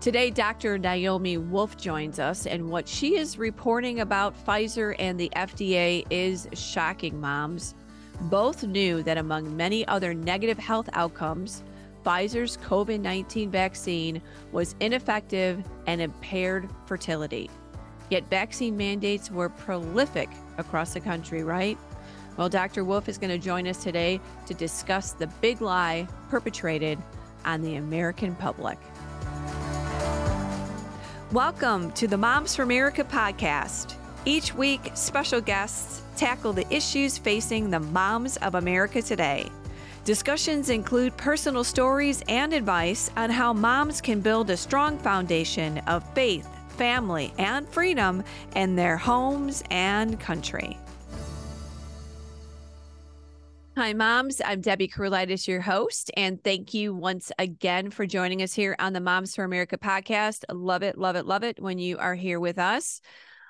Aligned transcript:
Today, 0.00 0.30
Dr. 0.30 0.78
Naomi 0.78 1.36
Wolf 1.36 1.76
joins 1.76 2.18
us, 2.18 2.46
and 2.46 2.70
what 2.70 2.88
she 2.88 3.18
is 3.18 3.36
reporting 3.36 4.00
about 4.00 4.34
Pfizer 4.46 4.96
and 4.98 5.20
the 5.20 5.30
FDA 5.36 6.06
is 6.08 6.48
shocking, 6.54 7.20
moms. 7.20 7.74
Both 8.22 8.64
knew 8.64 9.02
that 9.02 9.18
among 9.18 9.54
many 9.54 9.86
other 9.88 10.14
negative 10.14 10.56
health 10.56 10.88
outcomes, 10.94 11.62
Pfizer's 12.02 12.56
COVID 12.56 13.00
19 13.00 13.50
vaccine 13.50 14.22
was 14.52 14.74
ineffective 14.80 15.62
and 15.86 16.00
impaired 16.00 16.70
fertility. 16.86 17.50
Yet 18.08 18.24
vaccine 18.30 18.78
mandates 18.78 19.30
were 19.30 19.50
prolific 19.50 20.30
across 20.56 20.94
the 20.94 21.00
country, 21.00 21.44
right? 21.44 21.76
Well, 22.38 22.48
Dr. 22.48 22.84
Wolf 22.84 23.06
is 23.06 23.18
going 23.18 23.38
to 23.38 23.38
join 23.38 23.68
us 23.68 23.82
today 23.82 24.18
to 24.46 24.54
discuss 24.54 25.12
the 25.12 25.26
big 25.42 25.60
lie 25.60 26.08
perpetrated 26.30 26.98
on 27.44 27.60
the 27.60 27.76
American 27.76 28.34
public. 28.36 28.78
Welcome 31.32 31.92
to 31.92 32.08
the 32.08 32.16
Moms 32.16 32.56
for 32.56 32.62
America 32.62 33.04
podcast. 33.04 33.94
Each 34.24 34.52
week, 34.52 34.90
special 34.94 35.40
guests 35.40 36.02
tackle 36.16 36.52
the 36.52 36.66
issues 36.74 37.18
facing 37.18 37.70
the 37.70 37.78
moms 37.78 38.36
of 38.38 38.56
America 38.56 39.00
today. 39.00 39.48
Discussions 40.04 40.70
include 40.70 41.16
personal 41.16 41.62
stories 41.62 42.24
and 42.26 42.52
advice 42.52 43.12
on 43.16 43.30
how 43.30 43.52
moms 43.52 44.00
can 44.00 44.18
build 44.18 44.50
a 44.50 44.56
strong 44.56 44.98
foundation 44.98 45.78
of 45.86 46.02
faith, 46.14 46.48
family, 46.70 47.32
and 47.38 47.68
freedom 47.68 48.24
in 48.56 48.74
their 48.74 48.96
homes 48.96 49.62
and 49.70 50.18
country. 50.18 50.76
Hi, 53.76 53.92
moms. 53.92 54.42
I'm 54.44 54.60
Debbie 54.60 54.88
Carolitis, 54.88 55.46
your 55.46 55.60
host, 55.60 56.10
and 56.16 56.42
thank 56.42 56.74
you 56.74 56.92
once 56.92 57.30
again 57.38 57.90
for 57.90 58.04
joining 58.04 58.42
us 58.42 58.52
here 58.52 58.74
on 58.80 58.92
the 58.92 59.00
Moms 59.00 59.36
for 59.36 59.44
America 59.44 59.78
podcast. 59.78 60.42
Love 60.52 60.82
it, 60.82 60.98
love 60.98 61.14
it, 61.14 61.24
love 61.24 61.44
it 61.44 61.62
when 61.62 61.78
you 61.78 61.96
are 61.96 62.16
here 62.16 62.40
with 62.40 62.58
us. 62.58 63.00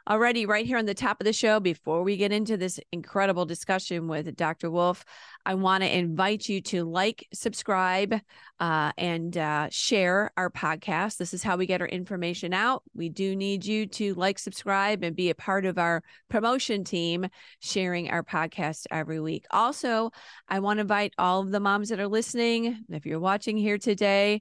Already, 0.08 0.46
right 0.46 0.64
here 0.64 0.78
on 0.78 0.86
the 0.86 0.94
top 0.94 1.20
of 1.20 1.24
the 1.24 1.32
show, 1.32 1.60
before 1.60 2.02
we 2.02 2.16
get 2.16 2.32
into 2.32 2.56
this 2.56 2.80
incredible 2.90 3.44
discussion 3.44 4.08
with 4.08 4.34
Dr. 4.34 4.70
Wolf, 4.70 5.04
I 5.44 5.54
want 5.54 5.82
to 5.82 5.94
invite 5.94 6.48
you 6.48 6.60
to 6.62 6.84
like, 6.84 7.28
subscribe, 7.34 8.14
uh, 8.58 8.92
and 8.96 9.36
uh, 9.36 9.68
share 9.70 10.32
our 10.36 10.50
podcast. 10.50 11.18
This 11.18 11.34
is 11.34 11.42
how 11.42 11.56
we 11.56 11.66
get 11.66 11.82
our 11.82 11.86
information 11.86 12.54
out. 12.54 12.82
We 12.94 13.08
do 13.10 13.36
need 13.36 13.64
you 13.64 13.86
to 13.86 14.14
like, 14.14 14.38
subscribe, 14.38 15.04
and 15.04 15.14
be 15.14 15.30
a 15.30 15.34
part 15.34 15.66
of 15.66 15.78
our 15.78 16.02
promotion 16.28 16.82
team 16.82 17.28
sharing 17.60 18.10
our 18.10 18.22
podcast 18.22 18.86
every 18.90 19.20
week. 19.20 19.44
Also, 19.50 20.12
I 20.48 20.60
want 20.60 20.78
to 20.78 20.82
invite 20.82 21.12
all 21.18 21.40
of 21.40 21.50
the 21.50 21.60
moms 21.60 21.90
that 21.90 22.00
are 22.00 22.08
listening, 22.08 22.84
if 22.88 23.04
you're 23.04 23.20
watching 23.20 23.56
here 23.56 23.78
today, 23.78 24.40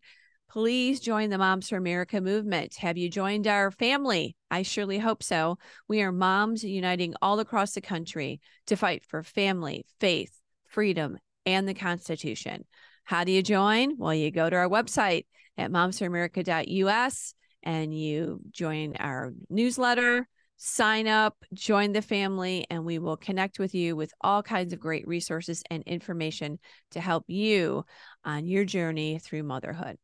please 0.50 1.00
join 1.00 1.30
the 1.30 1.38
Moms 1.38 1.70
for 1.70 1.78
America 1.78 2.20
movement. 2.20 2.76
Have 2.78 2.98
you 2.98 3.10
joined 3.10 3.48
our 3.48 3.70
family? 3.70 4.36
I 4.50 4.64
surely 4.64 4.98
hope 4.98 5.22
so. 5.22 5.58
We 5.88 6.02
are 6.02 6.12
moms 6.12 6.64
uniting 6.64 7.14
all 7.22 7.40
across 7.40 7.74
the 7.74 7.82
country 7.82 8.42
to 8.68 8.76
fight 8.76 9.06
for 9.08 9.22
family, 9.22 9.86
faith, 10.00 10.32
freedom, 10.68 11.18
and 11.46 11.68
the 11.68 11.76
Constitution. 11.76 12.66
How 13.04 13.24
do 13.24 13.32
you 13.32 13.44
join? 13.44 13.98
Well, 13.98 14.14
you 14.14 14.32
go 14.32 14.50
to 14.50 14.56
our 14.56 14.68
website 14.68 15.26
at 15.58 15.72
momsforamerica.us 15.72 17.34
and 17.64 17.98
you 17.98 18.40
join 18.52 18.96
our 18.98 19.34
newsletter, 19.50 20.28
sign 20.58 21.08
up, 21.08 21.38
join 21.54 21.92
the 21.92 22.02
family, 22.02 22.66
and 22.72 22.86
we 22.86 22.98
will 22.98 23.18
connect 23.18 23.60
with 23.60 23.76
you 23.76 23.96
with 23.96 24.12
all 24.22 24.42
kinds 24.42 24.74
of 24.74 24.80
great 24.80 25.08
resources 25.08 25.62
and 25.70 25.84
information 25.84 26.58
to 26.92 27.00
help 27.00 27.26
you 27.28 27.86
on 28.24 28.48
your 28.48 28.66
journey 28.66 29.20
through 29.20 29.44
motherhood. 29.44 29.98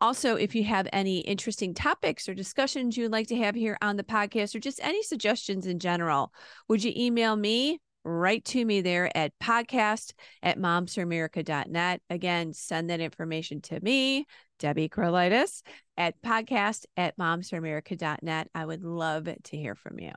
Also, 0.00 0.36
if 0.36 0.54
you 0.54 0.64
have 0.64 0.88
any 0.92 1.18
interesting 1.20 1.74
topics 1.74 2.28
or 2.28 2.34
discussions 2.34 2.96
you'd 2.96 3.12
like 3.12 3.26
to 3.26 3.36
have 3.36 3.54
here 3.54 3.76
on 3.82 3.96
the 3.96 4.04
podcast 4.04 4.54
or 4.54 4.60
just 4.60 4.80
any 4.82 5.02
suggestions 5.02 5.66
in 5.66 5.78
general, 5.78 6.32
would 6.68 6.84
you 6.84 6.92
email 6.96 7.34
me 7.34 7.80
right 8.04 8.44
to 8.46 8.64
me 8.64 8.80
there 8.80 9.14
at 9.16 9.38
podcast 9.38 10.12
at 10.42 10.58
momsforamerica.net. 10.58 12.00
Again, 12.08 12.52
send 12.52 12.90
that 12.90 13.00
information 13.00 13.60
to 13.62 13.80
me, 13.80 14.26
Debbie 14.58 14.88
Carolitis, 14.88 15.62
at 15.96 16.20
podcast 16.22 16.86
at 16.96 17.16
momsforamerica.net. 17.18 18.48
I 18.54 18.64
would 18.64 18.82
love 18.82 19.24
to 19.24 19.56
hear 19.56 19.74
from 19.74 19.98
you. 19.98 20.12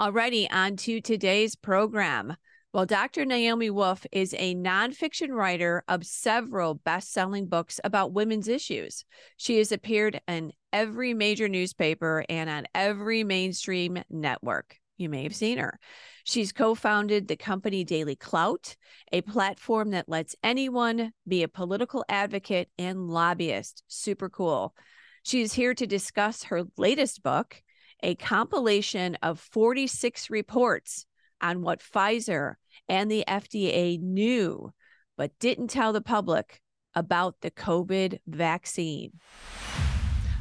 Alrighty, 0.00 0.46
on 0.50 0.76
to 0.76 1.00
today's 1.00 1.54
program. 1.54 2.34
Well, 2.72 2.86
Dr. 2.86 3.24
Naomi 3.24 3.68
Wolf 3.68 4.06
is 4.12 4.32
a 4.38 4.54
nonfiction 4.54 5.30
writer 5.30 5.82
of 5.88 6.06
several 6.06 6.74
best 6.74 7.12
selling 7.12 7.46
books 7.46 7.80
about 7.82 8.12
women's 8.12 8.46
issues. 8.46 9.04
She 9.36 9.58
has 9.58 9.72
appeared 9.72 10.20
in 10.28 10.52
every 10.72 11.12
major 11.12 11.48
newspaper 11.48 12.24
and 12.28 12.48
on 12.48 12.68
every 12.72 13.24
mainstream 13.24 14.00
network. 14.08 14.76
You 14.98 15.08
may 15.08 15.24
have 15.24 15.34
seen 15.34 15.58
her. 15.58 15.80
She's 16.22 16.52
co 16.52 16.76
founded 16.76 17.26
the 17.26 17.34
company 17.34 17.82
Daily 17.82 18.14
Clout, 18.14 18.76
a 19.10 19.22
platform 19.22 19.90
that 19.90 20.08
lets 20.08 20.36
anyone 20.44 21.12
be 21.26 21.42
a 21.42 21.48
political 21.48 22.04
advocate 22.08 22.68
and 22.78 23.08
lobbyist. 23.08 23.82
Super 23.88 24.28
cool. 24.28 24.76
She 25.24 25.42
is 25.42 25.52
here 25.52 25.74
to 25.74 25.88
discuss 25.88 26.44
her 26.44 26.62
latest 26.76 27.24
book, 27.24 27.60
a 28.00 28.14
compilation 28.14 29.16
of 29.22 29.40
46 29.40 30.30
reports 30.30 31.06
on 31.40 31.62
what 31.62 31.80
Pfizer 31.80 32.54
and 32.88 33.10
the 33.10 33.24
FDA 33.26 34.00
knew 34.00 34.72
but 35.20 35.38
didn't 35.38 35.68
tell 35.68 35.92
the 35.92 36.00
public 36.00 36.62
about 36.94 37.36
the 37.42 37.50
COVID 37.50 38.20
vaccine. 38.26 39.12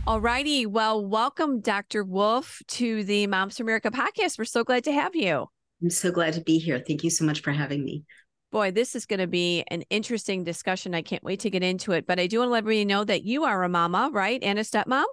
All 0.08 0.22
righty. 0.22 0.66
Well, 0.66 1.06
welcome, 1.06 1.60
Dr. 1.60 2.02
Wolf, 2.02 2.62
to 2.70 3.04
the 3.04 3.28
Moms 3.28 3.58
for 3.58 3.64
America 3.64 3.92
podcast. 3.92 4.40
We're 4.40 4.46
so 4.46 4.64
glad 4.64 4.86
to 4.86 4.94
have 4.94 5.18
you. 5.18 5.48
I'm 5.84 5.90
so 5.90 6.12
glad 6.12 6.34
to 6.36 6.42
be 6.42 6.60
here. 6.60 6.80
Thank 6.80 7.04
you 7.04 7.10
so 7.10 7.26
much 7.26 7.42
for 7.42 7.52
having 7.52 7.84
me. 7.84 8.06
Boy, 8.54 8.72
this 8.72 8.96
is 8.96 9.06
going 9.06 9.20
to 9.20 9.28
be 9.28 9.66
an 9.68 9.84
interesting 9.90 10.46
discussion. 10.46 10.96
I 10.96 11.02
can't 11.02 11.26
wait 11.26 11.42
to 11.42 11.50
get 11.50 11.62
into 11.62 11.92
it. 11.92 12.08
But 12.08 12.18
I 12.18 12.28
do 12.28 12.40
want 12.40 12.48
to 12.48 12.54
let 12.54 12.60
everybody 12.60 12.86
know 12.86 13.04
that 13.04 13.26
you 13.26 13.44
are 13.44 13.64
a 13.64 13.70
mama, 13.70 14.12
right? 14.14 14.42
And 14.42 14.58
a 14.58 14.64
stepmom? 14.64 15.04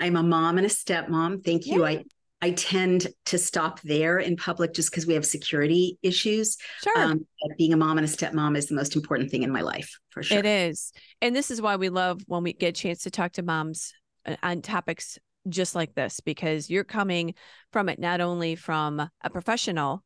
I'm 0.00 0.16
a 0.16 0.22
mom 0.22 0.56
and 0.56 0.66
a 0.66 0.70
stepmom. 0.70 1.44
Thank 1.44 1.66
you. 1.66 1.84
I 1.84 2.04
I 2.44 2.50
tend 2.50 3.06
to 3.24 3.38
stop 3.38 3.80
there 3.80 4.18
in 4.18 4.36
public 4.36 4.74
just 4.74 4.90
because 4.90 5.06
we 5.06 5.14
have 5.14 5.24
security 5.24 5.98
issues. 6.02 6.58
Sure. 6.82 6.98
Um, 6.98 7.26
being 7.56 7.72
a 7.72 7.76
mom 7.78 7.96
and 7.96 8.06
a 8.06 8.10
stepmom 8.10 8.54
is 8.54 8.66
the 8.66 8.74
most 8.74 8.96
important 8.96 9.30
thing 9.30 9.44
in 9.44 9.50
my 9.50 9.62
life, 9.62 9.98
for 10.10 10.22
sure. 10.22 10.40
It 10.40 10.44
is. 10.44 10.92
And 11.22 11.34
this 11.34 11.50
is 11.50 11.62
why 11.62 11.76
we 11.76 11.88
love 11.88 12.20
when 12.26 12.42
we 12.42 12.52
get 12.52 12.68
a 12.68 12.72
chance 12.72 13.04
to 13.04 13.10
talk 13.10 13.32
to 13.32 13.42
moms 13.42 13.94
uh, 14.26 14.36
on 14.42 14.60
topics 14.60 15.18
just 15.48 15.74
like 15.74 15.94
this 15.94 16.20
because 16.20 16.68
you're 16.68 16.84
coming 16.84 17.32
from 17.72 17.88
it 17.88 17.98
not 17.98 18.20
only 18.20 18.56
from 18.56 19.00
a 19.00 19.30
professional 19.30 20.04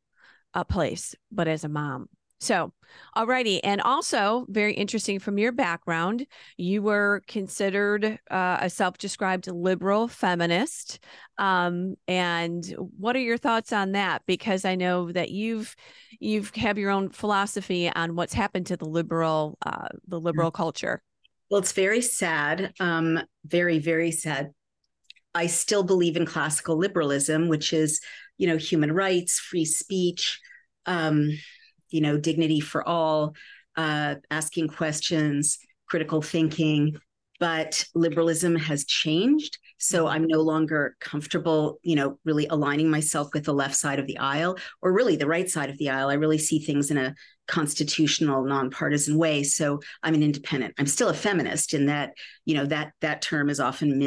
uh, 0.54 0.62
place 0.62 1.16
but 1.30 1.48
as 1.48 1.62
a 1.64 1.68
mom 1.68 2.08
so 2.40 2.72
alrighty 3.16 3.60
and 3.64 3.80
also 3.82 4.46
very 4.48 4.72
interesting 4.74 5.18
from 5.18 5.38
your 5.38 5.52
background 5.52 6.26
you 6.56 6.82
were 6.82 7.22
considered 7.26 8.18
uh, 8.30 8.58
a 8.60 8.70
self-described 8.70 9.48
liberal 9.48 10.08
feminist 10.08 11.00
um, 11.38 11.94
and 12.08 12.74
what 12.98 13.14
are 13.14 13.20
your 13.20 13.38
thoughts 13.38 13.72
on 13.72 13.92
that? 13.92 14.22
Because 14.26 14.64
i 14.64 14.74
know 14.74 15.12
that 15.12 15.30
you've 15.30 15.74
you've 16.20 16.54
have 16.56 16.78
your 16.78 16.90
own 16.90 17.08
philosophy 17.08 17.90
on 17.94 18.16
what's 18.16 18.34
happened 18.34 18.66
to 18.66 18.76
the 18.76 18.88
liberal 18.88 19.56
uh, 19.64 19.88
the 20.06 20.20
liberal 20.20 20.50
culture. 20.50 21.02
Well, 21.50 21.60
it's 21.60 21.72
very 21.72 22.02
sad, 22.02 22.74
um, 22.78 23.20
very, 23.46 23.78
very 23.78 24.10
sad. 24.10 24.50
I 25.34 25.46
still 25.46 25.82
believe 25.82 26.16
in 26.16 26.26
classical 26.26 26.76
liberalism, 26.76 27.48
which 27.48 27.72
is, 27.72 28.00
you 28.36 28.46
know, 28.46 28.58
human 28.58 28.92
rights, 28.92 29.38
free 29.38 29.64
speech, 29.64 30.40
um, 30.84 31.30
you 31.90 32.00
know, 32.00 32.18
dignity 32.18 32.60
for 32.60 32.86
all, 32.86 33.34
uh, 33.76 34.16
asking 34.30 34.68
questions, 34.68 35.58
critical 35.88 36.22
thinking. 36.22 36.96
But 37.40 37.84
liberalism 37.94 38.56
has 38.56 38.84
changed. 38.84 39.58
So 39.78 40.08
I'm 40.08 40.26
no 40.26 40.40
longer 40.40 40.96
comfortable, 41.00 41.78
you 41.82 41.94
know, 41.94 42.18
really 42.24 42.48
aligning 42.48 42.90
myself 42.90 43.28
with 43.32 43.44
the 43.44 43.54
left 43.54 43.76
side 43.76 44.00
of 44.00 44.08
the 44.08 44.18
aisle 44.18 44.58
or 44.82 44.92
really 44.92 45.14
the 45.14 45.28
right 45.28 45.48
side 45.48 45.70
of 45.70 45.78
the 45.78 45.90
aisle. 45.90 46.08
I 46.08 46.14
really 46.14 46.38
see 46.38 46.58
things 46.58 46.90
in 46.90 46.98
a 46.98 47.14
constitutional, 47.46 48.44
nonpartisan 48.44 49.16
way. 49.16 49.44
So 49.44 49.80
I'm 50.02 50.14
an 50.14 50.24
independent. 50.24 50.74
I'm 50.78 50.88
still 50.88 51.10
a 51.10 51.14
feminist 51.14 51.74
in 51.74 51.86
that, 51.86 52.14
you 52.44 52.56
know, 52.56 52.66
that 52.66 52.92
that 53.02 53.22
term 53.22 53.48
is 53.50 53.60
often 53.60 53.98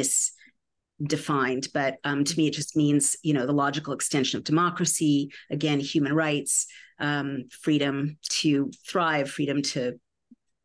misdefined. 1.02 1.68
But 1.72 1.96
um, 2.04 2.24
to 2.24 2.36
me, 2.36 2.48
it 2.48 2.54
just 2.54 2.76
means, 2.76 3.16
you 3.22 3.34
know, 3.34 3.46
the 3.46 3.52
logical 3.52 3.92
extension 3.92 4.38
of 4.38 4.44
democracy, 4.44 5.32
again, 5.50 5.80
human 5.80 6.12
rights, 6.12 6.66
um, 6.98 7.44
freedom 7.50 8.18
to 8.30 8.70
thrive, 8.86 9.30
freedom 9.30 9.62
to, 9.62 9.98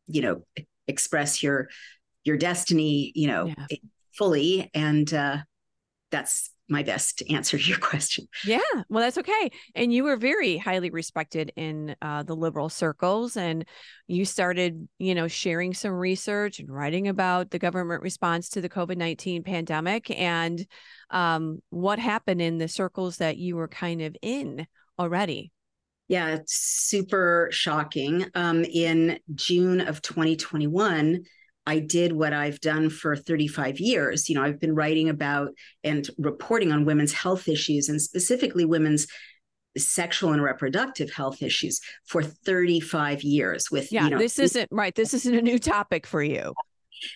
you 0.06 0.22
know, 0.22 0.44
express 0.86 1.42
your 1.42 1.68
your 2.24 2.36
destiny, 2.36 3.12
you 3.14 3.26
know, 3.26 3.46
yeah 3.46 3.78
fully 4.18 4.68
and 4.74 5.14
uh 5.14 5.38
that's 6.10 6.50
my 6.68 6.82
best 6.82 7.18
to 7.18 7.32
answer 7.32 7.56
your 7.68 7.78
question. 7.78 8.28
Yeah, 8.44 8.60
well, 8.88 9.02
that's 9.02 9.18
okay. 9.18 9.50
And 9.74 9.92
you 9.92 10.04
were 10.04 10.16
very 10.16 10.56
highly 10.56 10.90
respected 10.90 11.52
in 11.56 11.96
uh, 12.02 12.22
the 12.22 12.36
liberal 12.36 12.68
circles, 12.68 13.36
and 13.36 13.64
you 14.06 14.24
started, 14.24 14.88
you 14.98 15.14
know, 15.14 15.28
sharing 15.28 15.74
some 15.74 15.92
research 15.92 16.60
and 16.60 16.70
writing 16.70 17.08
about 17.08 17.50
the 17.50 17.58
government 17.58 18.02
response 18.02 18.48
to 18.50 18.60
the 18.60 18.68
COVID 18.68 18.96
nineteen 18.96 19.42
pandemic 19.42 20.10
and 20.10 20.66
um, 21.10 21.60
what 21.70 21.98
happened 21.98 22.42
in 22.42 22.58
the 22.58 22.68
circles 22.68 23.18
that 23.18 23.36
you 23.36 23.56
were 23.56 23.68
kind 23.68 24.02
of 24.02 24.16
in 24.22 24.66
already. 24.98 25.52
Yeah, 26.08 26.36
it's 26.36 26.54
super 26.54 27.48
shocking. 27.52 28.24
Um, 28.34 28.64
in 28.64 29.18
June 29.34 29.82
of 29.82 30.00
2021, 30.00 31.22
I 31.68 31.80
did 31.80 32.12
what 32.12 32.32
I've 32.32 32.60
done 32.60 32.88
for 32.88 33.14
35 33.14 33.78
years. 33.78 34.30
You 34.30 34.36
know, 34.36 34.42
I've 34.42 34.58
been 34.58 34.74
writing 34.74 35.10
about 35.10 35.50
and 35.84 36.08
reporting 36.16 36.72
on 36.72 36.86
women's 36.86 37.12
health 37.12 37.46
issues 37.46 37.90
and 37.90 38.00
specifically 38.00 38.64
women's 38.64 39.06
sexual 39.76 40.32
and 40.32 40.42
reproductive 40.42 41.12
health 41.12 41.42
issues 41.42 41.80
for 42.06 42.22
35 42.22 43.22
years 43.22 43.70
with 43.70 43.92
yeah 43.92 44.04
you 44.04 44.10
know, 44.10 44.18
this 44.18 44.38
isn't 44.38 44.66
right 44.72 44.96
this 44.96 45.14
isn't 45.14 45.36
a 45.36 45.42
new 45.42 45.58
topic 45.58 46.04
for 46.04 46.22
you 46.22 46.52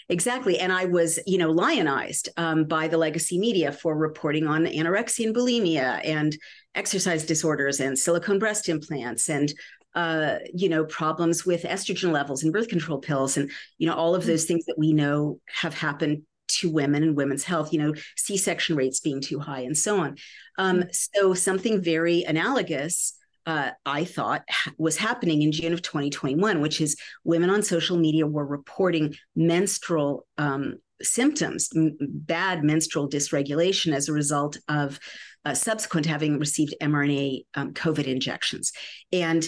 Exactly. 0.09 0.61
And 0.61 0.73
I 0.73 0.85
was, 0.85 1.19
you 1.27 1.39
know, 1.39 1.51
lionized 1.51 2.29
um, 2.37 2.67
by 2.67 2.87
the 2.87 2.97
legacy 2.99 3.37
media 3.37 3.73
for 3.73 3.97
reporting 3.97 4.47
on 4.47 4.65
anorexia 4.65 5.27
and 5.27 5.35
bulimia 5.35 6.01
and 6.05 6.37
exercise 6.77 7.25
disorders 7.25 7.81
and 7.81 7.99
silicone 7.99 8.39
breast 8.39 8.69
implants 8.69 9.29
and 9.29 9.53
uh, 9.95 10.37
you 10.55 10.69
know, 10.69 10.85
problems 10.85 11.45
with 11.45 11.65
estrogen 11.65 12.13
levels 12.13 12.43
and 12.43 12.53
birth 12.53 12.69
control 12.69 12.99
pills 12.99 13.37
and, 13.37 13.51
you 13.79 13.87
know, 13.87 13.95
all 13.95 14.15
of 14.15 14.25
those 14.25 14.45
things 14.45 14.65
that 14.67 14.79
we 14.79 14.93
know 14.93 15.39
have 15.47 15.75
happened 15.75 16.23
to 16.49 16.71
women 16.71 17.03
and 17.03 17.17
women's 17.17 17.45
health, 17.45 17.73
you 17.73 17.79
know, 17.79 17.95
C 18.17 18.37
section 18.37 18.77
rates 18.77 19.01
being 19.01 19.21
too 19.21 19.39
high 19.39 19.61
and 19.61 19.77
so 19.77 19.99
on. 20.01 20.17
Um, 20.59 20.83
mm. 20.83 20.95
so 20.95 21.35
something 21.35 21.83
very 21.83 22.25
analogous. 22.25 23.15
Uh, 23.45 23.71
I 23.85 24.05
thought 24.05 24.43
was 24.79 24.97
happening 24.97 25.43
in 25.43 25.53
June 25.53 25.73
of 25.73 25.83
2021, 25.83 26.61
which 26.61 26.81
is 26.81 26.97
women 27.25 27.51
on 27.51 27.63
social 27.63 27.97
media 27.97 28.27
were 28.27 28.47
reporting 28.47 29.15
menstrual 29.35 30.27
um, 30.39 30.77
symptoms, 31.03 31.69
m- 31.75 31.97
bad 32.01 32.63
menstrual 32.63 33.09
dysregulation 33.09 33.93
as 33.93 34.09
a 34.09 34.13
result 34.13 34.59
of 34.69 35.01
uh, 35.45 35.55
subsequent 35.55 36.07
having 36.07 36.39
received 36.39 36.75
mRNA 36.81 37.45
um, 37.55 37.73
COVID 37.73 38.05
injections. 38.05 38.73
And 39.13 39.45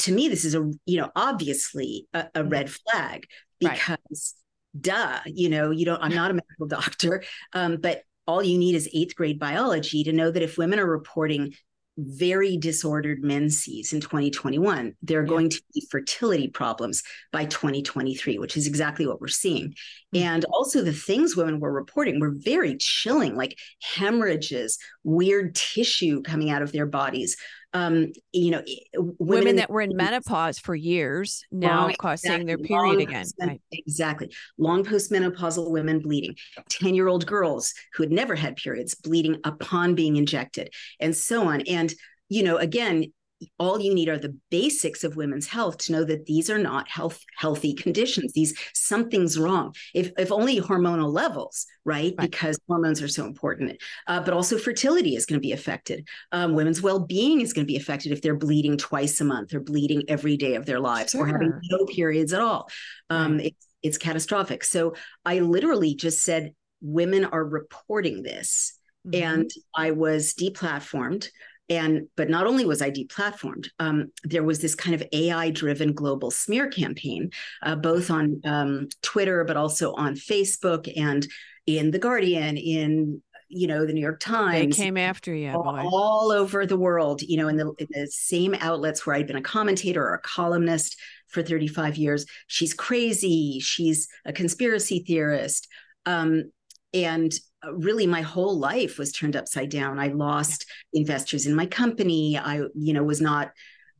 to 0.00 0.12
me, 0.12 0.28
this 0.28 0.44
is 0.44 0.54
a, 0.54 0.70
you 0.84 0.98
know, 0.98 1.10
obviously 1.16 2.06
a, 2.12 2.20
a 2.20 2.40
mm-hmm. 2.40 2.48
red 2.48 2.70
flag 2.70 3.26
because 3.58 4.34
right. 4.74 4.82
duh, 4.82 5.18
you 5.26 5.48
know, 5.48 5.70
you 5.70 5.84
don't, 5.84 6.02
I'm 6.02 6.14
not 6.14 6.30
a 6.30 6.34
medical 6.34 6.66
doctor, 6.68 7.22
um, 7.52 7.78
but 7.78 8.02
all 8.26 8.42
you 8.42 8.58
need 8.58 8.74
is 8.74 8.88
eighth 8.92 9.14
grade 9.14 9.38
biology 9.38 10.04
to 10.04 10.12
know 10.12 10.30
that 10.30 10.42
if 10.42 10.58
women 10.58 10.78
are 10.78 10.86
reporting 10.86 11.54
very 11.98 12.58
disordered 12.58 13.24
menses 13.24 13.94
in 13.94 14.02
2021 14.02 14.94
there 15.02 15.20
are 15.20 15.22
yeah. 15.22 15.28
going 15.28 15.48
to 15.48 15.62
be 15.72 15.86
fertility 15.90 16.46
problems 16.46 17.02
by 17.32 17.46
2023 17.46 18.38
which 18.38 18.54
is 18.54 18.66
exactly 18.66 19.06
what 19.06 19.18
we're 19.18 19.28
seeing 19.28 19.70
mm-hmm. 19.70 20.18
and 20.18 20.44
also 20.46 20.82
the 20.82 20.92
things 20.92 21.36
women 21.36 21.58
were 21.58 21.72
reporting 21.72 22.20
were 22.20 22.34
very 22.36 22.76
chilling 22.76 23.34
like 23.34 23.56
hemorrhages 23.80 24.78
weird 25.04 25.54
tissue 25.54 26.20
coming 26.22 26.50
out 26.50 26.60
of 26.60 26.70
their 26.72 26.86
bodies 26.86 27.36
um, 27.76 28.12
you 28.32 28.50
know, 28.50 28.62
women, 28.94 29.16
women 29.18 29.56
that 29.56 29.68
were 29.68 29.82
in 29.82 29.94
menopause 29.94 30.58
for 30.58 30.74
years 30.74 31.44
now 31.52 31.90
causing 31.98 32.32
exactly, 32.32 32.46
their 32.46 32.58
period 32.58 33.00
again. 33.00 33.26
Right. 33.38 33.60
Exactly. 33.70 34.32
Long 34.56 34.82
postmenopausal 34.82 35.70
women 35.70 36.00
bleeding, 36.00 36.36
10 36.70 36.94
year 36.94 37.08
old 37.08 37.26
girls 37.26 37.74
who 37.94 38.02
had 38.02 38.12
never 38.12 38.34
had 38.34 38.56
periods 38.56 38.94
bleeding 38.94 39.40
upon 39.44 39.94
being 39.94 40.16
injected, 40.16 40.72
and 41.00 41.14
so 41.14 41.48
on. 41.48 41.60
And, 41.62 41.92
you 42.30 42.42
know, 42.42 42.56
again, 42.56 43.12
all 43.58 43.80
you 43.80 43.94
need 43.94 44.08
are 44.08 44.18
the 44.18 44.36
basics 44.50 45.04
of 45.04 45.16
women's 45.16 45.46
health 45.46 45.76
to 45.76 45.92
know 45.92 46.04
that 46.04 46.24
these 46.24 46.48
are 46.48 46.58
not 46.58 46.88
health 46.88 47.22
healthy 47.36 47.74
conditions 47.74 48.32
these 48.32 48.56
something's 48.72 49.38
wrong 49.38 49.74
if 49.94 50.10
if 50.18 50.32
only 50.32 50.60
hormonal 50.60 51.12
levels 51.12 51.66
right, 51.84 52.14
right. 52.18 52.30
because 52.30 52.58
hormones 52.66 53.02
are 53.02 53.08
so 53.08 53.26
important 53.26 53.76
uh, 54.06 54.20
but 54.20 54.32
also 54.32 54.56
fertility 54.56 55.16
is 55.16 55.26
going 55.26 55.38
to 55.38 55.46
be 55.46 55.52
affected 55.52 56.06
um, 56.32 56.54
women's 56.54 56.80
well-being 56.80 57.40
is 57.40 57.52
going 57.52 57.64
to 57.66 57.70
be 57.70 57.76
affected 57.76 58.10
if 58.12 58.22
they're 58.22 58.36
bleeding 58.36 58.76
twice 58.76 59.20
a 59.20 59.24
month 59.24 59.52
or 59.54 59.60
bleeding 59.60 60.02
every 60.08 60.36
day 60.36 60.54
of 60.54 60.64
their 60.64 60.80
lives 60.80 61.10
sure. 61.12 61.22
or 61.22 61.26
having 61.26 61.52
no 61.70 61.84
periods 61.86 62.32
at 62.32 62.40
all 62.40 62.68
um, 63.10 63.36
right. 63.36 63.46
it's, 63.46 63.66
it's 63.82 63.98
catastrophic 63.98 64.64
so 64.64 64.94
i 65.24 65.40
literally 65.40 65.94
just 65.94 66.22
said 66.22 66.54
women 66.80 67.24
are 67.24 67.44
reporting 67.44 68.22
this 68.22 68.78
mm-hmm. 69.06 69.22
and 69.22 69.50
i 69.74 69.90
was 69.90 70.32
deplatformed 70.32 71.28
and 71.68 72.08
but 72.16 72.30
not 72.30 72.46
only 72.46 72.64
was 72.64 72.80
I 72.80 72.90
deplatformed, 72.90 73.68
um, 73.78 74.12
there 74.24 74.44
was 74.44 74.60
this 74.60 74.74
kind 74.74 74.94
of 74.94 75.02
AI-driven 75.12 75.92
global 75.92 76.30
smear 76.30 76.68
campaign, 76.68 77.30
uh, 77.62 77.76
both 77.76 78.10
on 78.10 78.40
um, 78.44 78.88
Twitter 79.02 79.44
but 79.44 79.56
also 79.56 79.92
on 79.94 80.14
Facebook 80.14 80.92
and 80.96 81.26
in 81.66 81.90
the 81.90 81.98
Guardian, 81.98 82.56
in 82.56 83.20
you 83.48 83.66
know 83.66 83.86
the 83.86 83.92
New 83.92 84.00
York 84.00 84.20
Times. 84.20 84.76
They 84.76 84.84
came 84.84 84.96
after 84.96 85.34
you, 85.34 85.50
all, 85.50 85.88
all 85.92 86.32
over 86.32 86.66
the 86.66 86.76
world. 86.76 87.22
You 87.22 87.38
know, 87.38 87.48
in 87.48 87.56
the, 87.56 87.72
in 87.78 87.88
the 87.90 88.06
same 88.06 88.54
outlets 88.60 89.04
where 89.04 89.16
I'd 89.16 89.26
been 89.26 89.36
a 89.36 89.42
commentator 89.42 90.02
or 90.02 90.14
a 90.14 90.20
columnist 90.20 90.96
for 91.28 91.42
35 91.42 91.96
years. 91.96 92.26
She's 92.46 92.74
crazy. 92.74 93.58
She's 93.60 94.08
a 94.24 94.32
conspiracy 94.32 95.00
theorist. 95.06 95.68
Um, 96.04 96.52
and 96.94 97.32
really 97.72 98.06
my 98.06 98.22
whole 98.22 98.58
life 98.58 98.98
was 98.98 99.12
turned 99.12 99.36
upside 99.36 99.70
down. 99.70 99.98
I 99.98 100.08
lost 100.08 100.66
investors 100.92 101.46
in 101.46 101.54
my 101.54 101.66
company. 101.66 102.38
I 102.38 102.62
you 102.74 102.92
know 102.92 103.02
was 103.02 103.20
not 103.20 103.52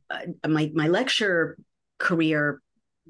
uh, 0.09 0.47
my 0.47 0.71
my 0.73 0.87
lecture 0.87 1.57
career 1.97 2.61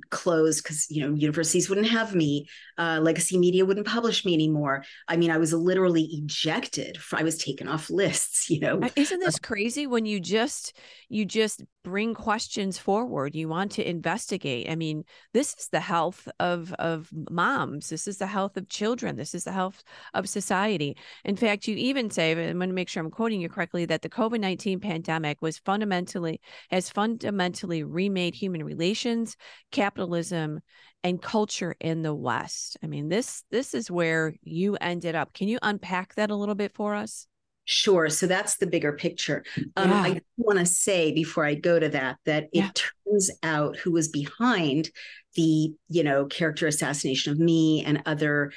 closed 0.09 0.63
because 0.63 0.89
you 0.89 1.01
know 1.01 1.13
universities 1.15 1.69
wouldn't 1.69 1.87
have 1.87 2.13
me 2.13 2.47
uh, 2.77 2.99
legacy 3.01 3.37
media 3.37 3.65
wouldn't 3.65 3.87
publish 3.87 4.25
me 4.25 4.33
anymore. 4.33 4.83
I 5.07 5.17
mean 5.17 5.31
i 5.31 5.37
was 5.37 5.53
literally 5.53 6.03
ejected. 6.03 6.97
I 7.13 7.23
was 7.23 7.37
taken 7.37 7.67
off 7.67 7.89
lists 7.89 8.49
you 8.49 8.59
know? 8.59 8.81
Isn't 8.95 9.19
this 9.19 9.39
crazy 9.39 9.87
when 9.87 10.05
you 10.05 10.19
just 10.19 10.77
you 11.09 11.25
just 11.25 11.63
bring 11.87 12.13
questions 12.13 12.77
forward. 12.77 13.33
You 13.33 13.47
want 13.47 13.71
to 13.73 13.89
investigate. 13.89 14.69
I 14.69 14.75
mean 14.75 15.03
this 15.33 15.55
is 15.57 15.69
the 15.69 15.79
health 15.79 16.27
of 16.39 16.73
of 16.73 17.09
moms. 17.31 17.89
This 17.89 18.07
is 18.07 18.17
the 18.17 18.27
health 18.27 18.57
of 18.57 18.67
children. 18.67 19.15
This 19.15 19.33
is 19.33 19.45
the 19.45 19.53
health 19.53 19.83
of 20.13 20.27
society. 20.27 20.97
In 21.23 21.37
fact 21.37 21.67
you 21.67 21.75
even 21.77 22.09
say 22.09 22.31
i'm 22.31 22.57
going 22.57 22.69
to 22.69 22.75
make 22.75 22.89
sure 22.89 23.01
i'm 23.01 23.09
quoting 23.09 23.39
you 23.39 23.47
correctly 23.47 23.85
that 23.85 24.01
the 24.01 24.09
covid-19 24.09 24.81
pandemic 24.81 25.41
was 25.41 25.57
fundamentally 25.59 26.41
has 26.69 26.89
fundamentally 26.89 27.83
remade 27.83 28.35
human 28.35 28.63
relations 28.63 29.37
capitalism 29.71 30.59
and 31.03 31.21
culture 31.21 31.75
in 31.79 32.01
the 32.01 32.13
west. 32.13 32.77
I 32.83 32.87
mean 32.87 33.07
this 33.07 33.43
this 33.49 33.73
is 33.73 33.89
where 33.89 34.33
you 34.43 34.75
ended 34.81 35.15
up. 35.15 35.33
Can 35.33 35.47
you 35.47 35.59
unpack 35.61 36.15
that 36.15 36.31
a 36.31 36.35
little 36.35 36.55
bit 36.55 36.73
for 36.73 36.95
us 36.95 37.27
Sure. 37.69 38.09
So 38.09 38.27
that's 38.27 38.57
the 38.57 38.65
bigger 38.65 38.93
picture. 38.93 39.43
Um, 39.75 39.89
yeah. 39.89 40.01
I 40.01 40.21
want 40.37 40.57
to 40.57 40.65
say 40.65 41.11
before 41.11 41.43
I 41.43 41.53
go 41.53 41.77
to 41.77 41.89
that 41.89 42.15
that 42.25 42.47
yeah. 42.53 42.69
it 42.69 42.81
turns 43.05 43.29
out 43.43 43.75
who 43.75 43.91
was 43.91 44.07
behind 44.07 44.89
the 45.35 45.73
you 45.89 46.03
know 46.03 46.25
character 46.27 46.65
assassination 46.67 47.33
of 47.33 47.39
me 47.39 47.83
and 47.83 48.01
other 48.05 48.53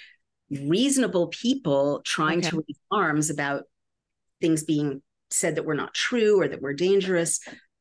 reasonable 0.48 1.26
people 1.26 2.02
trying 2.04 2.38
okay. 2.38 2.50
to 2.50 2.56
raise 2.58 2.78
arms 2.92 3.30
about 3.30 3.64
things 4.40 4.62
being 4.62 5.02
said 5.28 5.56
that 5.56 5.64
were 5.64 5.74
not 5.74 5.92
true 5.92 6.40
or 6.40 6.46
that 6.46 6.62
were 6.62 6.72
dangerous 6.72 7.40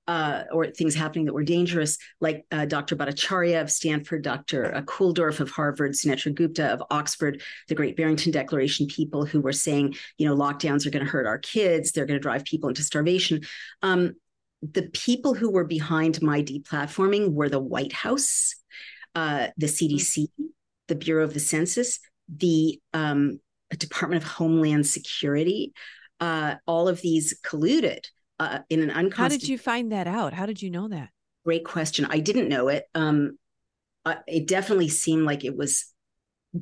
uh, 0.10 0.44
or 0.52 0.66
things 0.66 0.96
happening 0.96 1.26
that 1.26 1.36
were 1.36 1.44
dangerous, 1.44 2.00
like 2.20 2.44
uh, 2.52 2.66
Dr. 2.66 2.96
Bhattacharya 2.96 3.62
of 3.62 3.70
Stanford, 3.70 4.24
Dr. 4.24 4.72
Kulldorff 4.88 5.40
of 5.40 5.52
Harvard, 5.52 5.92
Sunetra 5.92 6.34
Gupta 6.34 6.66
of 6.66 6.82
Oxford, 6.90 7.44
the 7.68 7.76
Great 7.76 7.96
Barrington 7.96 8.32
Declaration 8.32 8.88
people 8.88 9.24
who 9.24 9.40
were 9.40 9.54
saying, 9.54 9.94
you 10.18 10.28
know, 10.28 10.36
lockdowns 10.36 10.88
are 10.88 10.90
going 10.90 11.06
to 11.06 11.12
hurt 11.12 11.28
our 11.28 11.38
kids, 11.38 11.92
they're 11.92 12.08
going 12.08 12.20
to 12.20 12.24
drive 12.24 12.44
people 12.44 12.70
into 12.70 12.82
starvation. 12.82 13.42
Um, 13.84 14.16
the 14.64 14.90
people 14.94 15.36
who 15.36 15.52
were 15.52 15.64
behind 15.64 16.20
my 16.24 16.42
deplatforming 16.42 17.34
were 17.34 17.48
the 17.48 17.60
White 17.60 17.94
House, 17.94 18.56
uh, 19.14 19.50
the 19.58 19.68
CDC, 19.68 20.24
mm-hmm. 20.24 20.46
the 20.88 20.96
Bureau 20.96 21.24
of 21.24 21.36
the 21.36 21.40
Census, 21.40 22.00
the 22.36 22.82
um, 22.96 23.40
Department 23.78 24.24
of 24.24 24.28
Homeland 24.28 24.88
Security. 24.88 25.72
Uh, 26.20 26.56
all 26.66 26.88
of 26.88 27.00
these 27.00 27.40
colluded 27.46 28.06
uh, 28.40 28.60
in 28.70 28.82
an 28.82 28.92
unconscious. 28.92 29.18
How 29.18 29.28
did 29.40 29.48
you 29.48 29.58
find 29.58 29.92
that 29.92 30.08
out? 30.08 30.34
How 30.34 30.46
did 30.46 30.62
you 30.62 30.70
know 30.70 30.88
that? 30.88 31.10
Great 31.46 31.66
question. 31.66 32.06
I 32.10 32.20
didn't 32.20 32.50
know 32.50 32.68
it. 32.68 32.86
Um, 32.96 33.38
uh, 34.06 34.16
it 34.28 34.48
definitely 34.48 34.90
seemed 34.90 35.26
like 35.26 35.44
it 35.44 35.56
was 35.56 35.86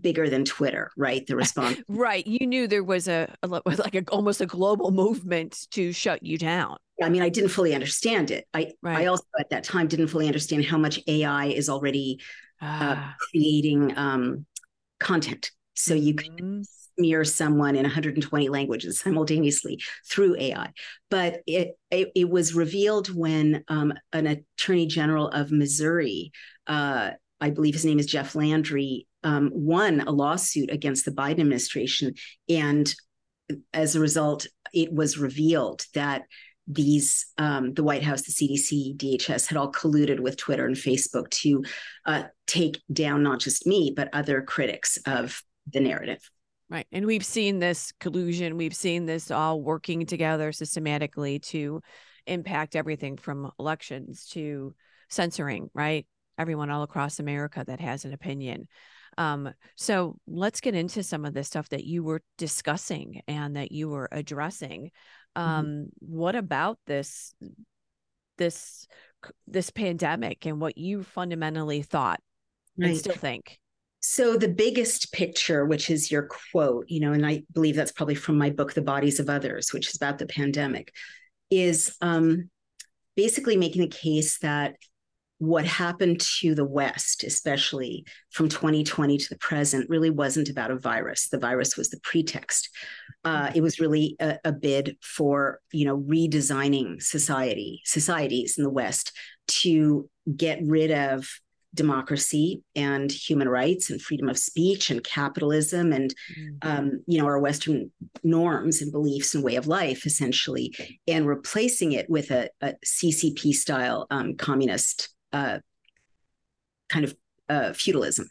bigger 0.01 0.29
than 0.29 0.45
Twitter, 0.45 0.91
right? 0.97 1.25
The 1.25 1.35
response. 1.43 1.81
right. 1.87 2.25
You 2.25 2.45
knew 2.47 2.67
there 2.67 2.83
was 2.83 3.07
a, 3.07 3.33
a 3.43 3.47
like 3.65 3.95
a, 3.95 4.03
almost 4.11 4.41
a 4.41 4.45
global 4.45 4.91
movement 4.91 5.67
to 5.71 5.91
shut 5.91 6.23
you 6.23 6.37
down. 6.37 6.77
I 7.01 7.09
mean, 7.09 7.21
I 7.21 7.29
didn't 7.29 7.49
fully 7.49 7.75
understand 7.75 8.31
it. 8.31 8.47
I 8.53 8.71
right. 8.81 8.99
I 8.99 9.05
also 9.05 9.25
at 9.39 9.51
that 9.51 9.63
time 9.63 9.87
didn't 9.87 10.07
fully 10.07 10.27
understand 10.27 10.65
how 10.65 10.77
much 10.77 10.99
AI 11.07 11.45
is 11.45 11.69
already 11.69 12.19
uh, 12.61 12.65
ah. 12.65 13.11
uh, 13.11 13.13
creating 13.19 13.95
um, 13.97 14.45
content. 14.99 15.51
So 15.75 15.93
you 15.93 16.15
can 16.15 16.31
mm-hmm. 16.31 16.61
Smear 16.97 17.23
someone 17.23 17.75
in 17.75 17.83
120 17.83 18.49
languages 18.49 18.99
simultaneously 18.99 19.79
through 20.09 20.35
AI. 20.37 20.71
But 21.09 21.41
it 21.45 21.77
it, 21.91 22.11
it 22.15 22.29
was 22.29 22.53
revealed 22.53 23.13
when 23.15 23.63
um, 23.67 23.93
an 24.13 24.27
attorney 24.27 24.87
general 24.87 25.29
of 25.29 25.51
Missouri, 25.51 26.31
uh, 26.67 27.11
I 27.39 27.49
believe 27.49 27.75
his 27.75 27.85
name 27.85 27.99
is 27.99 28.05
Jeff 28.05 28.35
Landry, 28.35 29.07
um, 29.23 29.51
won 29.53 30.01
a 30.01 30.11
lawsuit 30.11 30.71
against 30.71 31.05
the 31.05 31.11
Biden 31.11 31.39
administration, 31.39 32.13
and 32.49 32.93
as 33.73 33.95
a 33.95 33.99
result, 33.99 34.47
it 34.73 34.91
was 34.91 35.17
revealed 35.17 35.85
that 35.93 36.23
these 36.67 37.27
um, 37.37 37.73
the 37.73 37.83
White 37.83 38.03
House, 38.03 38.23
the 38.23 38.33
CDC, 38.33 38.97
DHS 38.97 39.47
had 39.47 39.57
all 39.57 39.71
colluded 39.71 40.19
with 40.19 40.35
Twitter 40.35 40.65
and 40.65 40.75
Facebook 40.75 41.29
to 41.29 41.63
uh, 42.05 42.23
take 42.45 42.81
down 42.91 43.23
not 43.23 43.39
just 43.39 43.65
me 43.65 43.93
but 43.95 44.09
other 44.11 44.41
critics 44.41 44.97
of 45.05 45.41
the 45.71 45.79
narrative. 45.79 46.29
Right, 46.69 46.87
and 46.91 47.05
we've 47.05 47.25
seen 47.25 47.59
this 47.59 47.93
collusion. 47.99 48.57
We've 48.57 48.75
seen 48.75 49.05
this 49.05 49.31
all 49.31 49.61
working 49.61 50.05
together 50.05 50.51
systematically 50.51 51.39
to 51.39 51.81
impact 52.25 52.75
everything 52.75 53.15
from 53.15 53.51
elections 53.57 54.27
to 54.31 54.75
censoring. 55.09 55.69
Right, 55.73 56.05
everyone 56.37 56.69
all 56.69 56.83
across 56.83 57.19
America 57.19 57.63
that 57.65 57.79
has 57.79 58.05
an 58.05 58.13
opinion. 58.13 58.67
Um, 59.17 59.51
so 59.75 60.17
let's 60.27 60.61
get 60.61 60.75
into 60.75 61.01
some 61.03 61.25
of 61.25 61.33
the 61.33 61.43
stuff 61.43 61.69
that 61.69 61.85
you 61.85 62.03
were 62.03 62.21
discussing 62.37 63.21
and 63.27 63.55
that 63.55 63.71
you 63.71 63.89
were 63.89 64.09
addressing. 64.11 64.91
Mm-hmm. 65.37 65.49
um 65.49 65.65
mm-hmm. 65.65 65.83
what 65.99 66.35
about 66.35 66.79
this 66.87 67.33
this 68.37 68.87
this 69.47 69.69
pandemic 69.69 70.45
and 70.45 70.59
what 70.59 70.77
you 70.77 71.03
fundamentally 71.03 71.81
thought 71.81 72.19
right. 72.77 72.89
and 72.89 72.97
still 72.97 73.15
think 73.15 73.59
so 73.99 74.37
the 74.37 74.47
biggest 74.47 75.11
picture 75.11 75.65
which 75.65 75.89
is 75.89 76.11
your 76.11 76.29
quote 76.51 76.85
you 76.87 76.99
know 76.99 77.13
and 77.13 77.25
i 77.25 77.43
believe 77.53 77.75
that's 77.75 77.91
probably 77.91 78.15
from 78.15 78.37
my 78.37 78.49
book 78.49 78.73
the 78.73 78.81
bodies 78.81 79.19
of 79.19 79.29
others 79.29 79.73
which 79.73 79.89
is 79.89 79.95
about 79.95 80.17
the 80.17 80.27
pandemic 80.27 80.93
is 81.49 81.95
um 82.01 82.49
basically 83.15 83.57
making 83.57 83.81
the 83.81 83.87
case 83.87 84.37
that 84.39 84.75
what 85.39 85.65
happened 85.65 86.19
to 86.19 86.55
the 86.55 86.65
West, 86.65 87.23
especially 87.23 88.05
from 88.31 88.49
2020 88.49 89.17
to 89.17 89.29
the 89.29 89.37
present, 89.37 89.89
really 89.89 90.09
wasn't 90.09 90.49
about 90.49 90.71
a 90.71 90.79
virus. 90.79 91.27
The 91.27 91.37
virus 91.37 91.77
was 91.77 91.89
the 91.89 91.99
pretext. 92.01 92.69
Uh, 93.23 93.51
it 93.53 93.61
was 93.61 93.79
really 93.79 94.15
a, 94.19 94.39
a, 94.43 94.51
bid 94.51 94.97
for, 95.01 95.59
you 95.71 95.85
know, 95.85 95.99
redesigning 95.99 97.01
society, 97.01 97.81
societies 97.85 98.57
in 98.57 98.63
the 98.63 98.69
West 98.69 99.11
to 99.47 100.09
get 100.35 100.59
rid 100.63 100.91
of 100.91 101.29
democracy 101.73 102.63
and 102.75 103.11
human 103.11 103.47
rights 103.47 103.89
and 103.89 104.01
freedom 104.01 104.29
of 104.29 104.37
speech 104.37 104.89
and 104.89 105.03
capitalism 105.03 105.91
and 105.91 106.15
mm-hmm. 106.31 106.55
um, 106.61 107.03
you 107.05 107.19
know 107.19 107.25
our 107.25 107.39
western 107.39 107.91
norms 108.23 108.81
and 108.81 108.91
beliefs 108.91 109.35
and 109.35 109.43
way 109.43 109.55
of 109.55 109.67
life 109.67 110.05
essentially 110.05 110.73
and 111.07 111.27
replacing 111.27 111.91
it 111.91 112.09
with 112.09 112.31
a, 112.31 112.49
a 112.61 112.73
ccp 112.85 113.53
style 113.53 114.07
um, 114.09 114.35
communist 114.35 115.09
uh, 115.33 115.59
kind 116.89 117.05
of 117.05 117.15
uh, 117.49 117.73
feudalism, 117.73 118.29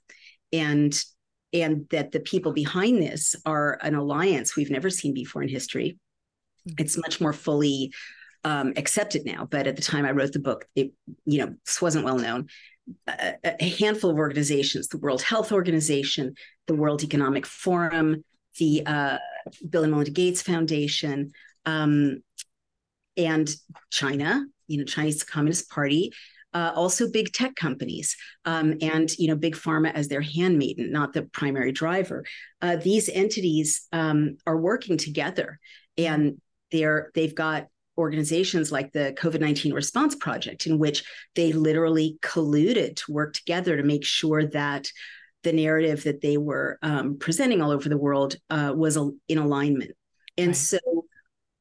and 0.53 0.99
and 1.53 1.87
that 1.91 2.13
the 2.13 2.21
people 2.21 2.53
behind 2.53 3.03
this 3.03 3.35
are 3.47 3.79
an 3.83 3.95
alliance 3.95 4.57
we've 4.57 4.71
never 4.71 4.91
seen 4.91 5.15
before 5.15 5.43
in 5.43 5.49
history. 5.49 5.99
Mm-hmm. 6.69 6.83
It's 6.83 6.97
much 6.97 7.21
more 7.21 7.33
fully 7.33 7.93
um, 8.45 8.75
accepted 8.77 9.25
now, 9.25 9.47
but 9.51 9.67
at 9.67 9.77
the 9.77 9.83
time 9.83 10.05
I 10.05 10.13
wrote 10.13 10.33
the 10.33 10.39
book, 10.39 10.67
it 10.75 10.93
you 11.25 11.39
know 11.39 11.55
this 11.65 11.81
wasn't 11.81 12.05
well 12.05 12.19
known. 12.19 12.49
A, 13.09 13.35
a 13.61 13.69
handful 13.69 14.11
of 14.11 14.17
organizations: 14.17 14.89
the 14.89 14.99
World 14.99 15.23
Health 15.23 15.53
Organization, 15.53 16.35
the 16.67 16.75
World 16.75 17.03
Economic 17.03 17.47
Forum, 17.47 18.25
the 18.59 18.85
uh, 18.87 19.19
Bill 19.69 19.83
and 19.83 19.93
Melinda 19.93 20.11
Gates 20.11 20.43
Foundation, 20.43 21.33
um, 21.65 22.23
and 23.17 23.49
China. 23.91 24.45
You 24.69 24.79
know, 24.79 24.85
Chinese 24.85 25.23
Communist 25.23 25.71
Party 25.71 26.13
uh, 26.57 26.73
also 26.75 27.11
big 27.11 27.33
tech 27.35 27.55
companies 27.55 28.17
um, 28.47 28.79
and 28.81 29.11
you 29.19 29.29
know 29.29 29.37
big 29.37 29.55
pharma 29.55 29.93
as 29.93 30.09
their 30.09 30.23
handmaiden 30.23 30.91
not 30.91 31.13
the 31.13 31.23
primary 31.23 31.71
driver 31.71 32.25
uh, 32.63 32.77
these 32.77 33.11
entities 33.11 33.87
um, 33.93 34.39
are 34.47 34.57
working 34.57 34.97
together 34.97 35.59
and 35.99 36.41
they're 36.73 37.11
they've 37.15 37.35
got 37.35 37.67
organizations 37.99 38.71
like 38.71 38.93
the 38.93 39.15
covid-19 39.19 39.73
response 39.73 40.15
project 40.15 40.67
in 40.67 40.79
which 40.79 41.05
they 41.35 41.53
literally 41.53 42.19
colluded 42.23 42.97
to 42.97 43.13
work 43.13 43.35
together 43.35 43.77
to 43.77 43.83
make 43.83 44.05
sure 44.05 44.47
that 44.47 44.91
the 45.43 45.53
narrative 45.53 46.05
that 46.05 46.21
they 46.21 46.37
were 46.37 46.79
um, 46.83 47.19
presenting 47.19 47.63
all 47.63 47.71
over 47.71 47.89
the 47.89 47.97
world 47.97 48.37
uh, 48.51 48.73
was 48.75 48.99
in 49.29 49.39
alignment 49.39 49.93
and 50.37 50.49
right. 50.49 50.57
so 50.57 50.79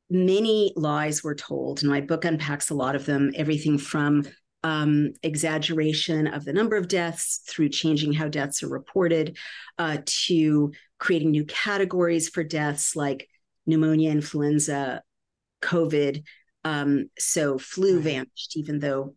many 0.10 0.74
lies 0.76 1.24
were 1.24 1.36
told 1.36 1.82
and 1.82 1.92
my 1.92 2.02
book 2.02 2.26
unpacks 2.26 2.70
a 2.70 2.76
lot 2.76 2.96
of 2.96 3.06
them 3.06 3.32
everything 3.36 3.78
from 3.78 4.24
um, 4.64 5.14
exaggeration 5.22 6.26
of 6.26 6.44
the 6.44 6.54
number 6.54 6.76
of 6.76 6.88
deaths 6.88 7.44
through 7.48 7.70
changing 7.70 8.14
how 8.14 8.28
deaths 8.28 8.64
are 8.64 8.70
reported 8.70 9.38
uh, 9.78 9.98
to 10.06 10.72
creating 10.98 11.30
new 11.30 11.46
categories 11.46 12.30
for 12.30 12.44
deaths 12.44 12.96
like 12.96 13.30
pneumonia, 13.68 14.12
influenza, 14.12 15.04
COVID. 15.66 16.24
Um, 16.64 17.10
so 17.18 17.58
flu 17.58 18.00
vanished, 18.00 18.58
even 18.58 18.80
though 18.80 19.16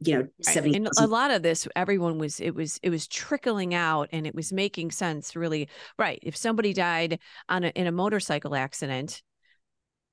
you 0.00 0.14
know 0.14 0.20
right. 0.20 0.54
70 0.54 0.76
and 0.76 0.88
a 0.98 1.06
lot 1.06 1.30
of 1.30 1.42
this 1.42 1.68
everyone 1.76 2.16
was 2.16 2.40
it 2.40 2.54
was 2.54 2.78
it 2.82 2.88
was 2.88 3.06
trickling 3.06 3.74
out 3.74 4.08
and 4.12 4.26
it 4.26 4.34
was 4.34 4.50
making 4.50 4.90
sense 4.90 5.36
really 5.36 5.68
right 5.98 6.18
if 6.22 6.34
somebody 6.34 6.72
died 6.72 7.18
on 7.50 7.64
a, 7.64 7.68
in 7.68 7.86
a 7.86 7.92
motorcycle 7.92 8.54
accident 8.54 9.20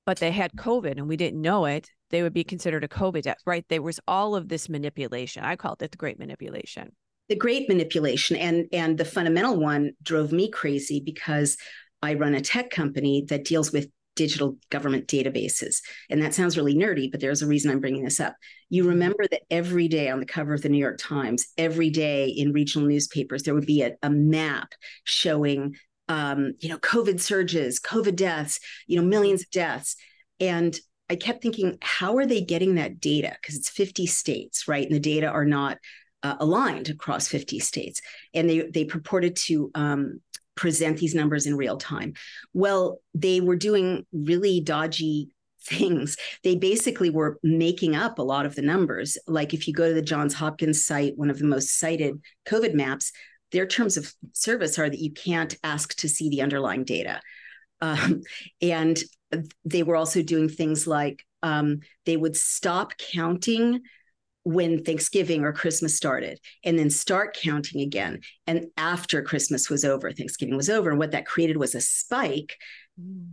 but 0.06 0.18
they 0.18 0.32
had 0.32 0.52
covid 0.58 0.98
and 0.98 1.08
we 1.08 1.16
didn't 1.16 1.42
know 1.42 1.64
it 1.64 1.90
they 2.10 2.24
would 2.24 2.34
be 2.34 2.44
considered 2.44 2.84
a 2.84 2.88
COVID 2.88 3.24
death, 3.24 3.42
right? 3.46 3.66
There 3.70 3.82
was 3.82 4.00
all 4.08 4.36
of 4.36 4.48
this 4.48 4.70
manipulation. 4.70 5.44
I 5.44 5.56
called 5.56 5.82
it 5.82 5.92
the 5.92 5.98
great 5.98 6.20
manipulation. 6.20 6.92
The 7.30 7.36
great 7.36 7.68
manipulation. 7.68 8.38
And 8.38 8.68
and 8.72 8.98
the 8.98 9.06
fundamental 9.06 9.58
one 9.58 9.92
drove 10.02 10.32
me 10.32 10.50
crazy 10.50 11.02
because 11.04 11.58
I 12.02 12.14
run 12.14 12.36
a 12.36 12.42
tech 12.42 12.70
company 12.70 13.26
that 13.30 13.44
deals 13.44 13.72
with 13.72 13.90
digital 14.18 14.58
government 14.70 15.08
databases. 15.08 15.78
And 16.10 16.22
that 16.22 16.34
sounds 16.34 16.58
really 16.58 16.76
nerdy, 16.76 17.10
but 17.10 17.22
there's 17.22 17.42
a 17.42 17.48
reason 17.48 17.72
I'm 17.72 17.80
bringing 17.80 18.04
this 18.04 18.20
up. 18.20 18.36
You 18.70 18.84
mm-hmm. 18.84 18.90
remember 18.90 19.26
that 19.32 19.44
every 19.50 19.88
day 19.88 20.10
on 20.10 20.20
the 20.20 20.26
cover 20.26 20.54
of 20.54 20.62
the 20.62 20.70
New 20.70 20.78
York 20.78 20.98
Times, 21.00 21.48
every 21.58 21.90
day 21.90 22.28
in 22.28 22.52
regional 22.52 22.88
newspapers, 22.88 23.44
there 23.44 23.54
would 23.54 23.66
be 23.66 23.84
a, 23.84 23.96
a 24.04 24.10
map 24.10 24.74
showing, 25.06 25.76
um, 26.10 26.54
you 26.60 26.68
know, 26.68 26.78
COVID 26.80 27.22
surges, 27.22 27.80
COVID 27.80 28.16
deaths, 28.18 28.60
you 28.88 29.00
know, 29.00 29.08
millions 29.08 29.44
of 29.44 29.52
deaths. 29.52 29.96
And 30.40 30.78
I 31.10 31.16
kept 31.16 31.42
thinking, 31.42 31.78
how 31.82 32.18
are 32.18 32.26
they 32.26 32.42
getting 32.42 32.76
that 32.76 33.00
data? 33.00 33.38
Because 33.42 33.56
it's 33.56 33.70
50 33.70 34.08
states, 34.08 34.68
right? 34.68 34.86
And 34.86 34.96
the 34.96 35.00
data 35.00 35.28
are 35.28 35.46
not 35.46 35.78
uh, 36.24 36.36
aligned 36.40 36.90
across 36.90 37.28
50 37.28 37.60
states. 37.60 38.02
And 38.34 38.50
they, 38.50 38.62
they 38.62 38.84
purported 38.84 39.36
to 39.38 39.72
um, 39.76 40.20
present 40.58 40.98
these 40.98 41.16
numbers 41.16 41.46
in 41.46 41.56
real 41.56 41.78
time. 41.78 42.14
Well, 42.54 43.00
they 43.14 43.40
were 43.40 43.56
doing 43.56 44.06
really 44.12 44.60
dodgy 44.60 45.30
things. 45.64 46.18
They 46.44 46.56
basically 46.56 47.10
were 47.10 47.40
making 47.44 47.96
up 47.96 48.20
a 48.20 48.24
lot 48.24 48.46
of 48.46 48.56
the 48.56 48.62
numbers. 48.62 49.18
Like 49.28 49.54
if 49.54 49.68
you 49.68 49.74
go 49.74 49.88
to 49.88 49.94
the 49.94 50.02
Johns 50.02 50.34
Hopkins 50.34 50.86
site, 50.86 51.18
one 51.18 51.30
of 51.30 51.40
the 51.40 51.46
most 51.46 51.80
cited 51.80 52.22
COVID 52.48 52.74
maps, 52.74 53.12
their 53.52 53.66
terms 53.66 53.98
of 53.98 54.14
service 54.34 54.78
are 54.78 54.90
that 54.90 55.00
you 55.00 55.12
can't 55.12 55.56
ask 55.64 55.96
to 55.98 56.10
see 56.10 56.30
the 56.30 56.42
underlying 56.42 56.84
data. 56.84 57.22
Um, 57.82 58.22
and 58.62 58.98
they 59.66 59.84
were 59.84 59.96
also 59.96 60.22
doing 60.22 60.50
things 60.50 60.88
like 60.88 61.24
um, 61.44 61.80
they 62.06 62.18
would 62.18 62.36
stop 62.36 62.94
counting 62.98 63.82
when 64.48 64.82
Thanksgiving 64.82 65.44
or 65.44 65.52
Christmas 65.52 65.98
started 65.98 66.40
and 66.64 66.80
then 66.80 66.90
start 66.90 67.36
counting 67.36 67.82
again. 67.82 68.22
And 68.48 68.68
after 68.78 69.22
Christmas 69.22 69.70
was 69.70 69.84
over, 69.84 70.10
Thanksgiving 70.14 70.56
was 70.56 70.70
over. 70.70 70.90
And 70.90 70.98
what 70.98 71.12
that 71.12 71.26
created 71.26 71.58
was 71.58 71.76
a 71.76 71.82
spike 71.82 72.58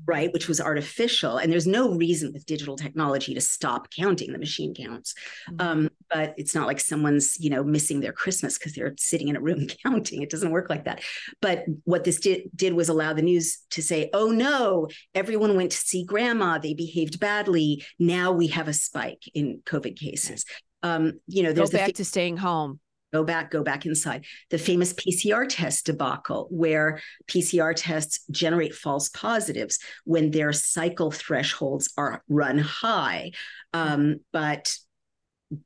right 0.04 0.30
which 0.34 0.46
was 0.46 0.60
artificial 0.60 1.38
and 1.38 1.50
there's 1.50 1.66
no 1.66 1.94
reason 1.94 2.32
with 2.34 2.44
digital 2.44 2.76
technology 2.76 3.32
to 3.32 3.40
stop 3.40 3.88
counting 3.90 4.30
the 4.30 4.38
machine 4.38 4.74
counts 4.74 5.14
mm-hmm. 5.48 5.66
um, 5.66 5.90
but 6.10 6.34
it's 6.36 6.54
not 6.54 6.66
like 6.66 6.78
someone's 6.78 7.40
you 7.40 7.48
know 7.48 7.64
missing 7.64 8.00
their 8.00 8.12
christmas 8.12 8.58
because 8.58 8.74
they're 8.74 8.94
sitting 8.98 9.28
in 9.28 9.36
a 9.36 9.40
room 9.40 9.66
counting 9.82 10.20
it 10.20 10.28
doesn't 10.28 10.50
work 10.50 10.68
like 10.68 10.84
that 10.84 11.00
but 11.40 11.64
what 11.84 12.04
this 12.04 12.20
did, 12.20 12.42
did 12.54 12.74
was 12.74 12.90
allow 12.90 13.14
the 13.14 13.22
news 13.22 13.64
to 13.70 13.80
say 13.80 14.10
oh 14.12 14.28
no 14.28 14.86
everyone 15.14 15.56
went 15.56 15.70
to 15.70 15.78
see 15.78 16.04
grandma 16.04 16.58
they 16.58 16.74
behaved 16.74 17.18
badly 17.18 17.82
now 17.98 18.32
we 18.32 18.48
have 18.48 18.68
a 18.68 18.74
spike 18.74 19.22
in 19.32 19.62
covid 19.64 19.96
cases 19.96 20.44
um, 20.84 21.14
you 21.26 21.42
know 21.42 21.52
there's 21.52 21.70
go 21.70 21.78
back 21.78 21.86
the, 21.88 21.92
to 21.94 22.04
staying 22.04 22.36
home 22.36 22.78
go 23.14 23.22
back, 23.22 23.48
go 23.48 23.62
back 23.62 23.86
inside. 23.86 24.24
The 24.50 24.58
famous 24.58 24.92
PCR 24.92 25.46
test 25.48 25.86
debacle, 25.86 26.48
where 26.50 27.00
PCR 27.28 27.72
tests 27.76 28.24
generate 28.28 28.74
false 28.74 29.08
positives 29.08 29.78
when 30.04 30.32
their 30.32 30.52
cycle 30.52 31.12
thresholds 31.12 31.92
are 31.96 32.24
run 32.28 32.58
high. 32.58 33.30
Um, 33.72 34.16
but 34.32 34.76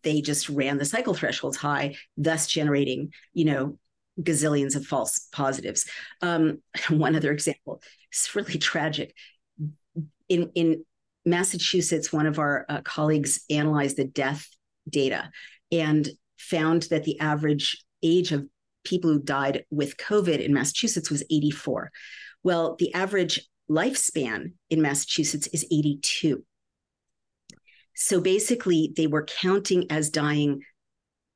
they 0.03 0.21
just 0.21 0.51
ran 0.51 0.77
the 0.77 0.85
cycle 0.85 1.15
thresholds 1.15 1.57
high, 1.57 1.97
thus 2.19 2.47
generating, 2.47 3.15
you 3.33 3.47
know, 3.47 3.79
gazillions 4.21 4.77
of 4.77 4.85
false 4.85 5.29
positives. 5.33 5.89
Um, 6.21 6.59
one 6.91 7.17
other 7.17 7.33
example, 7.33 7.81
it's 8.11 8.35
really 8.35 8.59
tragic. 8.59 9.15
In 10.29 10.51
in 10.55 10.85
Massachusetts, 11.25 12.13
one 12.13 12.27
of 12.27 12.39
our 12.39 12.67
uh, 12.69 12.83
colleagues 12.83 13.41
analyzed 13.49 13.97
the 13.97 14.05
death 14.05 14.47
data 14.90 15.30
and 15.73 16.09
found 16.38 16.85
that 16.90 17.04
the 17.04 17.18
average 17.21 17.85
age 18.02 18.33
of 18.33 18.47
people 18.85 19.11
who 19.11 19.21
died 19.21 19.64
with 19.71 19.97
COVID 19.97 20.45
in 20.45 20.54
Massachusetts 20.54 21.11
was 21.11 21.25
84. 21.30 21.90
Well, 22.42 22.76
the 22.78 22.95
average 22.95 23.47
lifespan 23.71 24.52
in 24.71 24.80
Massachusetts 24.80 25.49
is 25.49 25.66
82. 25.71 26.45
So 27.95 28.21
basically, 28.21 28.92
they 28.97 29.07
were 29.07 29.25
counting 29.25 29.90
as 29.90 30.11
dying 30.11 30.61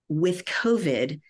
with 0.09 0.45
COVID 0.45 1.21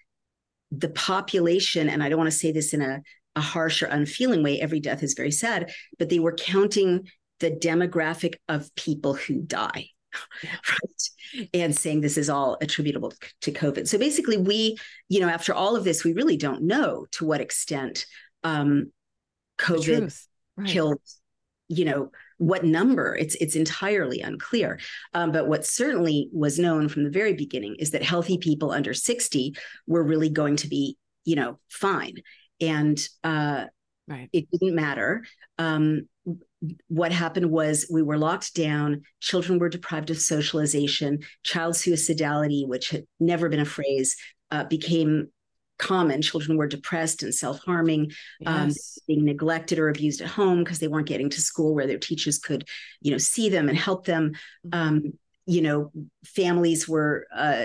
the 0.71 0.89
population, 0.89 1.89
and 1.89 2.03
I 2.03 2.09
don't 2.09 2.19
want 2.19 2.31
to 2.31 2.37
say 2.37 2.51
this 2.51 2.73
in 2.73 2.81
a, 2.83 3.03
a 3.37 3.41
harsh 3.41 3.83
or 3.83 3.87
unfeeling 3.87 4.43
way, 4.43 4.61
every 4.61 4.81
death 4.81 5.03
is 5.03 5.15
very 5.15 5.31
sad, 5.31 5.73
but 5.99 6.09
they 6.09 6.19
were 6.19 6.35
counting 6.35 7.09
the 7.41 7.51
demographic 7.51 8.37
of 8.49 8.75
people 8.75 9.15
who 9.15 9.43
die. 9.43 9.89
right. 10.45 11.49
And 11.55 11.77
saying 11.77 12.01
this 12.01 12.19
is 12.19 12.29
all 12.29 12.59
attributable 12.61 13.13
to 13.43 13.53
covid. 13.53 13.89
So 13.89 13.99
basically 13.99 14.37
we 14.37 14.77
you 15.09 15.21
know 15.21 15.29
after 15.29 15.55
all 15.55 15.77
of 15.77 15.85
this 15.85 16.05
we 16.05 16.13
really 16.13 16.37
don't 16.37 16.63
know 16.63 17.07
to 17.13 17.25
what 17.25 17.41
extent 17.41 18.07
um 18.45 18.93
covid 19.59 20.19
right. 20.57 20.69
killed 20.69 21.01
you 21.69 21.85
know 21.85 22.11
what 22.43 22.65
number. 22.65 23.15
It's 23.15 23.37
it's 23.37 23.55
entirely 23.55 24.21
unclear. 24.21 24.81
Um, 25.15 25.31
but 25.31 25.47
what 25.47 25.65
certainly 25.65 26.29
was 26.33 26.59
known 26.59 26.89
from 26.89 27.05
the 27.05 27.11
very 27.11 27.35
beginning 27.35 27.77
is 27.79 27.93
that 27.93 28.03
healthy 28.03 28.37
people 28.37 28.73
under 28.73 28.93
60 28.93 29.55
were 29.87 30.03
really 30.03 30.29
going 30.29 30.57
to 30.57 30.69
be 30.69 30.97
you 31.25 31.37
know 31.37 31.59
fine. 31.69 32.17
And 32.61 33.01
uh, 33.23 33.67
right. 34.09 34.29
it 34.33 34.51
didn't 34.51 34.75
matter 34.75 35.25
um, 35.59 36.09
what 36.89 37.13
happened 37.13 37.51
was 37.51 37.87
we 37.91 38.03
were 38.03 38.19
locked 38.19 38.55
down 38.55 39.03
children 39.21 39.59
were 39.59 39.69
deprived 39.69 40.11
of 40.11 40.19
socialization 40.19 41.19
child 41.45 41.75
suicidality 41.75 42.67
which 42.67 42.91
had 42.91 43.05
never 43.21 43.49
been 43.49 43.61
a 43.61 43.65
phrase 43.65 44.17
uh, 44.51 44.65
became 44.65 45.29
common. 45.83 46.23
Children 46.23 46.57
were 46.57 46.69
depressed 46.69 47.23
and 47.23 47.35
self 47.35 47.59
harming, 47.65 48.13
um, 48.47 48.69
yes. 48.69 48.99
um, 48.99 49.03
being 49.09 49.25
neglected 49.25 49.79
or 49.79 49.89
abused 49.89 50.21
at 50.21 50.29
home 50.29 50.63
because 50.63 50.79
they 50.79 50.89
weren't 50.89 51.09
getting 51.09 51.29
to 51.31 51.41
school 51.41 51.75
where 51.75 51.87
their 51.87 51.99
teachers 51.99 52.39
could, 52.39 52.67
you 53.01 53.11
know, 53.11 53.19
see 53.19 53.49
them 53.49 53.69
and 53.69 53.77
help 53.77 54.07
them. 54.07 54.33
Mm-hmm. 54.67 54.79
Um, 54.79 55.13
you 55.47 55.61
know, 55.61 55.91
families 56.25 56.89
were 56.89 57.27
uh, 57.35 57.65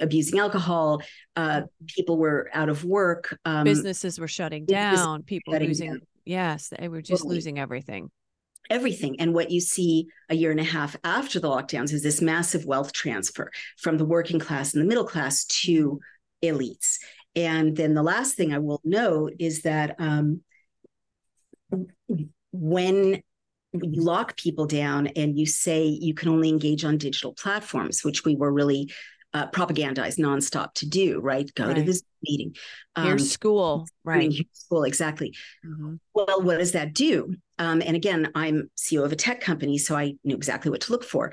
abusing 0.00 0.38
alcohol. 0.38 1.02
Uh, 1.36 1.60
mm-hmm. 1.60 1.84
people 1.86 2.18
were 2.18 2.50
out 2.52 2.68
of 2.68 2.84
work. 2.84 3.38
Um, 3.44 3.64
Businesses 3.64 4.18
were 4.18 4.28
shutting 4.28 4.64
down. 4.64 5.22
People 5.22 5.52
shutting 5.52 5.68
losing. 5.68 5.90
Down. 5.90 6.00
Yes, 6.24 6.72
they 6.76 6.88
were 6.88 7.02
just 7.02 7.22
totally. 7.22 7.36
losing 7.36 7.58
everything 7.58 8.10
everything. 8.70 9.20
And 9.20 9.34
what 9.34 9.50
you 9.50 9.60
see 9.60 10.06
a 10.28 10.34
year 10.34 10.50
and 10.50 10.60
a 10.60 10.64
half 10.64 10.96
after 11.04 11.40
the 11.40 11.48
lockdowns 11.48 11.92
is 11.92 12.02
this 12.02 12.22
massive 12.22 12.64
wealth 12.64 12.92
transfer 12.92 13.50
from 13.76 13.98
the 13.98 14.04
working 14.04 14.38
class 14.38 14.72
and 14.72 14.82
the 14.82 14.88
middle 14.88 15.04
class 15.04 15.44
to 15.44 16.00
elites. 16.42 16.98
And 17.34 17.76
then 17.76 17.94
the 17.94 18.02
last 18.02 18.34
thing 18.34 18.52
I 18.52 18.58
will 18.58 18.80
note 18.84 19.34
is 19.38 19.62
that 19.62 19.96
um, 19.98 20.42
when 22.52 23.22
you 23.72 24.02
lock 24.02 24.36
people 24.36 24.66
down 24.66 25.08
and 25.08 25.38
you 25.38 25.46
say 25.46 25.84
you 25.84 26.14
can 26.14 26.28
only 26.28 26.48
engage 26.48 26.84
on 26.84 26.98
digital 26.98 27.32
platforms, 27.32 28.04
which 28.04 28.24
we 28.24 28.36
were 28.36 28.52
really 28.52 28.92
uh, 29.34 29.46
propagandized 29.48 30.18
nonstop 30.18 30.74
to 30.74 30.86
do, 30.86 31.20
right? 31.20 31.50
Go 31.54 31.66
right. 31.66 31.76
to 31.76 31.82
this 31.82 32.02
meeting. 32.22 32.54
Um, 32.96 33.06
here's 33.06 33.30
school, 33.30 33.88
right? 34.04 34.30
Here's 34.30 34.46
school, 34.52 34.84
exactly. 34.84 35.34
Mm-hmm. 35.64 35.94
Well, 36.14 36.42
what 36.42 36.58
does 36.58 36.72
that 36.72 36.92
do? 36.92 37.34
Um, 37.58 37.82
and 37.84 37.96
again, 37.96 38.30
I'm 38.34 38.70
CEO 38.76 39.04
of 39.04 39.12
a 39.12 39.16
tech 39.16 39.40
company, 39.40 39.78
so 39.78 39.96
I 39.96 40.14
knew 40.24 40.36
exactly 40.36 40.70
what 40.70 40.82
to 40.82 40.92
look 40.92 41.04
for. 41.04 41.32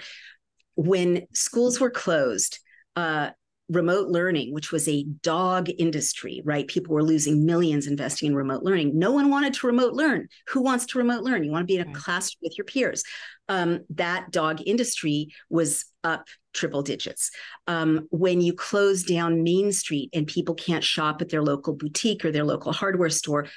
When 0.75 1.27
schools 1.33 1.79
were 1.79 1.89
closed, 1.89 2.59
uh, 2.95 3.31
remote 3.69 4.07
learning, 4.07 4.53
which 4.53 4.71
was 4.71 4.87
a 4.87 5.03
dog 5.21 5.69
industry, 5.77 6.41
right? 6.43 6.67
People 6.67 6.95
were 6.95 7.03
losing 7.03 7.45
millions 7.45 7.87
investing 7.87 8.29
in 8.29 8.35
remote 8.35 8.63
learning. 8.63 8.97
No 8.97 9.11
one 9.11 9.29
wanted 9.29 9.53
to 9.53 9.67
remote 9.67 9.93
learn. 9.93 10.27
Who 10.49 10.61
wants 10.61 10.87
to 10.87 10.97
remote 10.97 11.23
learn? 11.23 11.43
You 11.43 11.51
want 11.51 11.63
to 11.63 11.71
be 11.73 11.77
in 11.77 11.87
a 11.87 11.93
class 11.93 12.35
with 12.41 12.57
your 12.57 12.65
peers. 12.65 13.03
Um, 13.47 13.81
that 13.91 14.31
dog 14.31 14.61
industry 14.65 15.29
was 15.49 15.85
up 16.03 16.27
triple 16.53 16.81
digits. 16.81 17.31
Um, 17.67 18.07
when 18.11 18.41
you 18.41 18.53
close 18.53 19.03
down 19.03 19.43
Main 19.43 19.71
Street 19.71 20.09
and 20.13 20.25
people 20.25 20.55
can't 20.55 20.83
shop 20.83 21.21
at 21.21 21.29
their 21.29 21.43
local 21.43 21.73
boutique 21.73 22.25
or 22.25 22.31
their 22.31 22.45
local 22.45 22.73
hardware 22.73 23.09
store, 23.09 23.47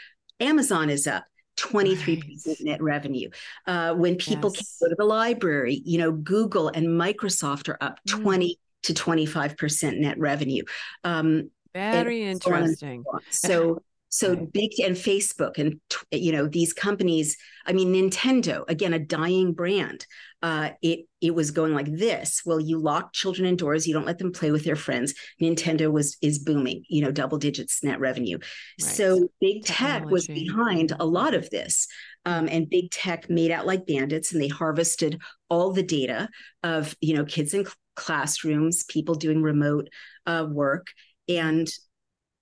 Amazon 0.40 0.90
is 0.90 1.06
up. 1.06 1.24
23% 1.58 2.46
right. 2.46 2.56
net 2.60 2.82
revenue. 2.82 3.28
Uh, 3.66 3.92
when 3.94 4.16
people 4.16 4.50
yes. 4.54 4.78
can 4.78 4.86
go 4.86 4.90
to 4.90 4.96
the 4.96 5.04
library, 5.04 5.82
you 5.84 5.98
know, 5.98 6.10
Google 6.10 6.68
and 6.68 6.86
Microsoft 6.86 7.68
are 7.68 7.76
up 7.80 8.00
mm. 8.08 8.22
20 8.22 8.58
to 8.84 8.94
25% 8.94 9.98
net 9.98 10.18
revenue. 10.18 10.62
Um, 11.04 11.50
Very 11.74 12.22
interesting. 12.22 13.04
So, 13.30 13.82
so 14.12 14.36
big 14.52 14.72
and 14.78 14.94
Facebook 14.94 15.58
and 15.58 15.80
you 16.10 16.32
know 16.32 16.46
these 16.46 16.72
companies. 16.72 17.36
I 17.66 17.72
mean, 17.72 17.92
Nintendo 17.92 18.64
again, 18.68 18.92
a 18.92 18.98
dying 18.98 19.54
brand. 19.54 20.06
Uh, 20.42 20.70
it 20.82 21.06
it 21.20 21.34
was 21.34 21.50
going 21.50 21.74
like 21.74 21.90
this. 21.90 22.42
Well, 22.44 22.60
you 22.60 22.78
lock 22.78 23.12
children 23.12 23.48
indoors. 23.48 23.86
You 23.86 23.94
don't 23.94 24.06
let 24.06 24.18
them 24.18 24.32
play 24.32 24.50
with 24.50 24.64
their 24.64 24.76
friends. 24.76 25.14
Nintendo 25.40 25.90
was 25.90 26.16
is 26.20 26.38
booming. 26.38 26.84
You 26.88 27.02
know, 27.02 27.10
double 27.10 27.38
digits 27.38 27.82
net 27.82 28.00
revenue. 28.00 28.38
Right. 28.38 28.90
So 28.90 29.28
big 29.40 29.64
tech 29.64 30.04
was 30.04 30.26
behind 30.26 30.92
a 30.98 31.06
lot 31.06 31.34
of 31.34 31.48
this. 31.50 31.88
Um, 32.24 32.48
and 32.48 32.70
big 32.70 32.90
tech 32.90 33.28
made 33.28 33.50
out 33.50 33.66
like 33.66 33.86
bandits 33.86 34.32
and 34.32 34.40
they 34.40 34.48
harvested 34.48 35.20
all 35.48 35.72
the 35.72 35.82
data 35.82 36.28
of 36.62 36.94
you 37.00 37.16
know 37.16 37.24
kids 37.24 37.54
in 37.54 37.64
classrooms, 37.94 38.84
people 38.84 39.14
doing 39.14 39.42
remote 39.42 39.88
uh, 40.26 40.46
work, 40.48 40.88
and 41.28 41.68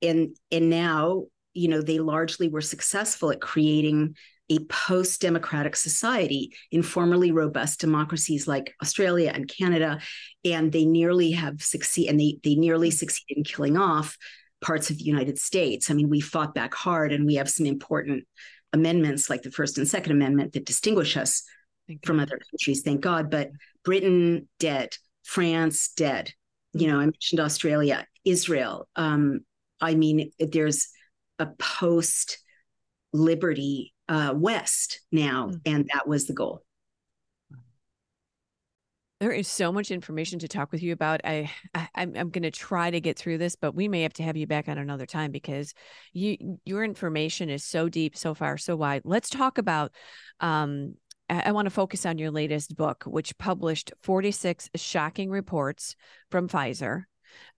and 0.02 0.36
and 0.50 0.70
now 0.70 1.24
you 1.52 1.68
know 1.68 1.82
they 1.82 1.98
largely 1.98 2.48
were 2.48 2.60
successful 2.60 3.30
at 3.30 3.40
creating 3.40 4.14
a 4.50 4.58
post-democratic 4.64 5.76
society 5.76 6.52
in 6.72 6.82
formerly 6.82 7.30
robust 7.30 7.80
democracies 7.80 8.48
like 8.48 8.74
Australia 8.82 9.30
and 9.32 9.48
Canada, 9.48 10.00
and 10.44 10.72
they 10.72 10.84
nearly 10.84 11.30
have 11.30 11.62
succeed 11.62 12.08
and 12.08 12.18
they 12.18 12.38
they 12.42 12.54
nearly 12.54 12.90
succeeded 12.90 13.38
in 13.38 13.44
killing 13.44 13.76
off 13.76 14.16
parts 14.60 14.90
of 14.90 14.98
the 14.98 15.04
United 15.04 15.38
States. 15.38 15.90
I 15.90 15.94
mean, 15.94 16.10
we 16.10 16.20
fought 16.20 16.54
back 16.54 16.74
hard, 16.74 17.12
and 17.12 17.26
we 17.26 17.36
have 17.36 17.48
some 17.48 17.66
important 17.66 18.24
amendments 18.72 19.30
like 19.30 19.42
the 19.42 19.50
First 19.50 19.78
and 19.78 19.88
Second 19.88 20.12
Amendment 20.12 20.52
that 20.52 20.66
distinguish 20.66 21.16
us 21.16 21.42
from 22.04 22.20
other 22.20 22.38
countries. 22.50 22.82
Thank 22.82 23.00
God. 23.00 23.30
But 23.30 23.50
Britain 23.84 24.48
dead, 24.58 24.96
France 25.24 25.90
dead. 25.96 26.33
You 26.72 26.88
know, 26.88 26.98
I 26.98 27.04
mentioned 27.04 27.40
Australia, 27.40 28.06
Israel. 28.24 28.88
Um, 28.96 29.40
I 29.80 29.94
mean, 29.94 30.30
there's 30.38 30.88
a 31.38 31.46
post 31.59 32.38
liberty 33.12 33.94
uh, 34.09 34.35
West 34.37 35.00
now, 35.11 35.48
mm-hmm. 35.48 35.59
and 35.66 35.90
that 35.92 36.06
was 36.06 36.26
the 36.26 36.35
goal. 36.35 36.62
There 39.20 39.33
is 39.33 39.48
so 39.48 39.70
much 39.70 39.90
information 39.90 40.38
to 40.38 40.48
talk 40.48 40.72
with 40.72 40.83
you 40.83 40.94
about. 40.94 41.20
I, 41.24 41.50
I 41.74 41.88
am 41.94 42.14
I'm 42.16 42.30
going 42.30 42.42
to 42.42 42.50
try 42.50 42.90
to 42.90 43.02
get 43.02 43.18
through 43.18 43.37
this, 43.37 43.54
but 43.54 43.74
we 43.74 43.87
may 43.87 44.02
have 44.02 44.14
to 44.14 44.22
have 44.22 44.37
you 44.37 44.46
back 44.46 44.66
on 44.66 44.78
another 44.78 45.04
time 45.04 45.30
because 45.30 45.74
you 46.14 46.59
your 46.64 46.83
information 46.85 47.50
is 47.50 47.62
so 47.62 47.90
deep, 47.90 48.16
so 48.16 48.33
far, 48.33 48.56
so 48.56 48.76
wide. 48.76 49.02
Let's 49.04 49.28
talk 49.28 49.59
about 49.59 49.92
um, 50.40 50.94
I 51.30 51.52
want 51.52 51.66
to 51.66 51.70
focus 51.70 52.04
on 52.04 52.18
your 52.18 52.30
latest 52.30 52.76
book, 52.76 53.04
which 53.06 53.38
published 53.38 53.92
46 54.02 54.68
shocking 54.74 55.30
reports 55.30 55.94
from 56.30 56.48
Pfizer. 56.48 57.04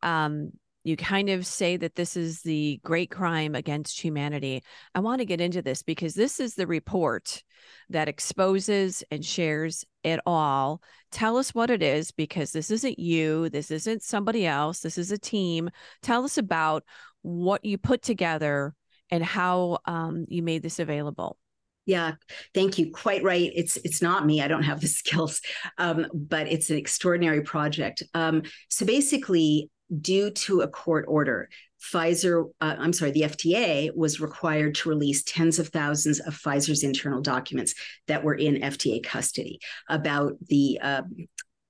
Um, 0.02 0.52
you 0.84 0.96
kind 0.96 1.30
of 1.30 1.46
say 1.46 1.76
that 1.76 1.94
this 1.94 2.16
is 2.16 2.42
the 2.42 2.80
great 2.82 3.10
crime 3.10 3.54
against 3.54 4.00
humanity. 4.00 4.62
I 4.94 5.00
want 5.00 5.20
to 5.20 5.24
get 5.24 5.40
into 5.40 5.62
this 5.62 5.82
because 5.82 6.14
this 6.14 6.40
is 6.40 6.54
the 6.54 6.66
report 6.66 7.42
that 7.88 8.08
exposes 8.08 9.04
and 9.10 9.24
shares 9.24 9.84
it 10.02 10.20
all. 10.26 10.82
Tell 11.12 11.36
us 11.36 11.54
what 11.54 11.70
it 11.70 11.82
is 11.82 12.10
because 12.10 12.52
this 12.52 12.70
isn't 12.70 12.98
you, 12.98 13.48
this 13.48 13.70
isn't 13.70 14.02
somebody 14.02 14.44
else, 14.44 14.80
this 14.80 14.98
is 14.98 15.12
a 15.12 15.18
team. 15.18 15.70
Tell 16.02 16.24
us 16.24 16.36
about 16.36 16.84
what 17.22 17.64
you 17.64 17.78
put 17.78 18.02
together 18.02 18.74
and 19.10 19.22
how 19.22 19.78
um, 19.84 20.24
you 20.28 20.42
made 20.42 20.62
this 20.62 20.80
available. 20.80 21.38
Yeah, 21.84 22.12
thank 22.54 22.78
you. 22.78 22.92
Quite 22.92 23.22
right. 23.24 23.50
It's 23.54 23.76
it's 23.78 24.00
not 24.00 24.24
me. 24.24 24.40
I 24.40 24.48
don't 24.48 24.62
have 24.62 24.80
the 24.80 24.86
skills, 25.00 25.40
um, 25.78 26.06
but 26.12 26.46
it's 26.46 26.70
an 26.70 26.76
extraordinary 26.76 27.42
project. 27.42 28.02
Um, 28.14 28.42
so 28.68 28.86
basically, 28.86 29.70
due 30.00 30.30
to 30.30 30.60
a 30.60 30.68
court 30.68 31.04
order, 31.08 31.48
Pfizer, 31.82 32.50
uh, 32.60 32.76
I'm 32.78 32.92
sorry, 32.92 33.10
the 33.10 33.22
FDA 33.22 33.94
was 33.94 34.20
required 34.20 34.76
to 34.76 34.88
release 34.88 35.24
tens 35.24 35.58
of 35.58 35.68
thousands 35.68 36.20
of 36.20 36.34
Pfizer's 36.34 36.84
internal 36.84 37.20
documents 37.20 37.74
that 38.06 38.22
were 38.22 38.34
in 38.34 38.56
FDA 38.56 39.02
custody 39.02 39.58
about 39.88 40.34
the 40.48 40.78
uh, 40.80 41.02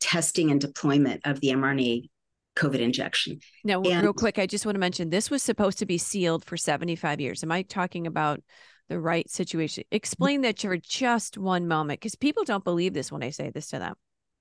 testing 0.01 0.51
and 0.51 0.61
deployment 0.61 1.23
of 1.25 1.41
the 1.41 1.49
mRNA 1.49 2.09
COVID 2.57 2.81
injection. 2.81 3.41
Now, 3.65 3.81
and, 3.81 4.03
real 4.03 4.13
quick, 4.13 4.39
I 4.39 4.47
just 4.47 4.67
want 4.67 4.75
to 4.75 4.81
mention 4.81 5.09
this 5.09 5.31
was 5.31 5.43
supposed 5.43 5.79
to 5.79 5.87
be 5.87 5.97
sealed 5.97 6.45
for 6.45 6.59
75 6.59 7.21
years. 7.21 7.43
Am 7.43 7.51
I 7.51 7.63
talking 7.63 8.07
about 8.07 8.43
the 8.89 9.01
right 9.01 9.29
situation? 9.31 9.85
Explain 9.91 10.43
that 10.43 10.61
for 10.61 10.77
just 10.77 11.39
one 11.39 11.67
moment 11.69 12.01
because 12.01 12.15
people 12.15 12.45
don't 12.45 12.65
believe 12.65 12.95
this 12.95 13.11
when 13.11 13.23
I 13.23 13.31
say 13.31 13.51
this 13.51 13.69
to 13.69 13.79
them. 13.79 13.95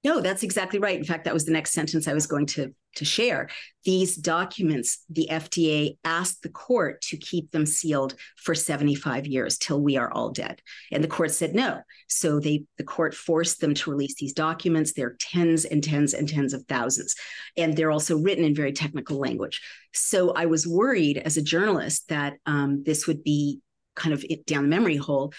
No, 0.03 0.19
that's 0.19 0.41
exactly 0.41 0.79
right. 0.79 0.97
In 0.97 1.03
fact, 1.03 1.25
that 1.25 1.33
was 1.33 1.45
the 1.45 1.51
next 1.51 1.73
sentence 1.73 2.07
I 2.07 2.13
was 2.15 2.25
going 2.25 2.47
to, 2.47 2.73
to 2.95 3.05
share. 3.05 3.49
These 3.85 4.15
documents, 4.15 5.05
the 5.11 5.27
FDA 5.29 5.97
asked 6.03 6.41
the 6.41 6.49
court 6.49 7.01
to 7.03 7.17
keep 7.17 7.51
them 7.51 7.67
sealed 7.67 8.15
for 8.37 8.55
75 8.55 9.27
years 9.27 9.59
till 9.59 9.79
we 9.79 9.97
are 9.97 10.11
all 10.11 10.31
dead. 10.31 10.59
And 10.91 11.03
the 11.03 11.07
court 11.07 11.29
said 11.29 11.53
no. 11.53 11.81
So 12.07 12.39
they 12.39 12.63
the 12.79 12.83
court 12.83 13.13
forced 13.13 13.61
them 13.61 13.75
to 13.75 13.91
release 13.91 14.15
these 14.15 14.33
documents. 14.33 14.93
They're 14.93 15.15
tens 15.19 15.65
and 15.65 15.83
tens 15.83 16.15
and 16.15 16.27
tens 16.27 16.53
of 16.53 16.65
thousands. 16.67 17.15
And 17.55 17.77
they're 17.77 17.91
also 17.91 18.17
written 18.17 18.43
in 18.43 18.55
very 18.55 18.73
technical 18.73 19.19
language. 19.19 19.61
So 19.93 20.31
I 20.31 20.47
was 20.47 20.67
worried 20.67 21.19
as 21.19 21.37
a 21.37 21.43
journalist 21.43 22.09
that 22.09 22.37
um, 22.47 22.81
this 22.83 23.05
would 23.05 23.23
be 23.23 23.61
kind 23.95 24.13
of 24.13 24.23
down 24.45 24.63
the 24.63 24.69
memory 24.69 24.97
hole 24.97 25.33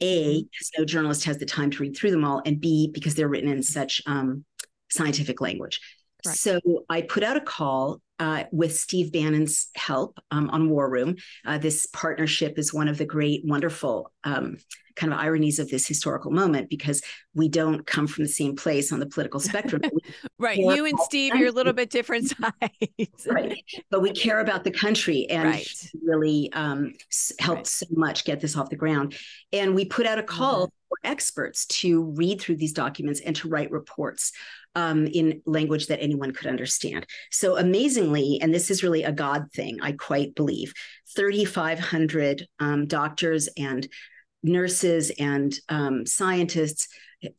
a, 0.00 0.42
because 0.42 0.70
no 0.78 0.84
journalist 0.84 1.24
has 1.24 1.38
the 1.38 1.46
time 1.46 1.70
to 1.70 1.82
read 1.82 1.96
through 1.96 2.10
them 2.10 2.24
all, 2.24 2.42
and 2.44 2.60
B, 2.60 2.90
because 2.92 3.14
they're 3.14 3.28
written 3.28 3.50
in 3.50 3.62
such 3.62 4.02
um, 4.06 4.44
scientific 4.90 5.40
language. 5.40 5.80
Right. 6.24 6.36
So 6.36 6.60
I 6.88 7.02
put 7.02 7.22
out 7.22 7.36
a 7.36 7.40
call 7.40 8.00
uh, 8.18 8.44
with 8.52 8.76
Steve 8.76 9.12
Bannon's 9.12 9.68
help 9.74 10.18
um, 10.30 10.50
on 10.50 10.68
War 10.70 10.88
Room. 10.90 11.16
Uh, 11.44 11.58
this 11.58 11.86
partnership 11.86 12.58
is 12.58 12.72
one 12.72 12.88
of 12.88 12.98
the 12.98 13.04
great, 13.04 13.42
wonderful 13.44 14.12
um, 14.24 14.56
kind 14.96 15.12
of 15.12 15.18
ironies 15.18 15.58
of 15.58 15.68
this 15.68 15.86
historical 15.86 16.30
moment 16.30 16.68
because 16.68 17.02
we 17.34 17.48
don't 17.48 17.86
come 17.86 18.06
from 18.06 18.24
the 18.24 18.30
same 18.30 18.56
place 18.56 18.92
on 18.92 18.98
the 18.98 19.06
political 19.06 19.38
spectrum. 19.38 19.82
right. 20.38 20.58
You 20.58 20.86
and 20.86 20.98
Steve, 21.00 21.34
you're 21.36 21.48
a 21.48 21.52
little 21.52 21.74
bit 21.74 21.90
different 21.90 22.28
sides. 22.40 23.26
right. 23.26 23.62
But 23.90 24.00
we 24.00 24.10
care 24.12 24.40
about 24.40 24.64
the 24.64 24.70
country 24.70 25.26
and 25.28 25.50
right. 25.50 25.90
really 26.02 26.50
um, 26.54 26.94
helped 27.38 27.58
right. 27.58 27.66
so 27.66 27.86
much 27.90 28.24
get 28.24 28.40
this 28.40 28.56
off 28.56 28.70
the 28.70 28.76
ground. 28.76 29.14
And 29.52 29.74
we 29.74 29.84
put 29.84 30.06
out 30.06 30.18
a 30.18 30.22
call 30.22 30.66
mm-hmm. 30.66 30.75
For 30.88 30.98
experts 31.04 31.66
to 31.66 32.02
read 32.02 32.40
through 32.40 32.56
these 32.56 32.72
documents 32.72 33.20
and 33.20 33.34
to 33.36 33.48
write 33.48 33.70
reports. 33.70 34.32
Um, 34.74 35.06
in 35.06 35.40
language 35.46 35.86
that 35.86 36.02
anyone 36.02 36.32
could 36.32 36.48
understand. 36.48 37.06
So 37.30 37.56
amazingly, 37.56 38.40
and 38.42 38.52
this 38.52 38.70
is 38.70 38.82
really 38.82 39.04
a 39.04 39.10
God 39.10 39.50
thing, 39.54 39.78
I 39.80 39.92
quite 39.92 40.34
believe, 40.34 40.74
3,500 41.16 42.46
um, 42.58 42.86
doctors 42.86 43.48
and 43.56 43.88
nurses 44.42 45.10
and 45.18 45.58
um, 45.70 46.06
scientists, 46.06 46.88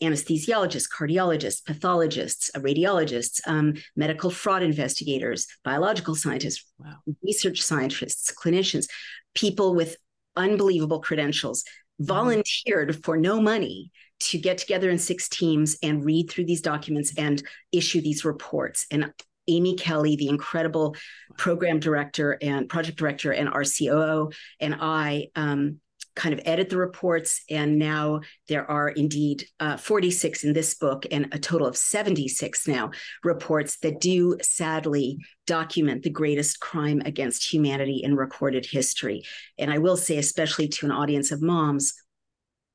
anesthesiologists, 0.02 0.88
cardiologists, 0.90 1.64
pathologists, 1.64 2.52
radiologists, 2.56 3.40
um, 3.48 3.76
medical 3.96 4.30
fraud 4.30 4.64
investigators, 4.64 5.48
biological 5.64 6.16
scientists, 6.16 6.66
wow. 6.80 6.96
research 7.24 7.62
scientists, 7.62 8.34
clinicians, 8.34 8.88
people 9.34 9.76
with 9.76 9.98
unbelievable 10.36 11.00
credentials. 11.00 11.64
Volunteered 12.00 13.04
for 13.04 13.18
no 13.18 13.42
money 13.42 13.92
to 14.20 14.38
get 14.38 14.58
together 14.58 14.90
in 14.90 14.98
six 14.98 15.30
teams 15.30 15.78
and 15.84 16.04
read 16.04 16.30
through 16.30 16.46
these 16.46 16.62
documents 16.62 17.14
and 17.18 17.44
issue 17.72 18.02
these 18.02 18.26
reports. 18.26 18.86
And 18.92 19.14
Amy 19.48 19.76
Kelly, 19.76 20.16
the 20.16 20.28
incredible 20.28 20.96
program 21.38 21.80
director 21.80 22.38
and 22.42 22.68
project 22.68 22.98
director 22.98 23.32
and 23.32 23.50
RCOO, 23.50 24.34
and 24.60 24.76
I 24.80 25.28
um, 25.36 25.80
kind 26.18 26.34
of 26.34 26.42
edit 26.46 26.70
the 26.70 26.78
reports. 26.78 27.44
And 27.50 27.78
now 27.78 28.22
there 28.50 28.70
are 28.70 28.90
indeed 28.90 29.46
uh, 29.60 29.78
46 29.78 30.44
in 30.44 30.54
this 30.54 30.74
book 30.74 31.06
and 31.12 31.28
a 31.32 31.40
total 31.40 31.68
of 31.68 31.78
76 31.78 32.68
now 32.68 32.92
reports 33.24 33.78
that 33.78 34.02
do 34.02 34.36
sadly 34.42 35.20
document 35.46 36.04
the 36.04 36.10
greatest 36.10 36.60
crime 36.60 37.02
against 37.06 37.54
humanity 37.54 38.02
in 38.04 38.16
recorded 38.16 38.66
history. 38.66 39.24
And 39.58 39.72
I 39.72 39.78
will 39.78 39.96
say, 39.96 40.18
especially 40.18 40.68
to 40.70 40.88
an 40.88 40.92
audience 40.92 41.32
of 41.32 41.42
moms, 41.42 41.94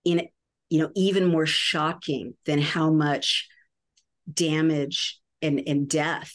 in 0.05 0.29
you 0.71 0.79
know, 0.79 0.91
even 0.95 1.27
more 1.27 1.45
shocking 1.45 2.35
than 2.47 2.61
how 2.61 2.91
much 2.91 3.49
damage 4.33 5.21
and, 5.43 5.61
and 5.67 5.87
death 5.89 6.33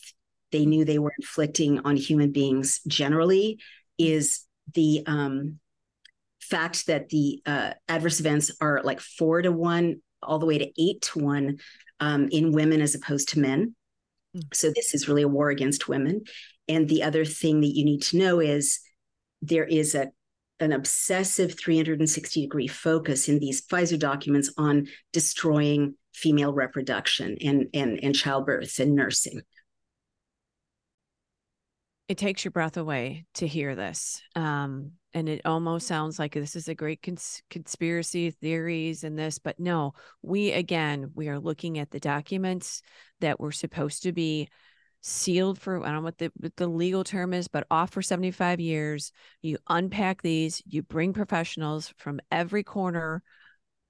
they 0.51 0.65
knew 0.65 0.85
they 0.85 0.99
were 0.99 1.13
inflicting 1.19 1.79
on 1.79 1.95
human 1.95 2.31
beings 2.31 2.81
generally 2.87 3.59
is 3.97 4.45
the 4.73 5.03
um, 5.07 5.59
fact 6.49 6.87
that 6.87 7.09
the 7.09 7.41
uh, 7.45 7.73
adverse 7.87 8.19
events 8.19 8.51
are 8.61 8.81
like 8.83 8.99
four 8.99 9.41
to 9.41 9.51
one, 9.51 10.01
all 10.21 10.39
the 10.39 10.45
way 10.45 10.57
to 10.57 10.71
eight 10.81 11.01
to 11.01 11.19
one 11.19 11.57
um, 11.99 12.27
in 12.31 12.51
women 12.51 12.81
as 12.81 12.95
opposed 12.95 13.29
to 13.29 13.39
men. 13.39 13.75
Mm. 14.35 14.43
So 14.53 14.71
this 14.73 14.93
is 14.93 15.07
really 15.07 15.23
a 15.23 15.27
war 15.27 15.49
against 15.49 15.87
women. 15.87 16.23
And 16.67 16.87
the 16.87 17.03
other 17.03 17.25
thing 17.25 17.61
that 17.61 17.75
you 17.75 17.85
need 17.85 18.01
to 18.03 18.17
know 18.17 18.39
is 18.39 18.79
there 19.41 19.65
is 19.65 19.95
a 19.95 20.09
an 20.59 20.71
obsessive 20.71 21.55
360 21.59 22.41
degree 22.41 22.67
focus 22.67 23.29
in 23.29 23.37
these 23.37 23.61
Pfizer 23.61 23.99
documents 23.99 24.51
on 24.57 24.87
destroying 25.13 25.93
female 26.15 26.51
reproduction 26.51 27.37
and 27.45 27.67
and 27.75 27.99
and 28.01 28.15
childbirth 28.15 28.79
and 28.79 28.95
nursing 28.95 29.41
it 32.07 32.17
takes 32.17 32.45
your 32.45 32.51
breath 32.51 32.77
away 32.77 33.25
to 33.35 33.47
hear 33.47 33.75
this. 33.75 34.21
Um, 34.35 34.93
and 35.17 35.27
it 35.27 35.41
almost 35.45 35.87
sounds 35.87 36.19
like 36.19 36.35
this 36.35 36.55
is 36.55 36.67
a 36.67 36.75
great 36.75 37.01
cons- 37.01 37.41
conspiracy 37.49 38.29
theories 38.29 39.03
and 39.03 39.17
this, 39.17 39.39
but 39.39 39.59
no, 39.59 39.95
we 40.21 40.51
again, 40.51 41.09
we 41.15 41.27
are 41.27 41.39
looking 41.39 41.79
at 41.79 41.89
the 41.89 41.99
documents 41.99 42.83
that 43.19 43.39
were 43.39 43.51
supposed 43.51 44.03
to 44.03 44.11
be 44.11 44.47
sealed 45.01 45.57
for 45.59 45.81
I 45.83 45.87
don't 45.87 45.95
know 45.95 46.01
what 46.01 46.19
the 46.19 46.31
what 46.37 46.55
the 46.55 46.67
legal 46.67 47.03
term 47.03 47.33
is, 47.33 47.47
but 47.47 47.65
off 47.71 47.89
for 47.89 48.03
75 48.03 48.59
years. 48.59 49.11
You 49.41 49.57
unpack 49.67 50.21
these, 50.21 50.61
you 50.67 50.83
bring 50.83 51.13
professionals 51.13 51.91
from 51.97 52.19
every 52.31 52.63
corner 52.63 53.23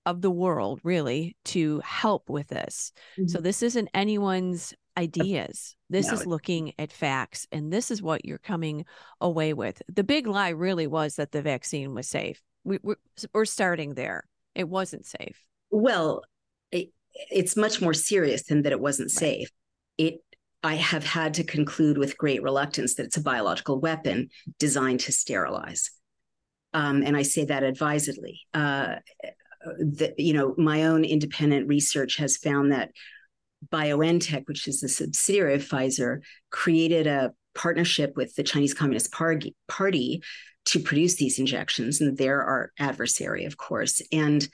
of 0.08 0.22
the 0.22 0.32
world 0.32 0.80
really 0.84 1.36
to 1.44 1.82
help 1.82 2.30
with 2.30 2.48
this. 2.48 2.94
Mm-hmm. 3.20 3.28
So 3.28 3.40
this 3.40 3.62
isn't 3.62 3.90
anyone's 3.94 4.74
ideas. 4.98 5.76
This 5.90 6.08
no. 6.08 6.14
is 6.14 6.26
looking 6.26 6.72
at 6.80 6.94
facts, 6.94 7.46
and 7.52 7.72
this 7.72 7.92
is 7.92 8.02
what 8.02 8.24
you're 8.24 8.38
coming 8.38 8.86
away 9.20 9.54
with. 9.54 9.82
The 9.94 10.06
big 10.06 10.26
lie 10.26 10.50
really 10.50 10.88
was 10.88 11.18
that 11.18 11.34
the 11.34 11.42
vaccine 11.42 11.94
was 11.94 12.08
safe. 12.08 12.42
We, 12.64 12.80
we're, 12.82 12.96
we're 13.34 13.46
starting 13.46 13.96
there. 13.96 14.24
It 14.56 14.70
wasn't 14.70 15.06
safe. 15.06 15.46
Well, 15.70 16.24
it, 16.72 16.92
it's 17.30 17.58
much 17.58 17.82
more 17.82 17.94
serious 17.94 18.48
than 18.48 18.62
that 18.62 18.72
it 18.72 18.80
wasn't 18.80 19.12
right. 19.12 19.20
safe. 19.20 19.50
It 19.98 20.22
I 20.64 20.76
have 20.76 21.04
had 21.04 21.36
to 21.36 21.44
conclude 21.44 21.98
with 21.98 22.18
great 22.18 22.42
reluctance 22.42 22.96
that 22.96 23.06
it's 23.06 23.18
a 23.18 23.22
biological 23.22 23.80
weapon 23.80 24.30
designed 24.58 25.02
to 25.02 25.12
sterilize. 25.12 25.92
Um, 26.74 27.04
and 27.04 27.16
I 27.16 27.22
say 27.22 27.46
that 27.46 27.64
advisedly. 27.64 28.42
Uh, 28.54 28.96
the, 29.78 30.14
you 30.18 30.34
know, 30.34 30.54
my 30.58 30.86
own 30.86 31.04
independent 31.04 31.68
research 31.68 32.18
has 32.18 32.38
found 32.38 32.72
that 32.72 32.92
BioNTech, 33.70 34.48
which 34.48 34.68
is 34.68 34.84
a 34.84 34.90
subsidiary 34.90 35.56
of 35.56 35.68
Pfizer, 35.68 36.20
created 36.52 37.08
a 37.08 37.34
partnership 37.56 38.16
with 38.16 38.36
the 38.36 38.44
Chinese 38.44 38.74
Communist 38.74 39.12
Party, 39.12 40.24
to 40.68 40.80
produce 40.82 41.16
these 41.16 41.40
injections, 41.40 42.02
and 42.02 42.18
they're 42.18 42.44
our 42.44 42.72
adversary, 42.78 43.46
of 43.46 43.56
course. 43.56 44.02
And 44.12 44.46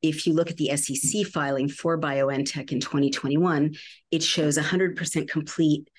if 0.00 0.26
you 0.26 0.32
look 0.32 0.50
at 0.50 0.56
the 0.56 0.74
SEC 0.74 1.26
filing 1.26 1.68
for 1.68 2.00
BioNTech 2.00 2.72
in 2.72 2.80
2021, 2.80 3.74
it 4.10 4.22
shows 4.22 4.56
100% 4.56 5.28
complete 5.28 5.90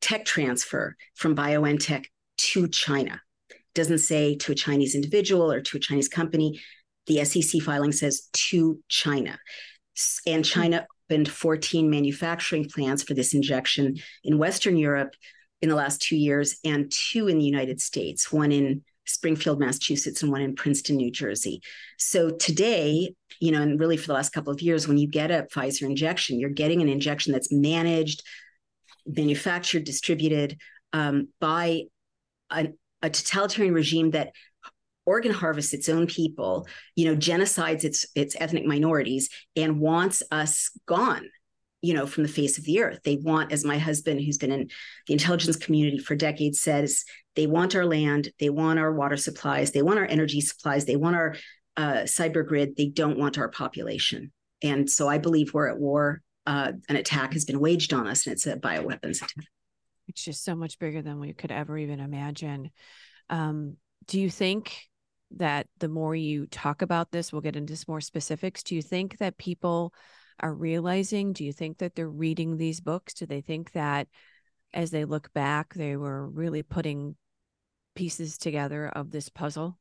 tech 0.00 0.24
transfer 0.24 0.96
from 1.14 1.36
BioNTech 1.36 2.06
to 2.36 2.66
China. 2.66 3.20
It 3.50 3.56
doesn't 3.74 3.98
say 3.98 4.34
to 4.36 4.52
a 4.52 4.56
Chinese 4.56 4.96
individual 4.96 5.50
or 5.50 5.60
to 5.60 5.76
a 5.76 5.80
Chinese 5.80 6.08
company. 6.08 6.60
The 7.06 7.24
SEC 7.24 7.60
filing 7.62 7.92
says 7.92 8.28
to 8.32 8.78
China. 8.88 9.38
And 10.26 10.44
China 10.44 10.86
opened 11.10 11.28
14 11.28 11.88
manufacturing 11.88 12.68
plants 12.68 13.02
for 13.02 13.14
this 13.14 13.34
injection 13.34 13.96
in 14.24 14.38
Western 14.38 14.76
Europe 14.76 15.14
in 15.62 15.68
the 15.68 15.74
last 15.74 16.02
two 16.02 16.16
years, 16.16 16.58
and 16.64 16.92
two 16.92 17.28
in 17.28 17.38
the 17.38 17.44
United 17.44 17.80
States, 17.80 18.30
one 18.32 18.52
in 18.52 18.82
Springfield, 19.06 19.60
Massachusetts, 19.60 20.22
and 20.22 20.30
one 20.30 20.40
in 20.40 20.54
Princeton, 20.54 20.96
New 20.96 21.10
Jersey. 21.10 21.60
So 21.98 22.30
today, 22.30 23.14
you 23.40 23.52
know, 23.52 23.62
and 23.62 23.78
really 23.78 23.96
for 23.96 24.06
the 24.06 24.14
last 24.14 24.32
couple 24.32 24.52
of 24.52 24.62
years, 24.62 24.88
when 24.88 24.98
you 24.98 25.06
get 25.06 25.30
a 25.30 25.46
Pfizer 25.52 25.82
injection, 25.82 26.38
you're 26.38 26.50
getting 26.50 26.82
an 26.82 26.88
injection 26.88 27.32
that's 27.32 27.52
managed, 27.52 28.22
manufactured, 29.06 29.84
distributed 29.84 30.58
um, 30.92 31.28
by 31.40 31.84
a, 32.50 32.68
a 33.02 33.10
totalitarian 33.10 33.74
regime 33.74 34.10
that 34.12 34.32
organ 35.06 35.32
harvests 35.32 35.72
its 35.72 35.88
own 35.88 36.06
people, 36.06 36.66
you 36.96 37.04
know, 37.06 37.16
genocides 37.16 37.84
its 37.84 38.06
its 38.14 38.36
ethnic 38.40 38.64
minorities, 38.64 39.28
and 39.56 39.80
wants 39.80 40.22
us 40.30 40.70
gone, 40.86 41.28
you 41.82 41.94
know, 41.94 42.06
from 42.06 42.22
the 42.22 42.28
face 42.28 42.58
of 42.58 42.64
the 42.64 42.80
earth. 42.80 43.00
They 43.04 43.16
want, 43.16 43.52
as 43.52 43.64
my 43.64 43.78
husband, 43.78 44.20
who's 44.20 44.38
been 44.38 44.52
in 44.52 44.70
the 45.06 45.12
intelligence 45.12 45.56
community 45.56 45.98
for 45.98 46.14
decades, 46.16 46.60
says, 46.60 47.04
they 47.36 47.46
want 47.46 47.74
our 47.74 47.86
land, 47.86 48.30
they 48.38 48.50
want 48.50 48.78
our 48.78 48.92
water 48.92 49.16
supplies, 49.16 49.72
they 49.72 49.82
want 49.82 49.98
our 49.98 50.06
energy 50.06 50.40
supplies, 50.40 50.84
they 50.84 50.96
want 50.96 51.16
our 51.16 51.36
uh, 51.76 52.02
cyber 52.04 52.46
grid. 52.46 52.76
They 52.76 52.86
don't 52.86 53.18
want 53.18 53.38
our 53.38 53.48
population. 53.48 54.32
And 54.62 54.88
so 54.88 55.08
I 55.08 55.18
believe 55.18 55.52
we're 55.52 55.68
at 55.68 55.78
war. 55.78 56.22
Uh, 56.46 56.72
an 56.88 56.96
attack 56.96 57.32
has 57.32 57.44
been 57.44 57.58
waged 57.58 57.92
on 57.92 58.06
us, 58.06 58.26
and 58.26 58.32
it's 58.32 58.46
a 58.46 58.56
bioweapons 58.56 59.16
attack. 59.16 59.46
It's 60.08 60.22
just 60.22 60.44
so 60.44 60.54
much 60.54 60.78
bigger 60.78 61.02
than 61.02 61.18
we 61.18 61.32
could 61.32 61.50
ever 61.50 61.76
even 61.78 62.00
imagine. 62.00 62.70
Um, 63.30 63.76
do 64.06 64.20
you 64.20 64.30
think 64.30 64.76
that 65.38 65.66
the 65.78 65.88
more 65.88 66.14
you 66.14 66.46
talk 66.46 66.82
about 66.82 67.10
this, 67.10 67.32
we'll 67.32 67.42
get 67.42 67.56
into 67.56 67.76
some 67.76 67.86
more 67.88 68.00
specifics. 68.00 68.62
Do 68.62 68.74
you 68.74 68.82
think 68.82 69.18
that 69.18 69.38
people 69.38 69.94
are 70.40 70.54
realizing? 70.54 71.32
Do 71.32 71.44
you 71.44 71.52
think 71.52 71.78
that 71.78 71.94
they're 71.94 72.08
reading 72.08 72.56
these 72.56 72.80
books? 72.80 73.14
Do 73.14 73.26
they 73.26 73.40
think 73.40 73.72
that 73.72 74.08
as 74.72 74.90
they 74.90 75.04
look 75.04 75.32
back, 75.32 75.74
they 75.74 75.96
were 75.96 76.28
really 76.28 76.62
putting 76.62 77.16
pieces 77.94 78.38
together 78.38 78.88
of 78.88 79.10
this 79.10 79.28
puzzle? 79.28 79.78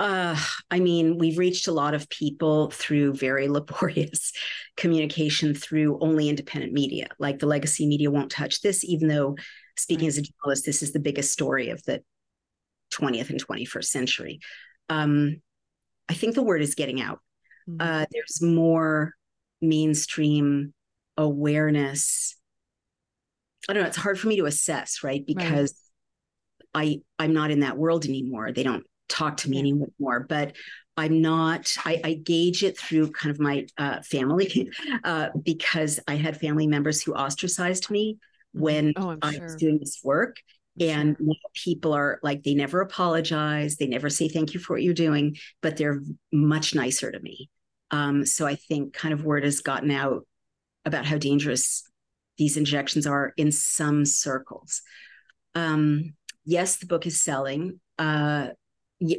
Uh, 0.00 0.34
I 0.70 0.80
mean, 0.80 1.18
we've 1.18 1.36
reached 1.36 1.68
a 1.68 1.72
lot 1.72 1.92
of 1.92 2.08
people 2.08 2.70
through 2.70 3.12
very 3.14 3.48
laborious 3.50 4.32
communication 4.76 5.54
through 5.54 5.98
only 6.00 6.28
independent 6.28 6.72
media. 6.72 7.08
Like 7.18 7.38
the 7.38 7.46
legacy 7.46 7.86
media 7.86 8.10
won't 8.10 8.30
touch 8.30 8.62
this, 8.62 8.82
even 8.82 9.08
though, 9.08 9.36
speaking 9.76 10.08
as 10.08 10.16
a 10.16 10.22
journalist, 10.22 10.64
this 10.64 10.82
is 10.82 10.92
the 10.92 11.00
biggest 11.00 11.32
story 11.32 11.68
of 11.68 11.82
the 11.84 12.02
20th 12.92 13.30
and 13.30 13.44
21st 13.44 13.84
century. 13.84 14.40
Um, 14.88 15.40
I 16.08 16.14
think 16.14 16.34
the 16.34 16.42
word 16.42 16.62
is 16.62 16.74
getting 16.74 17.00
out. 17.00 17.20
Mm-hmm. 17.68 17.80
Uh, 17.80 18.06
there's 18.10 18.42
more 18.42 19.14
mainstream 19.60 20.74
awareness. 21.16 22.36
I 23.68 23.72
don't 23.72 23.82
know. 23.82 23.88
It's 23.88 23.96
hard 23.96 24.18
for 24.18 24.28
me 24.28 24.36
to 24.36 24.46
assess, 24.46 25.04
right? 25.04 25.24
Because 25.24 25.74
right. 26.74 27.00
I 27.18 27.22
I'm 27.22 27.32
not 27.32 27.50
in 27.50 27.60
that 27.60 27.76
world 27.76 28.06
anymore. 28.06 28.52
They 28.52 28.62
don't 28.62 28.84
talk 29.08 29.38
to 29.38 29.50
me 29.50 29.56
yeah. 29.56 29.60
anymore. 29.60 30.26
But 30.28 30.56
I'm 30.96 31.20
not. 31.22 31.74
I, 31.84 32.00
I, 32.04 32.14
gauge 32.14 32.62
it 32.62 32.78
through 32.78 33.12
kind 33.12 33.30
of 33.30 33.40
my 33.40 33.66
uh, 33.78 34.02
family 34.02 34.70
uh, 35.04 35.28
because 35.42 36.00
I 36.06 36.16
had 36.16 36.38
family 36.38 36.66
members 36.66 37.02
who 37.02 37.14
ostracized 37.14 37.90
me 37.90 38.18
when 38.52 38.92
oh, 38.96 39.16
I 39.22 39.32
sure. 39.32 39.44
was 39.44 39.56
doing 39.56 39.78
this 39.78 40.00
work. 40.02 40.36
And 40.80 41.16
people 41.54 41.92
are 41.92 42.18
like, 42.22 42.42
they 42.42 42.54
never 42.54 42.80
apologize. 42.80 43.76
They 43.76 43.86
never 43.86 44.08
say 44.08 44.28
thank 44.28 44.54
you 44.54 44.60
for 44.60 44.74
what 44.74 44.82
you're 44.82 44.94
doing, 44.94 45.36
but 45.60 45.76
they're 45.76 46.00
much 46.32 46.74
nicer 46.74 47.12
to 47.12 47.20
me. 47.20 47.50
Um, 47.90 48.24
so 48.24 48.46
I 48.46 48.54
think 48.54 48.94
kind 48.94 49.12
of 49.12 49.24
word 49.24 49.44
has 49.44 49.60
gotten 49.60 49.90
out 49.90 50.26
about 50.84 51.04
how 51.04 51.18
dangerous 51.18 51.82
these 52.38 52.56
injections 52.56 53.06
are 53.06 53.34
in 53.36 53.52
some 53.52 54.06
circles. 54.06 54.80
Um, 55.54 56.14
yes, 56.44 56.76
the 56.76 56.86
book 56.86 57.06
is 57.06 57.22
selling. 57.22 57.80
Uh, 57.98 58.48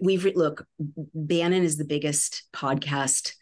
we've 0.01 0.25
look, 0.35 0.65
Bannon 0.79 1.63
is 1.63 1.77
the 1.77 1.85
biggest 1.85 2.43
podcast 2.53 3.33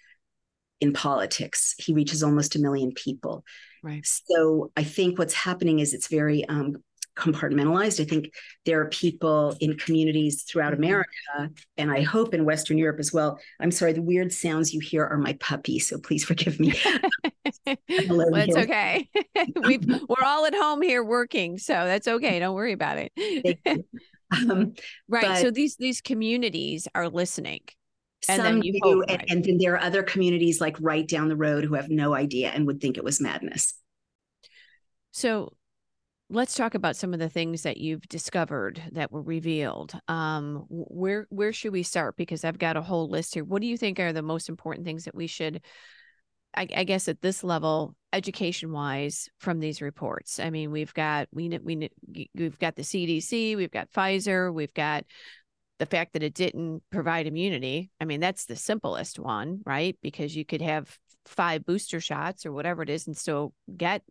in 0.82 0.94
politics. 0.94 1.76
He 1.78 1.94
reaches 1.94 2.24
almost 2.24 2.56
a 2.56 2.60
million 2.60 2.92
people. 2.92 3.44
Right. 3.84 4.06
So 4.06 4.72
I 4.76 4.84
think 4.84 5.18
what's 5.18 5.34
happening 5.34 5.80
is 5.80 5.94
it's 5.94 6.08
very 6.08 6.46
um, 6.46 6.78
compartmentalized. 7.20 8.00
I 8.00 8.06
think 8.06 8.34
there 8.66 8.82
are 8.82 8.90
people 8.90 9.56
in 9.60 9.78
communities 9.78 10.44
throughout 10.44 10.74
mm-hmm. 10.74 10.84
America, 10.84 11.52
and 11.78 11.92
I 11.92 12.02
hope 12.02 12.34
in 12.34 12.46
Western 12.46 12.78
Europe 12.78 13.00
as 13.00 13.12
well. 13.12 13.40
I'm 13.60 13.72
sorry, 13.72 13.94
the 13.94 14.02
weird 14.02 14.32
sounds 14.32 14.74
you 14.74 14.80
hear 14.80 15.06
are 15.06 15.18
my 15.18 15.34
puppy, 15.34 15.80
so 15.80 16.00
please 16.00 16.24
forgive 16.24 16.60
me. 16.60 16.74
well, 18.08 18.36
it's 18.36 18.58
okay. 18.58 19.10
we 19.64 19.80
are 20.10 20.24
all 20.24 20.46
at 20.46 20.56
home 20.56 20.82
here 20.82 21.04
working, 21.04 21.58
so 21.58 21.74
that's 21.74 22.08
okay. 22.08 22.40
Don't 22.40 22.56
worry 22.56 22.74
about 22.74 22.98
it. 22.98 23.60
um, 24.32 24.74
right. 25.08 25.26
But, 25.26 25.42
so 25.42 25.52
these 25.52 25.76
these 25.76 26.02
communities 26.02 26.88
are 26.96 27.10
listening. 27.10 27.62
And 28.28 28.42
some 28.42 28.60
do, 28.60 28.80
hope, 28.82 29.06
and, 29.08 29.18
right. 29.18 29.30
and 29.30 29.44
then 29.44 29.58
there 29.58 29.76
are 29.76 29.82
other 29.82 30.04
communities 30.04 30.60
like 30.60 30.76
right 30.82 31.08
down 31.08 31.30
the 31.30 31.38
road 31.38 31.64
who 31.64 31.76
have 31.76 31.90
no 31.90 32.14
idea 32.14 32.50
and 32.50 32.68
would 32.68 32.82
think 32.82 32.98
it 32.98 33.04
was 33.04 33.22
madness. 33.22 33.76
So 35.12 35.54
let's 36.30 36.56
talk 36.56 36.76
about 36.76 36.96
some 36.96 37.14
of 37.14 37.20
the 37.20 37.30
things 37.30 37.64
that 37.64 37.78
you've 37.78 38.08
discovered 38.08 38.82
that 38.92 39.12
were 39.12 39.22
revealed. 39.22 39.94
Um, 40.08 40.66
where 40.70 41.26
where 41.30 41.52
should 41.52 41.74
we 41.74 41.84
start? 41.84 42.18
Because 42.18 42.44
I've 42.44 42.60
got 42.60 42.78
a 42.78 42.82
whole 42.82 43.10
list 43.10 43.34
here. 43.34 43.44
What 43.44 43.62
do 43.62 43.68
you 43.68 43.78
think 43.78 44.00
are 44.00 44.14
the 44.14 44.22
most 44.22 44.50
important 44.50 44.86
things 44.86 45.06
that 45.06 45.16
we 45.16 45.28
should, 45.28 45.62
I, 46.56 46.68
I 46.76 46.84
guess, 46.84 47.08
at 47.08 47.22
this 47.22 47.44
level, 47.44 47.96
education 48.14 48.72
wise, 48.72 49.30
from 49.40 49.60
these 49.60 49.82
reports? 49.82 50.40
I 50.40 50.52
mean, 50.52 50.72
we've 50.72 50.94
got 50.94 51.28
we 51.32 51.50
we 51.58 51.90
we've 52.36 52.60
got 52.60 52.76
the 52.76 52.84
CDC, 52.84 53.56
we've 53.56 53.72
got 53.72 53.92
Pfizer, 53.92 54.54
we've 54.54 54.74
got 54.74 55.06
the 55.80 55.86
fact 55.86 56.14
that 56.14 56.24
it 56.24 56.36
didn't 56.36 56.84
provide 56.92 57.26
immunity. 57.26 57.90
I 58.00 58.06
mean, 58.06 58.20
that's 58.20 58.46
the 58.46 58.56
simplest 58.56 59.18
one, 59.18 59.62
right? 59.66 59.98
Because 60.04 60.36
you 60.36 60.46
could 60.46 60.62
have 60.62 60.96
five 61.26 61.66
booster 61.66 62.02
shots 62.02 62.46
or 62.46 62.52
whatever 62.52 62.84
it 62.84 62.90
is 62.90 63.08
and 63.08 63.18
still 63.18 63.54
get 63.76 64.04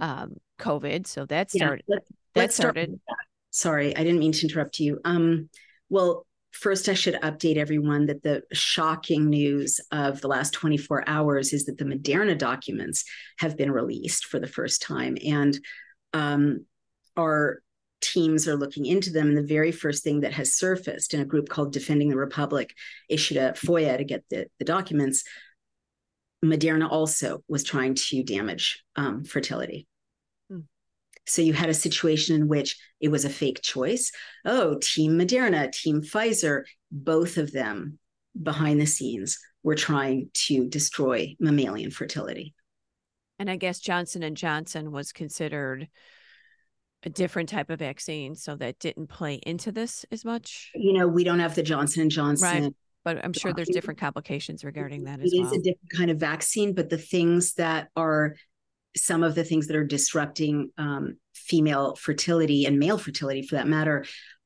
um, 0.00 0.36
COVID. 0.58 1.06
So 1.06 1.26
that 1.26 1.50
started. 1.50 1.84
Yeah, 1.86 1.96
let, 1.96 2.06
that 2.34 2.52
started. 2.52 3.00
Start 3.04 3.18
Sorry, 3.50 3.96
I 3.96 4.02
didn't 4.02 4.18
mean 4.18 4.32
to 4.32 4.48
interrupt 4.48 4.80
you. 4.80 5.00
Um, 5.04 5.48
well, 5.88 6.26
first, 6.50 6.88
I 6.88 6.94
should 6.94 7.14
update 7.14 7.56
everyone 7.56 8.06
that 8.06 8.22
the 8.24 8.42
shocking 8.52 9.30
news 9.30 9.80
of 9.92 10.20
the 10.20 10.26
last 10.26 10.52
24 10.54 11.04
hours 11.08 11.52
is 11.52 11.66
that 11.66 11.78
the 11.78 11.84
Moderna 11.84 12.36
documents 12.36 13.04
have 13.38 13.56
been 13.56 13.70
released 13.70 14.26
for 14.26 14.40
the 14.40 14.48
first 14.48 14.82
time, 14.82 15.16
and 15.24 15.56
um, 16.12 16.66
our 17.16 17.60
teams 18.00 18.46
are 18.48 18.56
looking 18.56 18.86
into 18.86 19.10
them. 19.10 19.28
And 19.28 19.36
the 19.36 19.42
very 19.42 19.72
first 19.72 20.04
thing 20.04 20.20
that 20.20 20.32
has 20.32 20.54
surfaced 20.54 21.14
in 21.14 21.20
a 21.20 21.24
group 21.24 21.48
called 21.48 21.72
Defending 21.72 22.10
the 22.10 22.16
Republic 22.16 22.74
issued 23.08 23.38
a 23.38 23.52
FOIA 23.52 23.96
to 23.96 24.04
get 24.04 24.24
the, 24.30 24.46
the 24.58 24.64
documents 24.64 25.24
Moderna 26.44 26.90
also 26.90 27.42
was 27.48 27.64
trying 27.64 27.94
to 27.94 28.22
damage 28.22 28.82
um, 28.96 29.24
fertility. 29.24 29.86
Hmm. 30.50 30.60
So 31.26 31.42
you 31.42 31.52
had 31.52 31.70
a 31.70 31.74
situation 31.74 32.36
in 32.36 32.48
which 32.48 32.76
it 33.00 33.08
was 33.08 33.24
a 33.24 33.30
fake 33.30 33.60
choice. 33.62 34.12
Oh, 34.44 34.78
Team 34.80 35.18
Moderna, 35.18 35.70
Team 35.72 36.02
Pfizer, 36.02 36.64
both 36.90 37.36
of 37.38 37.52
them 37.52 37.98
behind 38.40 38.80
the 38.80 38.86
scenes 38.86 39.38
were 39.62 39.74
trying 39.74 40.30
to 40.34 40.68
destroy 40.68 41.34
mammalian 41.40 41.90
fertility. 41.90 42.54
And 43.38 43.50
I 43.50 43.56
guess 43.56 43.80
Johnson 43.80 44.22
and 44.22 44.36
Johnson 44.36 44.92
was 44.92 45.12
considered 45.12 45.88
a 47.02 47.10
different 47.10 47.48
type 47.48 47.68
of 47.68 47.80
vaccine, 47.80 48.34
so 48.34 48.56
that 48.56 48.78
didn't 48.78 49.08
play 49.08 49.34
into 49.34 49.70
this 49.70 50.06
as 50.10 50.24
much. 50.24 50.70
You 50.74 50.94
know, 50.94 51.06
we 51.06 51.24
don't 51.24 51.40
have 51.40 51.54
the 51.54 51.62
Johnson 51.62 52.02
and 52.02 52.10
Johnson 52.10 52.62
right 52.62 52.72
but 53.04 53.22
I'm 53.24 53.32
sure 53.32 53.52
there's 53.52 53.68
different 53.68 54.00
complications 54.00 54.64
regarding 54.64 55.04
that 55.04 55.20
as 55.20 55.32
well. 55.36 55.42
It 55.42 55.46
is 55.46 55.52
a 55.52 55.62
different 55.62 55.90
kind 55.94 56.10
of 56.10 56.18
vaccine, 56.18 56.74
but 56.74 56.88
the 56.90 56.98
things 56.98 57.54
that 57.54 57.88
are 57.96 58.36
some 58.96 59.22
of 59.22 59.34
the 59.34 59.44
things 59.44 59.66
that 59.66 59.76
are 59.76 59.84
disrupting 59.84 60.70
um, 60.78 61.16
female 61.34 61.96
fertility 61.96 62.64
and 62.64 62.78
male 62.78 62.98
fertility, 62.98 63.42
for 63.42 63.56
that 63.56 63.68
matter, 63.68 64.04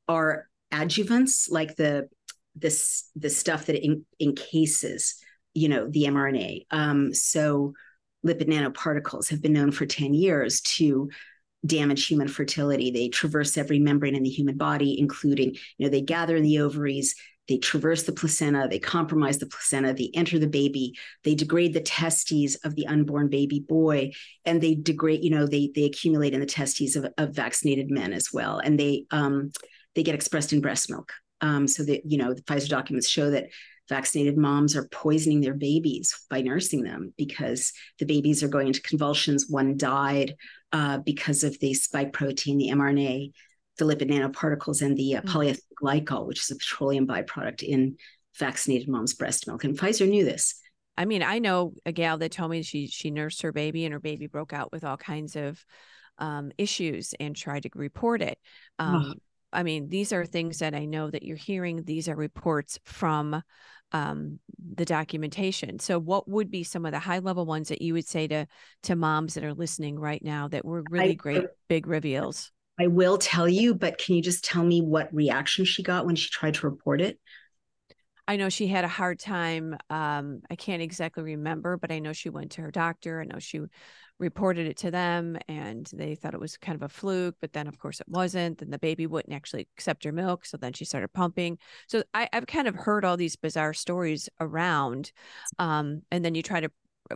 are 0.08 0.48
adjuvants 0.72 1.50
like 1.50 1.76
the 1.76 2.08
this 2.56 3.10
the 3.14 3.30
stuff 3.30 3.66
that 3.66 3.84
in, 3.84 4.04
encases, 4.20 5.16
you 5.54 5.68
know, 5.68 5.88
the 5.88 6.04
mRNA. 6.04 6.66
Um, 6.70 7.14
so 7.14 7.74
lipid 8.26 8.48
nanoparticles 8.48 9.28
have 9.30 9.40
been 9.40 9.52
known 9.52 9.70
for 9.70 9.86
10 9.86 10.12
years 10.14 10.60
to 10.62 11.08
damage 11.64 12.06
human 12.06 12.28
fertility. 12.28 12.90
They 12.90 13.08
traverse 13.08 13.56
every 13.56 13.78
membrane 13.78 14.14
in 14.14 14.22
the 14.22 14.30
human 14.30 14.56
body, 14.56 14.98
including, 14.98 15.54
you 15.76 15.86
know, 15.86 15.88
they 15.88 16.00
gather 16.00 16.36
in 16.36 16.42
the 16.42 16.60
ovaries, 16.60 17.14
they 17.48 17.58
traverse 17.58 18.02
the 18.04 18.12
placenta, 18.12 18.68
they 18.70 18.78
compromise 18.78 19.38
the 19.38 19.46
placenta, 19.46 19.94
they 19.94 20.10
enter 20.14 20.38
the 20.38 20.46
baby, 20.46 20.94
they 21.24 21.34
degrade 21.34 21.72
the 21.72 21.80
testes 21.80 22.56
of 22.56 22.74
the 22.74 22.86
unborn 22.86 23.28
baby 23.28 23.60
boy, 23.60 24.12
and 24.44 24.60
they 24.60 24.74
degrade, 24.74 25.24
you 25.24 25.30
know, 25.30 25.46
they 25.46 25.70
they 25.74 25.84
accumulate 25.84 26.34
in 26.34 26.40
the 26.40 26.46
testes 26.46 26.96
of, 26.96 27.06
of 27.16 27.34
vaccinated 27.34 27.90
men 27.90 28.12
as 28.12 28.32
well, 28.32 28.58
and 28.58 28.78
they 28.78 29.06
um, 29.10 29.50
they 29.94 30.02
get 30.02 30.14
expressed 30.14 30.52
in 30.52 30.60
breast 30.60 30.90
milk. 30.90 31.12
Um, 31.40 31.68
so 31.68 31.84
that 31.84 32.02
you 32.04 32.18
know, 32.18 32.34
the 32.34 32.42
Pfizer 32.42 32.68
documents 32.68 33.08
show 33.08 33.30
that 33.30 33.46
vaccinated 33.88 34.36
moms 34.36 34.76
are 34.76 34.88
poisoning 34.88 35.40
their 35.40 35.54
babies 35.54 36.24
by 36.28 36.42
nursing 36.42 36.82
them 36.82 37.14
because 37.16 37.72
the 37.98 38.04
babies 38.04 38.42
are 38.42 38.48
going 38.48 38.66
into 38.66 38.82
convulsions. 38.82 39.46
One 39.48 39.76
died 39.76 40.34
uh, 40.72 40.98
because 40.98 41.44
of 41.44 41.58
the 41.60 41.74
spike 41.74 42.12
protein, 42.12 42.58
the 42.58 42.68
mRNA 42.68 43.32
the 43.78 43.84
lipid 43.84 44.10
nanoparticles 44.10 44.82
and 44.82 44.96
the 44.96 45.16
uh, 45.16 45.22
mm-hmm. 45.22 45.36
polyethylene 45.36 45.60
glycol, 45.80 46.26
which 46.26 46.40
is 46.40 46.50
a 46.50 46.56
petroleum 46.56 47.06
byproduct 47.06 47.62
in 47.62 47.96
vaccinated 48.38 48.88
mom's 48.88 49.14
breast 49.14 49.46
milk. 49.46 49.64
And 49.64 49.78
Pfizer 49.78 50.08
knew 50.08 50.24
this. 50.24 50.60
I 50.96 51.04
mean, 51.04 51.22
I 51.22 51.38
know 51.38 51.74
a 51.86 51.92
gal 51.92 52.18
that 52.18 52.32
told 52.32 52.50
me 52.50 52.62
she 52.62 52.88
she 52.88 53.10
nursed 53.10 53.42
her 53.42 53.52
baby 53.52 53.84
and 53.84 53.92
her 53.92 54.00
baby 54.00 54.26
broke 54.26 54.52
out 54.52 54.72
with 54.72 54.84
all 54.84 54.96
kinds 54.96 55.36
of 55.36 55.64
um, 56.18 56.50
issues 56.58 57.14
and 57.20 57.36
tried 57.36 57.62
to 57.62 57.70
report 57.74 58.20
it. 58.20 58.38
Um, 58.80 59.04
oh. 59.06 59.14
I 59.52 59.62
mean, 59.62 59.88
these 59.88 60.12
are 60.12 60.26
things 60.26 60.58
that 60.58 60.74
I 60.74 60.84
know 60.84 61.10
that 61.10 61.22
you're 61.22 61.36
hearing. 61.36 61.84
These 61.84 62.08
are 62.08 62.16
reports 62.16 62.78
from 62.84 63.42
um, 63.92 64.40
the 64.74 64.84
documentation. 64.84 65.78
So, 65.78 65.98
what 65.98 66.28
would 66.28 66.50
be 66.50 66.64
some 66.64 66.84
of 66.84 66.92
the 66.92 66.98
high 66.98 67.20
level 67.20 67.46
ones 67.46 67.68
that 67.68 67.80
you 67.80 67.94
would 67.94 68.06
say 68.06 68.26
to 68.28 68.46
to 68.82 68.96
moms 68.96 69.34
that 69.34 69.44
are 69.44 69.54
listening 69.54 69.98
right 69.98 70.22
now 70.22 70.48
that 70.48 70.64
were 70.64 70.82
really 70.90 71.10
I, 71.10 71.14
great 71.14 71.44
big 71.68 71.86
reveals? 71.86 72.50
I 72.78 72.86
will 72.86 73.18
tell 73.18 73.48
you, 73.48 73.74
but 73.74 73.98
can 73.98 74.14
you 74.14 74.22
just 74.22 74.44
tell 74.44 74.62
me 74.62 74.80
what 74.80 75.12
reaction 75.12 75.64
she 75.64 75.82
got 75.82 76.06
when 76.06 76.16
she 76.16 76.30
tried 76.30 76.54
to 76.54 76.68
report 76.68 77.00
it? 77.00 77.18
I 78.28 78.36
know 78.36 78.50
she 78.50 78.66
had 78.66 78.84
a 78.84 78.88
hard 78.88 79.18
time. 79.18 79.74
Um, 79.88 80.42
I 80.50 80.54
can't 80.54 80.82
exactly 80.82 81.22
remember, 81.22 81.78
but 81.78 81.90
I 81.90 81.98
know 81.98 82.12
she 82.12 82.28
went 82.28 82.52
to 82.52 82.62
her 82.62 82.70
doctor. 82.70 83.22
I 83.22 83.24
know 83.24 83.38
she 83.38 83.62
reported 84.18 84.66
it 84.66 84.76
to 84.78 84.90
them 84.90 85.38
and 85.48 85.88
they 85.94 86.14
thought 86.14 86.34
it 86.34 86.40
was 86.40 86.58
kind 86.58 86.76
of 86.76 86.82
a 86.82 86.88
fluke, 86.88 87.36
but 87.40 87.54
then 87.54 87.66
of 87.66 87.78
course 87.78 88.00
it 88.00 88.08
wasn't. 88.08 88.58
Then 88.58 88.68
the 88.68 88.78
baby 88.78 89.06
wouldn't 89.06 89.34
actually 89.34 89.66
accept 89.76 90.04
her 90.04 90.12
milk. 90.12 90.44
So 90.44 90.58
then 90.58 90.74
she 90.74 90.84
started 90.84 91.12
pumping. 91.12 91.58
So 91.86 92.02
I, 92.12 92.28
have 92.32 92.46
kind 92.46 92.68
of 92.68 92.74
heard 92.74 93.04
all 93.04 93.16
these 93.16 93.36
bizarre 93.36 93.72
stories 93.72 94.28
around. 94.40 95.10
Um, 95.58 96.02
and 96.10 96.22
then 96.22 96.34
you 96.34 96.42
try 96.42 96.60
to 96.60 96.70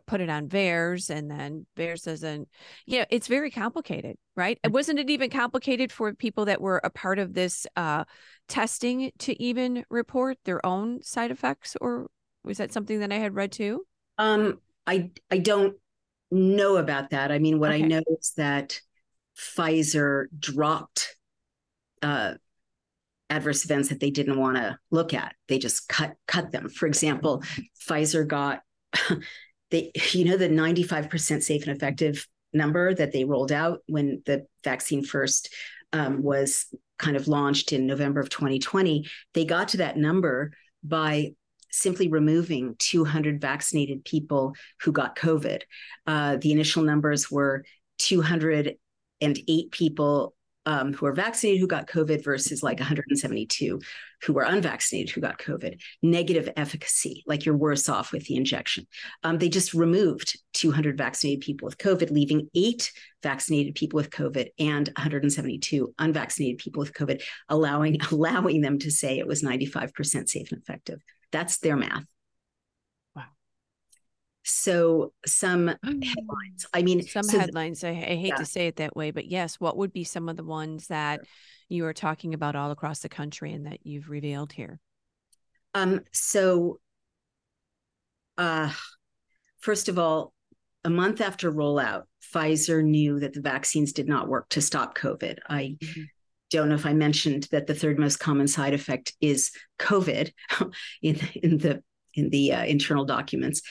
put 0.06 0.20
it 0.20 0.30
on 0.30 0.48
VAERS 0.48 1.10
and 1.10 1.30
then 1.30 1.66
VAERS 1.76 2.04
doesn't, 2.04 2.48
you 2.86 3.00
know, 3.00 3.04
it's 3.10 3.28
very 3.28 3.50
complicated, 3.50 4.16
right? 4.36 4.58
Mm. 4.64 4.72
Wasn't 4.72 4.98
it 4.98 5.10
even 5.10 5.30
complicated 5.30 5.92
for 5.92 6.12
people 6.14 6.44
that 6.46 6.60
were 6.60 6.80
a 6.84 6.90
part 6.90 7.18
of 7.18 7.34
this 7.34 7.66
uh, 7.76 8.04
testing 8.48 9.10
to 9.20 9.40
even 9.42 9.84
report 9.90 10.38
their 10.44 10.64
own 10.64 11.02
side 11.02 11.30
effects 11.30 11.76
or 11.80 12.08
was 12.44 12.58
that 12.58 12.72
something 12.72 13.00
that 13.00 13.12
I 13.12 13.16
had 13.16 13.34
read 13.34 13.52
too? 13.52 13.86
Um, 14.18 14.58
I, 14.86 15.10
I 15.30 15.38
don't 15.38 15.76
know 16.30 16.76
about 16.76 17.10
that. 17.10 17.30
I 17.30 17.38
mean, 17.38 17.58
what 17.58 17.70
okay. 17.70 17.84
I 17.84 17.86
know 17.86 18.02
is 18.18 18.32
that 18.36 18.80
Pfizer 19.38 20.26
dropped 20.38 21.16
uh, 22.02 22.34
adverse 23.32 23.64
events 23.64 23.88
that 23.88 24.00
they 24.00 24.10
didn't 24.10 24.38
want 24.38 24.56
to 24.56 24.78
look 24.90 25.14
at. 25.14 25.34
They 25.48 25.58
just 25.58 25.88
cut 25.88 26.14
cut 26.26 26.52
them. 26.52 26.68
For 26.68 26.86
example, 26.86 27.42
Pfizer 27.88 28.26
got 28.26 28.60
they 29.72 29.90
you 30.12 30.24
know 30.24 30.36
the 30.36 30.48
95% 30.48 31.42
safe 31.42 31.66
and 31.66 31.76
effective 31.76 32.28
number 32.52 32.94
that 32.94 33.12
they 33.12 33.24
rolled 33.24 33.50
out 33.50 33.80
when 33.86 34.22
the 34.26 34.46
vaccine 34.62 35.02
first 35.02 35.52
um, 35.92 36.22
was 36.22 36.66
kind 36.98 37.16
of 37.16 37.26
launched 37.26 37.72
in 37.72 37.86
November 37.86 38.20
of 38.20 38.30
2020. 38.30 39.08
They 39.34 39.44
got 39.44 39.68
to 39.68 39.78
that 39.78 39.96
number 39.96 40.52
by 40.84 41.32
simply 41.70 42.08
removing 42.08 42.76
200 42.78 43.40
vaccinated 43.40 44.04
people 44.04 44.54
who 44.82 44.92
got 44.92 45.16
COVID. 45.16 45.62
Uh, 46.06 46.36
the 46.36 46.52
initial 46.52 46.82
numbers 46.82 47.30
were 47.30 47.64
208 47.98 49.70
people 49.70 50.34
um, 50.66 50.92
who 50.92 51.06
are 51.06 51.12
vaccinated 51.12 51.60
who 51.60 51.66
got 51.66 51.88
COVID 51.88 52.22
versus 52.24 52.62
like 52.62 52.78
172 52.78 53.80
who 54.22 54.32
were 54.32 54.42
unvaccinated 54.42 55.10
who 55.10 55.20
got 55.20 55.38
COVID. 55.38 55.80
Negative 56.02 56.48
efficacy, 56.56 57.24
like 57.26 57.44
you're 57.44 57.56
worse 57.56 57.88
off 57.88 58.12
with 58.12 58.24
the 58.26 58.36
injection. 58.36 58.86
Um, 59.24 59.38
they 59.38 59.48
just 59.48 59.74
removed 59.74 60.38
200 60.54 60.96
vaccinated 60.96 61.42
people 61.42 61.66
with 61.66 61.78
COVID, 61.78 62.10
leaving 62.10 62.48
eight 62.54 62.92
vaccinated 63.22 63.74
people 63.74 63.96
with 63.96 64.10
COVID 64.10 64.50
and 64.58 64.88
172 64.96 65.94
unvaccinated 65.98 66.58
people 66.58 66.80
with 66.80 66.92
COVID, 66.92 67.22
allowing 67.48 68.00
allowing 68.12 68.60
them 68.60 68.78
to 68.80 68.90
say 68.90 69.18
it 69.18 69.26
was 69.26 69.42
95% 69.42 70.28
safe 70.28 70.52
and 70.52 70.60
effective. 70.60 71.00
That's 71.32 71.58
their 71.58 71.76
math. 71.76 72.04
So 74.44 75.12
some 75.24 75.66
mm. 75.84 76.04
headlines. 76.04 76.66
I 76.74 76.82
mean, 76.82 77.02
some 77.02 77.22
so 77.22 77.38
headlines. 77.38 77.84
I, 77.84 77.90
I, 77.90 77.92
hate 77.92 78.28
yeah. 78.28 78.36
to 78.36 78.44
say 78.44 78.66
it 78.66 78.76
that 78.76 78.96
way, 78.96 79.10
but 79.10 79.26
yes, 79.26 79.60
what 79.60 79.76
would 79.76 79.92
be 79.92 80.04
some 80.04 80.28
of 80.28 80.36
the 80.36 80.44
ones 80.44 80.88
that 80.88 81.20
you 81.68 81.86
are 81.86 81.92
talking 81.92 82.34
about 82.34 82.56
all 82.56 82.70
across 82.70 83.00
the 83.00 83.08
country 83.08 83.52
and 83.52 83.66
that 83.66 83.86
you've 83.86 84.10
revealed 84.10 84.52
here? 84.52 84.80
Um. 85.74 86.00
So, 86.12 86.80
uh, 88.36 88.72
first 89.60 89.88
of 89.88 89.98
all, 89.98 90.32
a 90.84 90.90
month 90.90 91.20
after 91.20 91.52
rollout, 91.52 92.02
Pfizer 92.34 92.82
knew 92.82 93.20
that 93.20 93.32
the 93.32 93.40
vaccines 93.40 93.92
did 93.92 94.08
not 94.08 94.28
work 94.28 94.48
to 94.50 94.60
stop 94.60 94.96
COVID. 94.96 95.38
I 95.48 95.76
mm-hmm. 95.80 96.02
don't 96.50 96.68
know 96.68 96.74
if 96.74 96.86
I 96.86 96.94
mentioned 96.94 97.48
that 97.52 97.66
the 97.66 97.74
third 97.74 97.98
most 97.98 98.18
common 98.18 98.48
side 98.48 98.74
effect 98.74 99.14
is 99.20 99.52
COVID 99.78 100.32
in 101.02 101.20
in 101.36 101.58
the 101.58 101.82
in 102.14 102.28
the 102.30 102.52
uh, 102.52 102.64
internal 102.64 103.04
documents 103.04 103.62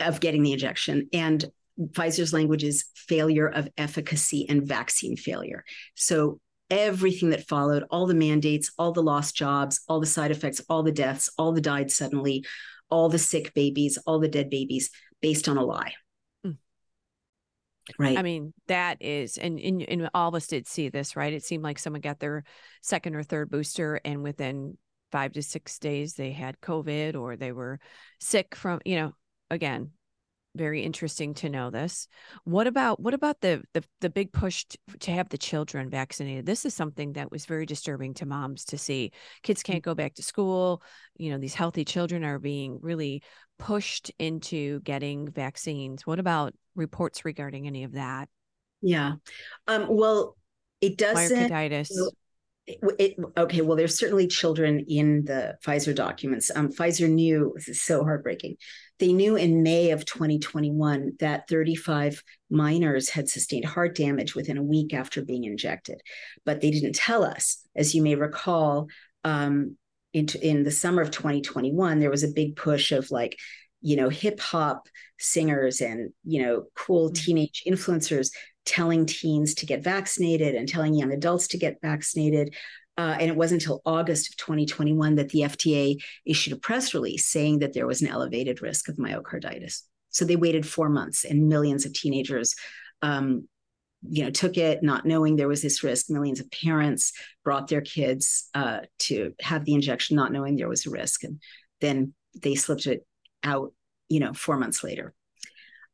of 0.00 0.20
getting 0.20 0.42
the 0.42 0.52
injection. 0.52 1.08
And 1.12 1.44
Pfizer's 1.78 2.32
language 2.32 2.64
is 2.64 2.84
failure 2.94 3.48
of 3.48 3.68
efficacy 3.76 4.46
and 4.48 4.66
vaccine 4.66 5.16
failure. 5.16 5.64
So 5.94 6.40
everything 6.70 7.30
that 7.30 7.46
followed, 7.46 7.84
all 7.90 8.06
the 8.06 8.14
mandates, 8.14 8.72
all 8.78 8.92
the 8.92 9.02
lost 9.02 9.34
jobs, 9.36 9.80
all 9.88 10.00
the 10.00 10.06
side 10.06 10.30
effects, 10.30 10.60
all 10.68 10.82
the 10.82 10.92
deaths, 10.92 11.30
all 11.38 11.52
the 11.52 11.60
died 11.60 11.90
suddenly, 11.90 12.44
all 12.90 13.08
the 13.08 13.18
sick 13.18 13.52
babies, 13.54 13.98
all 14.06 14.18
the 14.18 14.28
dead 14.28 14.50
babies, 14.50 14.90
based 15.20 15.48
on 15.48 15.56
a 15.56 15.64
lie. 15.64 15.92
Hmm. 16.44 16.52
Right. 17.98 18.18
I 18.18 18.22
mean, 18.22 18.52
that 18.68 18.98
is, 19.00 19.38
and, 19.38 19.58
and, 19.58 19.82
and 19.82 20.10
all 20.14 20.28
of 20.28 20.34
us 20.34 20.46
did 20.46 20.66
see 20.66 20.88
this, 20.88 21.16
right? 21.16 21.32
It 21.32 21.44
seemed 21.44 21.64
like 21.64 21.78
someone 21.78 22.00
got 22.00 22.20
their 22.20 22.44
second 22.80 23.14
or 23.14 23.22
third 23.22 23.50
booster, 23.50 24.00
and 24.04 24.22
within 24.22 24.76
five 25.10 25.32
to 25.32 25.42
six 25.42 25.78
days, 25.78 26.14
they 26.14 26.32
had 26.32 26.60
COVID 26.60 27.16
or 27.16 27.36
they 27.36 27.52
were 27.52 27.80
sick 28.18 28.54
from, 28.54 28.80
you 28.84 28.96
know, 28.96 29.12
again 29.52 29.92
very 30.54 30.82
interesting 30.82 31.34
to 31.34 31.48
know 31.48 31.70
this. 31.70 32.08
What 32.44 32.66
about 32.66 33.00
what 33.00 33.14
about 33.14 33.40
the 33.40 33.62
the, 33.72 33.82
the 34.00 34.10
big 34.10 34.32
push 34.32 34.64
to, 34.66 34.78
to 35.00 35.10
have 35.10 35.28
the 35.28 35.38
children 35.38 35.88
vaccinated? 35.88 36.46
This 36.46 36.64
is 36.64 36.74
something 36.74 37.14
that 37.14 37.30
was 37.30 37.46
very 37.46 37.66
disturbing 37.66 38.14
to 38.14 38.26
moms 38.26 38.64
to 38.66 38.78
see. 38.78 39.12
Kids 39.42 39.62
can't 39.62 39.82
go 39.82 39.94
back 39.94 40.14
to 40.14 40.22
school. 40.22 40.82
You 41.16 41.30
know 41.30 41.38
these 41.38 41.54
healthy 41.54 41.84
children 41.84 42.24
are 42.24 42.38
being 42.38 42.78
really 42.82 43.22
pushed 43.58 44.10
into 44.18 44.80
getting 44.80 45.30
vaccines. 45.30 46.06
What 46.06 46.18
about 46.18 46.54
reports 46.74 47.24
regarding 47.24 47.66
any 47.66 47.84
of 47.84 47.92
that? 47.92 48.28
Yeah. 48.82 49.14
Um, 49.66 49.86
well 49.88 50.36
it 50.80 50.98
doesn't 50.98 51.50
myocarditis 51.50 51.92
it, 52.66 52.78
it, 52.98 53.16
okay, 53.36 53.60
well, 53.60 53.76
there's 53.76 53.98
certainly 53.98 54.28
children 54.28 54.84
in 54.88 55.24
the 55.24 55.56
Pfizer 55.64 55.94
documents. 55.94 56.50
Um, 56.54 56.68
Pfizer 56.68 57.10
knew 57.10 57.52
this 57.56 57.68
is 57.68 57.82
so 57.82 58.04
heartbreaking. 58.04 58.56
They 59.00 59.12
knew 59.12 59.34
in 59.34 59.64
May 59.64 59.90
of 59.90 60.04
2021 60.04 61.12
that 61.18 61.48
35 61.48 62.22
minors 62.50 63.08
had 63.08 63.28
sustained 63.28 63.64
heart 63.64 63.96
damage 63.96 64.36
within 64.36 64.58
a 64.58 64.62
week 64.62 64.94
after 64.94 65.24
being 65.24 65.44
injected, 65.44 66.00
but 66.44 66.60
they 66.60 66.70
didn't 66.70 66.94
tell 66.94 67.24
us. 67.24 67.66
As 67.74 67.94
you 67.94 68.02
may 68.02 68.14
recall, 68.14 68.86
um, 69.24 69.76
in, 70.12 70.28
in 70.40 70.62
the 70.62 70.70
summer 70.70 71.02
of 71.02 71.10
2021, 71.10 71.98
there 71.98 72.10
was 72.10 72.22
a 72.22 72.28
big 72.28 72.54
push 72.54 72.92
of 72.92 73.10
like, 73.10 73.36
you 73.80 73.96
know, 73.96 74.08
hip 74.08 74.38
hop 74.38 74.86
singers 75.18 75.80
and 75.80 76.12
you 76.24 76.42
know, 76.42 76.64
cool 76.76 77.08
mm-hmm. 77.08 77.14
teenage 77.14 77.64
influencers 77.66 78.30
telling 78.64 79.06
teens 79.06 79.54
to 79.56 79.66
get 79.66 79.82
vaccinated 79.82 80.54
and 80.54 80.68
telling 80.68 80.94
young 80.94 81.12
adults 81.12 81.48
to 81.48 81.58
get 81.58 81.80
vaccinated. 81.82 82.54
Uh, 82.98 83.16
and 83.18 83.30
it 83.30 83.36
wasn't 83.36 83.62
until 83.62 83.80
August 83.86 84.30
of 84.30 84.36
2021 84.36 85.14
that 85.14 85.30
the 85.30 85.40
FDA 85.40 86.02
issued 86.26 86.52
a 86.52 86.56
press 86.56 86.92
release 86.92 87.26
saying 87.26 87.60
that 87.60 87.72
there 87.72 87.86
was 87.86 88.02
an 88.02 88.08
elevated 88.08 88.60
risk 88.60 88.88
of 88.88 88.96
myocarditis. 88.96 89.82
So 90.10 90.24
they 90.24 90.36
waited 90.36 90.66
four 90.66 90.90
months, 90.90 91.24
and 91.24 91.48
millions 91.48 91.86
of 91.86 91.94
teenagers, 91.94 92.54
um, 93.00 93.48
you 94.02 94.24
know, 94.24 94.30
took 94.30 94.58
it 94.58 94.82
not 94.82 95.06
knowing 95.06 95.36
there 95.36 95.48
was 95.48 95.62
this 95.62 95.82
risk. 95.82 96.10
Millions 96.10 96.38
of 96.38 96.50
parents 96.50 97.12
brought 97.44 97.68
their 97.68 97.80
kids 97.80 98.48
uh, 98.54 98.80
to 99.00 99.32
have 99.40 99.64
the 99.64 99.74
injection, 99.74 100.16
not 100.16 100.32
knowing 100.32 100.56
there 100.56 100.68
was 100.68 100.84
a 100.84 100.90
risk, 100.90 101.24
and 101.24 101.40
then 101.80 102.12
they 102.40 102.54
slipped 102.54 102.86
it 102.86 103.06
out, 103.42 103.72
you 104.10 104.20
know, 104.20 104.34
four 104.34 104.58
months 104.58 104.84
later. 104.84 105.14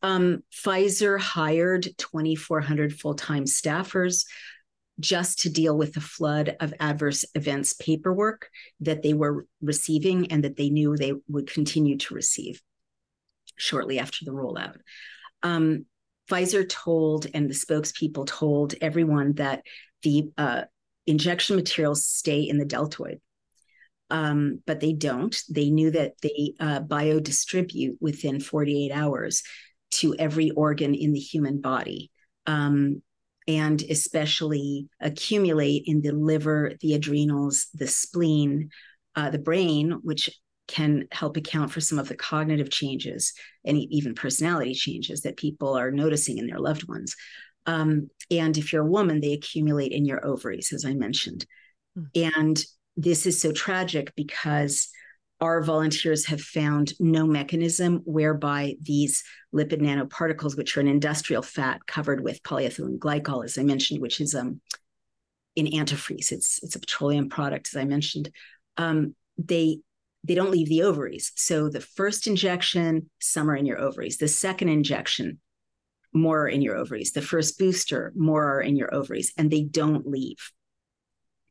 Um, 0.02 0.42
Pfizer 0.52 1.18
hired 1.18 1.88
2,400 1.98 2.98
full 2.98 3.14
time 3.14 3.44
staffers 3.44 4.24
just 5.00 5.40
to 5.40 5.50
deal 5.50 5.76
with 5.76 5.92
the 5.92 6.00
flood 6.00 6.56
of 6.60 6.74
adverse 6.80 7.24
events 7.34 7.74
paperwork 7.74 8.48
that 8.80 9.02
they 9.02 9.14
were 9.14 9.46
receiving 9.60 10.32
and 10.32 10.44
that 10.44 10.56
they 10.56 10.70
knew 10.70 10.96
they 10.96 11.14
would 11.28 11.50
continue 11.50 11.96
to 11.96 12.14
receive 12.14 12.60
shortly 13.56 13.98
after 13.98 14.24
the 14.24 14.32
rollout. 14.32 14.76
Um, 15.42 15.86
Pfizer 16.28 16.68
told, 16.68 17.26
and 17.32 17.48
the 17.48 17.54
spokespeople 17.54 18.26
told 18.26 18.74
everyone 18.80 19.34
that 19.34 19.62
the 20.02 20.30
uh, 20.36 20.62
injection 21.06 21.56
materials 21.56 22.04
stay 22.04 22.40
in 22.42 22.58
the 22.58 22.64
deltoid. 22.64 23.20
Um, 24.10 24.62
but 24.66 24.80
they 24.80 24.94
don't. 24.94 25.36
They 25.50 25.70
knew 25.70 25.90
that 25.90 26.14
they 26.22 26.54
uh, 26.60 26.80
biodistribute 26.80 27.96
within 28.00 28.40
48 28.40 28.90
hours 28.90 29.42
to 29.90 30.14
every 30.18 30.50
organ 30.50 30.94
in 30.94 31.12
the 31.12 31.20
human 31.20 31.60
body. 31.60 32.10
Um, 32.46 33.02
and 33.46 33.82
especially 33.88 34.88
accumulate 35.00 35.84
in 35.86 36.02
the 36.02 36.12
liver, 36.12 36.72
the 36.82 36.92
adrenals, 36.92 37.68
the 37.72 37.86
spleen, 37.86 38.68
uh, 39.16 39.30
the 39.30 39.38
brain, 39.38 39.92
which 40.02 40.28
can 40.68 41.08
help 41.10 41.38
account 41.38 41.72
for 41.72 41.80
some 41.80 41.98
of 41.98 42.08
the 42.08 42.14
cognitive 42.14 42.68
changes 42.68 43.32
and 43.64 43.78
even 43.78 44.14
personality 44.14 44.74
changes 44.74 45.22
that 45.22 45.38
people 45.38 45.76
are 45.76 45.90
noticing 45.90 46.36
in 46.36 46.46
their 46.46 46.60
loved 46.60 46.86
ones. 46.86 47.16
Um, 47.64 48.10
and 48.30 48.56
if 48.56 48.72
you're 48.72 48.84
a 48.84 48.90
woman, 48.90 49.20
they 49.20 49.32
accumulate 49.32 49.92
in 49.92 50.04
your 50.04 50.24
ovaries, 50.24 50.72
as 50.72 50.84
I 50.84 50.92
mentioned. 50.92 51.46
Mm. 51.98 52.34
And 52.36 52.64
this 52.96 53.26
is 53.26 53.40
so 53.40 53.50
tragic 53.50 54.12
because 54.14 54.88
our 55.40 55.62
volunteers 55.62 56.26
have 56.26 56.40
found 56.40 56.92
no 56.98 57.26
mechanism 57.26 58.02
whereby 58.04 58.74
these 58.80 59.22
lipid 59.54 59.80
nanoparticles, 59.80 60.56
which 60.56 60.76
are 60.76 60.80
an 60.80 60.88
industrial 60.88 61.42
fat 61.42 61.86
covered 61.86 62.22
with 62.22 62.42
polyethylene 62.42 62.98
glycol, 62.98 63.44
as 63.44 63.56
I 63.56 63.62
mentioned, 63.62 64.00
which 64.00 64.20
is 64.20 64.34
um, 64.34 64.60
in 65.54 65.66
antifreeze, 65.66 66.32
it's 66.32 66.62
it's 66.62 66.76
a 66.76 66.80
petroleum 66.80 67.28
product, 67.28 67.68
as 67.72 67.76
I 67.76 67.84
mentioned. 67.84 68.30
Um, 68.76 69.14
they 69.36 69.80
they 70.24 70.34
don't 70.34 70.50
leave 70.50 70.68
the 70.68 70.82
ovaries. 70.82 71.32
So 71.36 71.68
the 71.68 71.80
first 71.80 72.26
injection, 72.26 73.10
some 73.20 73.50
are 73.50 73.56
in 73.56 73.66
your 73.66 73.80
ovaries. 73.80 74.18
The 74.18 74.28
second 74.28 74.68
injection, 74.68 75.38
more 76.12 76.42
are 76.42 76.48
in 76.48 76.62
your 76.62 76.76
ovaries. 76.76 77.12
The 77.12 77.22
first 77.22 77.58
booster, 77.58 78.12
more 78.16 78.56
are 78.56 78.60
in 78.60 78.76
your 78.76 78.92
ovaries, 78.94 79.32
and 79.36 79.50
they 79.50 79.62
don't 79.62 80.06
leave. 80.06 80.52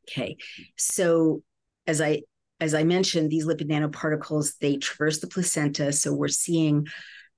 Okay. 0.08 0.36
So 0.76 1.42
as 1.86 2.00
I 2.00 2.22
as 2.60 2.74
I 2.74 2.84
mentioned, 2.84 3.30
these 3.30 3.46
lipid 3.46 3.70
nanoparticles, 3.70 4.58
they 4.60 4.76
traverse 4.76 5.20
the 5.20 5.28
placenta. 5.28 5.92
So 5.92 6.12
we're 6.12 6.28
seeing 6.28 6.86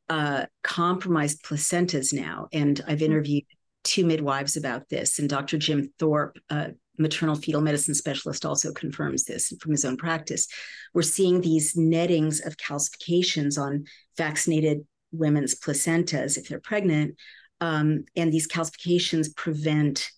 uh, 0.09 0.47
compromised 0.63 1.45
placentas 1.45 2.13
now. 2.13 2.49
And 2.53 2.81
I've 2.87 2.99
hmm. 2.99 3.07
interviewed 3.07 3.45
two 3.85 4.05
midwives 4.05 4.57
about 4.57 4.89
this. 4.89 5.19
And 5.19 5.29
Dr. 5.29 5.59
Jim 5.59 5.93
Thorp, 5.99 6.37
uh, 6.49 6.69
maternal 6.99 7.35
fetal 7.35 7.61
medicine 7.61 7.95
specialist, 7.95 8.45
also 8.45 8.73
confirms 8.73 9.25
this 9.25 9.53
from 9.61 9.73
his 9.73 9.85
own 9.85 9.97
practice. 9.97 10.47
We're 10.93 11.03
seeing 11.03 11.41
these 11.41 11.77
nettings 11.77 12.41
of 12.41 12.57
calcifications 12.57 13.59
on 13.59 13.85
vaccinated 14.17 14.87
women's 15.13 15.59
placentas 15.59 16.37
if 16.37 16.49
they're 16.49 16.61
pregnant. 16.61 17.17
Um, 17.61 18.05
and 18.17 18.33
these 18.33 18.49
calcifications 18.49 19.35
prevent 19.35 20.11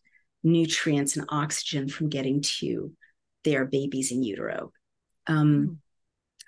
nutrients 0.43 1.17
and 1.17 1.27
oxygen 1.29 1.89
from 1.89 2.09
getting 2.09 2.41
to 2.41 2.93
their 3.45 3.65
babies 3.65 4.13
in 4.13 4.23
utero. 4.23 4.73
Um, 5.27 5.47
mm. 5.47 5.77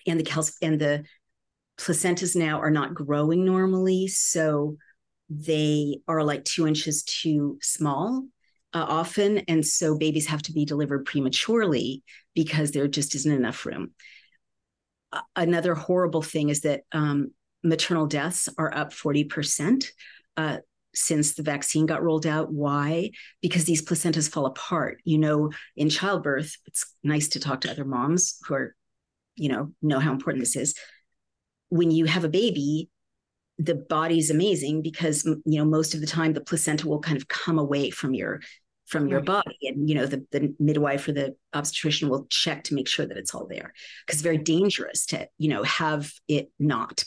And 0.07 0.21
the 0.21 0.25
cal- 0.25 0.49
and 0.61 0.81
the 0.81 1.05
placentas 1.79 2.37
now 2.37 2.61
are 2.61 2.71
not 2.71 2.95
growing 2.95 3.45
normally, 3.45 4.07
so 4.07 4.77
they 5.31 6.01
are 6.07 6.23
like 6.23 6.45
two 6.45 6.67
inches 6.67 7.03
too 7.03 7.59
small 7.63 8.27
uh, 8.75 8.85
often, 8.87 9.39
and 9.49 9.67
so 9.67 9.97
babies 9.97 10.27
have 10.27 10.43
to 10.43 10.53
be 10.53 10.65
delivered 10.65 11.07
prematurely 11.07 12.03
because 12.35 12.71
there 12.71 12.87
just 12.87 13.15
isn't 13.15 13.33
enough 13.33 13.65
room. 13.65 13.93
Uh, 15.13 15.23
another 15.37 15.75
horrible 15.75 16.23
thing 16.23 16.51
is 16.51 16.61
that 16.61 16.83
um, 16.93 17.31
maternal 17.63 18.07
deaths 18.07 18.49
are 18.59 18.75
up 18.77 18.93
forty 18.93 19.25
percent. 19.25 19.91
Uh, 20.37 20.59
since 20.95 21.35
the 21.35 21.43
vaccine 21.43 21.87
got 21.87 22.03
rolled 22.03 22.27
out. 22.27 22.53
Why? 22.53 23.11
Because 23.43 23.65
these 23.65 23.83
placentas 23.83 24.31
fall 24.31 24.47
apart. 24.47 24.99
You 25.05 25.19
know, 25.19 25.51
in 25.77 25.91
childbirth, 25.91 26.57
it's 26.67 26.87
nice 27.03 27.29
to 27.29 27.41
talk 27.41 27.63
to 27.63 27.71
other 27.71 27.85
moms 27.85 28.39
who 28.47 28.55
are, 28.55 28.77
you 29.37 29.49
know, 29.49 29.73
know 29.83 29.99
how 29.99 30.13
important 30.13 30.43
this 30.43 30.57
is. 30.57 30.75
When 31.69 31.91
you 31.91 32.05
have 32.05 32.25
a 32.25 32.29
baby, 32.29 32.91
the 33.59 33.75
body's 33.75 34.31
amazing 34.31 34.83
because 34.83 35.25
you 35.25 35.59
know 35.59 35.65
most 35.65 35.95
of 35.95 36.01
the 36.01 36.07
time 36.07 36.33
the 36.33 36.41
placenta 36.41 36.89
will 36.89 37.01
kind 37.01 37.17
of 37.17 37.29
come 37.29 37.59
away 37.59 37.91
from 37.91 38.13
your 38.13 38.41
from 38.87 39.09
your 39.09 39.21
body 39.21 39.57
and 39.63 39.89
you 39.89 39.95
know 39.95 40.07
the, 40.07 40.27
the 40.33 40.55
midwife 40.59 41.07
or 41.09 41.13
the 41.13 41.35
obstetrician 41.55 42.09
will 42.09 42.27
check 42.31 42.65
to 42.65 42.75
make 42.75 42.89
sure 42.89 43.07
that 43.07 43.17
it's 43.17 43.35
all 43.35 43.47
there 43.47 43.73
because 44.05 44.17
it's 44.17 44.23
very 44.23 44.39
dangerous 44.39 45.07
to 45.07 45.27
you 45.39 45.49
know 45.49 45.63
have 45.63 46.13
it 46.29 46.51
not 46.59 47.05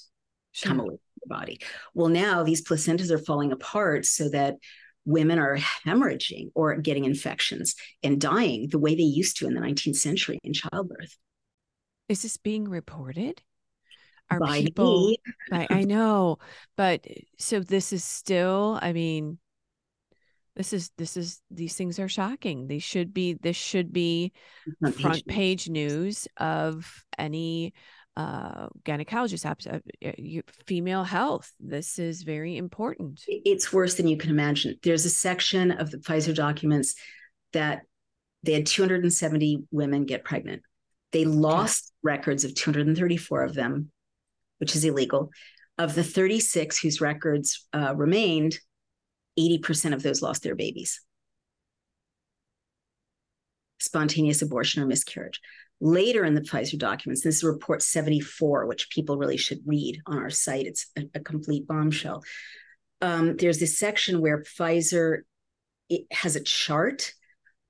sure. 0.53 0.69
come 0.69 0.79
away 0.79 0.97
body. 1.27 1.59
Well, 1.93 2.09
now 2.09 2.43
these 2.43 2.63
placentas 2.63 3.11
are 3.11 3.17
falling 3.17 3.51
apart 3.51 4.05
so 4.05 4.29
that 4.29 4.55
women 5.05 5.39
are 5.39 5.57
hemorrhaging 5.85 6.51
or 6.53 6.75
getting 6.77 7.05
infections 7.05 7.75
and 8.03 8.19
dying 8.19 8.67
the 8.69 8.79
way 8.79 8.93
they 8.93 9.03
used 9.03 9.37
to 9.37 9.47
in 9.47 9.53
the 9.53 9.61
19th 9.61 9.95
century 9.95 10.39
in 10.43 10.53
childbirth. 10.53 11.17
Is 12.09 12.21
this 12.21 12.37
being 12.37 12.67
reported? 12.67 13.41
Are 14.29 14.39
By 14.39 14.61
people 14.61 15.15
I, 15.51 15.67
I 15.69 15.83
know, 15.83 16.39
but 16.75 17.05
so 17.37 17.61
this 17.61 17.93
is 17.93 18.03
still, 18.03 18.77
I 18.81 18.91
mean, 18.91 19.37
this 20.57 20.73
is 20.73 20.91
this 20.97 21.15
is 21.15 21.41
these 21.51 21.75
things 21.75 21.99
are 21.99 22.09
shocking. 22.09 22.67
They 22.67 22.79
should 22.79 23.13
be 23.13 23.33
this 23.33 23.55
should 23.55 23.93
be 23.93 24.33
front 24.99 25.25
page 25.27 25.69
news 25.69 26.27
of 26.35 27.05
any 27.17 27.73
uh, 28.17 28.67
gynecologist, 28.83 29.45
uh, 29.45 30.41
female 30.65 31.03
health. 31.03 31.51
This 31.59 31.99
is 31.99 32.23
very 32.23 32.57
important. 32.57 33.21
It's 33.27 33.71
worse 33.71 33.93
than 33.93 34.07
you 34.07 34.17
can 34.17 34.31
imagine. 34.31 34.75
There's 34.81 35.05
a 35.05 35.09
section 35.09 35.69
of 35.69 35.91
the 35.91 35.99
Pfizer 35.99 36.33
documents 36.33 36.95
that 37.53 37.83
they 38.41 38.53
had 38.53 38.65
270 38.65 39.65
women 39.69 40.05
get 40.05 40.23
pregnant. 40.23 40.63
They 41.11 41.25
lost 41.25 41.93
records 42.01 42.43
of 42.43 42.55
234 42.55 43.43
of 43.43 43.53
them, 43.53 43.91
which 44.57 44.75
is 44.75 44.83
illegal. 44.83 45.29
Of 45.77 45.93
the 45.93 46.03
36 46.03 46.79
whose 46.79 46.99
records 46.99 47.67
uh, 47.71 47.93
remained, 47.95 48.57
80% 49.39 49.93
of 49.93 50.01
those 50.01 50.23
lost 50.23 50.41
their 50.41 50.55
babies. 50.55 51.01
Spontaneous 53.79 54.41
abortion 54.41 54.81
or 54.81 54.87
miscarriage. 54.87 55.39
Later 55.79 56.25
in 56.25 56.33
the 56.33 56.41
Pfizer 56.41 56.77
documents, 56.77 57.21
this 57.21 57.37
is 57.37 57.43
report 57.43 57.81
74, 57.81 58.65
which 58.65 58.89
people 58.89 59.17
really 59.17 59.37
should 59.37 59.59
read 59.65 60.01
on 60.07 60.17
our 60.17 60.29
site. 60.29 60.65
It's 60.65 60.87
a, 60.97 61.03
a 61.15 61.19
complete 61.19 61.67
bombshell. 61.67 62.23
Um, 63.01 63.37
there's 63.37 63.59
this 63.59 63.77
section 63.77 64.21
where 64.21 64.43
Pfizer 64.43 65.19
has 66.11 66.35
a 66.35 66.43
chart 66.43 67.13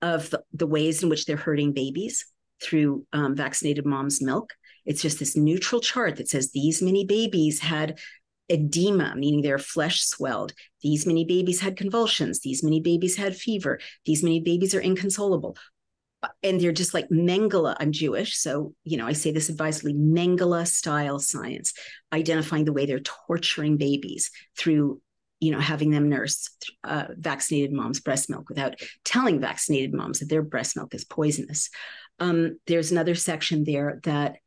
of 0.02 0.30
the, 0.30 0.44
the 0.54 0.68
ways 0.68 1.04
in 1.04 1.10
which 1.10 1.26
they're 1.26 1.36
hurting 1.36 1.74
babies 1.74 2.26
through 2.62 3.06
um, 3.12 3.36
vaccinated 3.36 3.86
mom's 3.86 4.22
milk. 4.22 4.54
It's 4.86 5.02
just 5.02 5.20
this 5.20 5.36
neutral 5.36 5.82
chart 5.82 6.16
that 6.16 6.30
says 6.30 6.52
these 6.52 6.82
many 6.82 7.06
babies 7.06 7.60
had 7.60 8.00
edema, 8.50 9.14
meaning 9.18 9.42
their 9.42 9.60
flesh 9.60 10.02
swelled. 10.02 10.54
These 10.82 11.06
many 11.06 11.26
babies 11.26 11.60
had 11.60 11.76
convulsions. 11.76 12.40
These 12.40 12.64
many 12.64 12.80
babies 12.80 13.18
had 13.18 13.36
fever. 13.36 13.80
These 14.06 14.24
many 14.24 14.40
babies 14.40 14.74
are 14.74 14.80
inconsolable 14.80 15.58
and 16.44 16.60
they're 16.60 16.72
just 16.72 16.94
like 16.94 17.10
Mengele. 17.10 17.76
I'm 17.80 17.92
Jewish, 17.92 18.38
so 18.38 18.74
you 18.84 18.98
know 18.98 19.08
I 19.08 19.14
say 19.14 19.32
this 19.32 19.50
advisedly. 19.50 19.94
Mengele 19.94 20.68
style 20.68 21.20
science, 21.20 21.74
identifying 22.14 22.66
the 22.66 22.74
way 22.74 22.86
they're 22.86 23.00
torturing 23.00 23.78
babies 23.78 24.32
through 24.58 25.02
you 25.40 25.52
know 25.52 25.60
having 25.60 25.92
them 25.92 26.10
nurse 26.10 26.50
uh, 26.84 27.06
vaccinated 27.18 27.72
moms 27.72 28.00
breast 28.00 28.30
milk 28.30 28.50
without 28.50 28.76
telling 29.04 29.40
vaccinated 29.40 29.94
moms 29.94 30.20
that 30.20 30.30
their 30.30 30.42
breast 30.42 30.76
milk 30.76 30.94
is 30.94 31.06
poisonous. 31.06 31.70
Um, 32.20 32.60
there's 32.68 32.92
another 32.92 33.16
section 33.16 33.64
there 33.64 34.00
that 34.04 34.38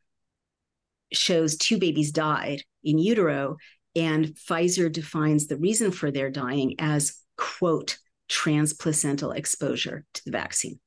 shows 1.13 1.57
two 1.57 1.79
babies 1.79 2.13
died 2.13 2.63
in 2.83 2.99
utero, 2.99 3.57
and 3.95 4.27
Pfizer 4.27 4.91
defines 4.91 5.47
the 5.47 5.57
reason 5.57 5.91
for 5.91 6.11
their 6.11 6.31
dying 6.31 6.77
as 6.79 7.17
quote 7.37 7.99
transplacental 8.31 9.37
exposure 9.37 10.05
to 10.15 10.23
the 10.25 10.31
vaccine. 10.31 10.79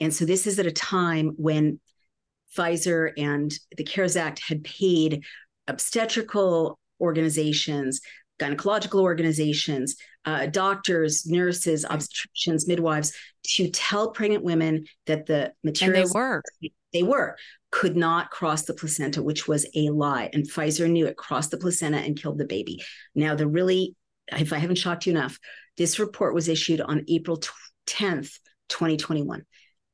And 0.00 0.14
so 0.14 0.24
this 0.24 0.46
is 0.46 0.58
at 0.58 0.66
a 0.66 0.72
time 0.72 1.32
when 1.36 1.80
Pfizer 2.56 3.12
and 3.16 3.52
the 3.76 3.84
CARES 3.84 4.16
Act 4.16 4.40
had 4.46 4.64
paid 4.64 5.24
obstetrical 5.66 6.78
organizations, 7.00 8.00
gynecological 8.40 9.00
organizations, 9.00 9.96
uh, 10.24 10.46
doctors, 10.46 11.26
nurses, 11.26 11.84
obstetricians, 11.84 12.66
midwives 12.66 13.12
to 13.44 13.70
tell 13.70 14.10
pregnant 14.10 14.42
women 14.42 14.86
that 15.06 15.26
the 15.26 15.52
materials 15.62 16.14
and 16.14 16.14
they 16.14 16.18
were 16.18 16.42
they 16.92 17.02
were 17.02 17.36
could 17.70 17.96
not 17.96 18.30
cross 18.30 18.62
the 18.62 18.74
placenta, 18.74 19.22
which 19.22 19.46
was 19.46 19.66
a 19.74 19.90
lie. 19.90 20.30
And 20.32 20.48
Pfizer 20.48 20.88
knew 20.88 21.06
it 21.06 21.16
crossed 21.16 21.50
the 21.50 21.58
placenta 21.58 21.98
and 21.98 22.20
killed 22.20 22.38
the 22.38 22.46
baby. 22.46 22.82
Now, 23.14 23.34
the 23.34 23.46
really, 23.46 23.94
if 24.28 24.52
I 24.52 24.58
haven't 24.58 24.78
shocked 24.78 25.06
you 25.06 25.12
enough, 25.12 25.38
this 25.76 25.98
report 25.98 26.34
was 26.34 26.48
issued 26.48 26.80
on 26.80 27.04
April 27.08 27.38
10th, 27.86 28.38
2021. 28.68 29.42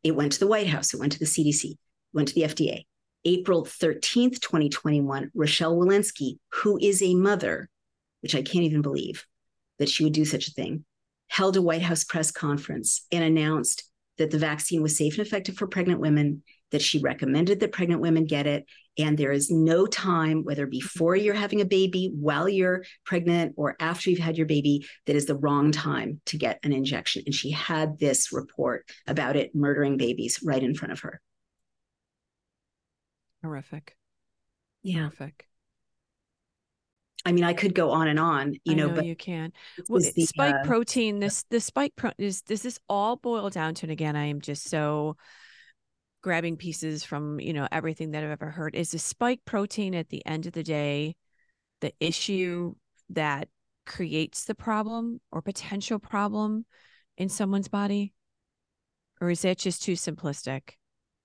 It 0.02 0.16
went 0.16 0.32
to 0.32 0.40
the 0.40 0.46
White 0.46 0.66
House, 0.66 0.94
it 0.94 1.00
went 1.00 1.12
to 1.12 1.18
the 1.18 1.24
CDC, 1.24 1.74
went 2.12 2.28
to 2.28 2.34
the 2.34 2.42
FDA. 2.42 2.84
April 3.24 3.64
13th, 3.64 4.40
2021, 4.40 5.30
Rochelle 5.34 5.76
Walensky, 5.76 6.38
who 6.52 6.78
is 6.80 7.02
a 7.02 7.14
mother, 7.14 7.68
which 8.20 8.34
I 8.34 8.42
can't 8.42 8.64
even 8.64 8.82
believe 8.82 9.24
that 9.78 9.88
she 9.88 10.02
would 10.04 10.12
do 10.12 10.24
such 10.24 10.48
a 10.48 10.52
thing, 10.52 10.84
held 11.28 11.56
a 11.56 11.62
White 11.62 11.82
House 11.82 12.04
press 12.04 12.32
conference 12.32 13.06
and 13.12 13.22
announced 13.22 13.84
that 14.18 14.30
the 14.30 14.38
vaccine 14.38 14.82
was 14.82 14.96
safe 14.96 15.18
and 15.18 15.26
effective 15.26 15.56
for 15.56 15.66
pregnant 15.66 16.00
women 16.00 16.42
that 16.72 16.82
she 16.82 16.98
recommended 16.98 17.60
that 17.60 17.72
pregnant 17.72 18.00
women 18.00 18.24
get 18.24 18.46
it. 18.46 18.66
And 18.98 19.16
there 19.16 19.32
is 19.32 19.50
no 19.50 19.86
time, 19.86 20.44
whether 20.44 20.66
before 20.66 21.16
you're 21.16 21.34
having 21.34 21.60
a 21.60 21.66
baby, 21.66 22.10
while 22.14 22.48
you're 22.48 22.84
pregnant, 23.06 23.54
or 23.56 23.74
after 23.80 24.10
you've 24.10 24.18
had 24.18 24.36
your 24.36 24.46
baby, 24.46 24.86
that 25.06 25.16
is 25.16 25.26
the 25.26 25.36
wrong 25.36 25.72
time 25.72 26.20
to 26.26 26.36
get 26.36 26.58
an 26.62 26.72
injection. 26.72 27.22
And 27.24 27.34
she 27.34 27.50
had 27.50 27.98
this 27.98 28.32
report 28.32 28.86
about 29.06 29.36
it 29.36 29.54
murdering 29.54 29.96
babies 29.96 30.40
right 30.44 30.62
in 30.62 30.74
front 30.74 30.92
of 30.92 31.00
her. 31.00 31.20
Horrific. 33.42 33.96
Yeah. 34.82 34.98
Horrific. 34.98 35.46
I 37.24 37.32
mean, 37.32 37.44
I 37.44 37.52
could 37.52 37.74
go 37.74 37.90
on 37.92 38.08
and 38.08 38.18
on, 38.18 38.54
you 38.64 38.74
know, 38.74 38.88
know, 38.88 38.94
but 38.94 39.06
you 39.06 39.14
can. 39.14 39.52
Well, 39.88 40.02
the, 40.14 40.26
spike 40.26 40.54
uh, 40.56 40.64
protein. 40.64 41.20
This 41.20 41.44
the 41.50 41.60
spike 41.60 41.92
pro 41.96 42.10
is 42.18 42.42
does 42.42 42.62
this 42.62 42.78
all 42.88 43.16
boil 43.16 43.48
down 43.48 43.74
to? 43.76 43.84
And 43.84 43.92
again, 43.92 44.16
I 44.16 44.26
am 44.26 44.40
just 44.40 44.68
so 44.68 45.16
grabbing 46.22 46.56
pieces 46.56 47.04
from 47.04 47.40
you 47.40 47.52
know 47.52 47.68
everything 47.70 48.12
that 48.12 48.24
I've 48.24 48.30
ever 48.30 48.50
heard. 48.50 48.74
Is 48.74 48.92
the 48.92 48.98
spike 48.98 49.40
protein 49.44 49.94
at 49.94 50.08
the 50.08 50.24
end 50.24 50.46
of 50.46 50.52
the 50.52 50.62
day 50.62 51.16
the 51.80 51.92
issue 52.00 52.74
that 53.10 53.48
creates 53.84 54.44
the 54.44 54.54
problem 54.54 55.20
or 55.32 55.42
potential 55.42 55.98
problem 55.98 56.64
in 57.18 57.28
someone's 57.28 57.68
body, 57.68 58.14
or 59.20 59.30
is 59.30 59.42
that 59.42 59.58
just 59.58 59.82
too 59.82 59.92
simplistic? 59.92 60.70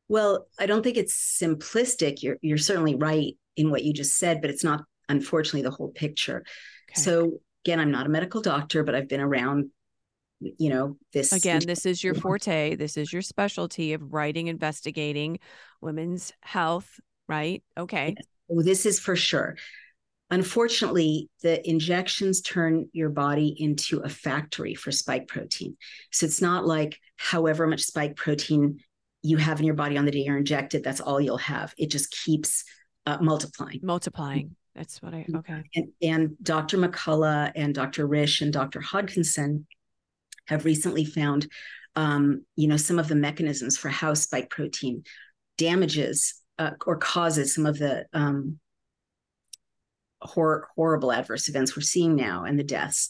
Well, 0.10 0.48
I 0.60 0.66
don't 0.66 0.84
think 0.84 0.98
it's 0.98 1.40
simplistic. 1.42 2.24
You're 2.24 2.38
you're 2.42 2.58
certainly 2.58 2.96
right 2.96 3.38
in 3.56 3.72
what 3.72 3.84
you 3.84 3.94
just 3.94 4.18
said, 4.18 4.42
but 4.42 4.50
it's 4.50 4.64
not 4.64 4.84
unfortunately 5.10 5.62
the 5.64 5.72
whole 5.72 5.90
picture. 5.90 6.44
Okay. 6.92 7.02
So 7.02 7.40
again, 7.66 7.80
I'm 7.80 7.92
not 7.92 8.06
a 8.06 8.10
medical 8.10 8.42
doctor, 8.42 8.84
but 8.84 8.96
I've 8.96 9.10
been 9.10 9.22
around 9.22 9.70
you 10.40 10.70
know 10.70 10.98
this 11.14 11.32
again 11.32 11.62
this 11.66 11.86
is 11.86 12.04
your 12.04 12.14
forte 12.14 12.76
this 12.76 12.98
is 12.98 13.12
your 13.12 13.22
specialty 13.22 13.94
of 13.94 14.14
writing 14.14 14.48
investigating 14.48 15.40
women's 15.82 16.32
health 16.42 17.00
right 17.28 17.64
okay 17.78 18.14
yes. 18.16 18.28
well, 18.48 18.64
this 18.64 18.86
is 18.86 19.00
for 19.00 19.16
sure 19.16 19.56
unfortunately 20.30 21.30
the 21.42 21.68
injections 21.68 22.42
turn 22.42 22.88
your 22.94 23.10
body 23.10 23.56
into 23.58 24.00
a 24.00 24.10
factory 24.10 24.76
for 24.76 24.92
spike 24.92 25.28
protein 25.28 25.76
so 26.12 26.26
it's 26.26 26.42
not 26.42 26.66
like 26.66 27.00
however 27.18 27.66
much 27.66 27.82
spike 27.82 28.16
protein 28.16 28.80
you 29.24 29.38
have 29.38 29.60
in 29.60 29.66
your 29.66 29.76
body 29.76 29.98
on 29.98 30.06
the 30.06 30.12
day 30.12 30.20
you're 30.20 30.38
injected 30.38 30.84
that's 30.84 31.02
all 31.02 31.20
you'll 31.20 31.38
have 31.38 31.74
it 31.78 31.90
just 31.90 32.12
keeps 32.12 32.64
uh, 33.08 33.18
multiplying 33.22 33.80
multiplying 33.82 34.56
that's 34.76 35.02
what 35.02 35.16
I 35.16 35.22
mm-hmm. 35.22 35.38
okay. 35.38 35.64
And, 35.74 35.88
and 36.04 36.38
Dr. 36.44 36.78
McCullough 36.78 37.52
and 37.56 37.74
Dr. 37.74 38.08
Risch 38.08 38.44
and 38.44 38.54
Dr. 38.54 38.80
Hodkinson 38.80 39.66
have 40.48 40.66
recently 40.66 41.06
found, 41.06 41.48
um, 41.96 42.46
you 42.56 42.68
know, 42.68 42.78
some 42.78 43.00
of 43.00 43.08
the 43.08 43.16
mechanisms 43.16 43.78
for 43.78 43.90
how 43.90 44.14
spike 44.14 44.50
protein 44.50 45.04
damages 45.58 46.42
uh, 46.60 46.72
or 46.86 46.98
causes 46.98 47.54
some 47.54 47.66
of 47.66 47.78
the 47.78 48.06
um, 48.14 48.60
hor- 50.22 50.68
horrible 50.76 51.12
adverse 51.12 51.50
events 51.50 51.76
we're 51.76 51.82
seeing 51.82 52.16
now 52.16 52.44
and 52.44 52.58
the 52.58 52.64
deaths. 52.64 53.10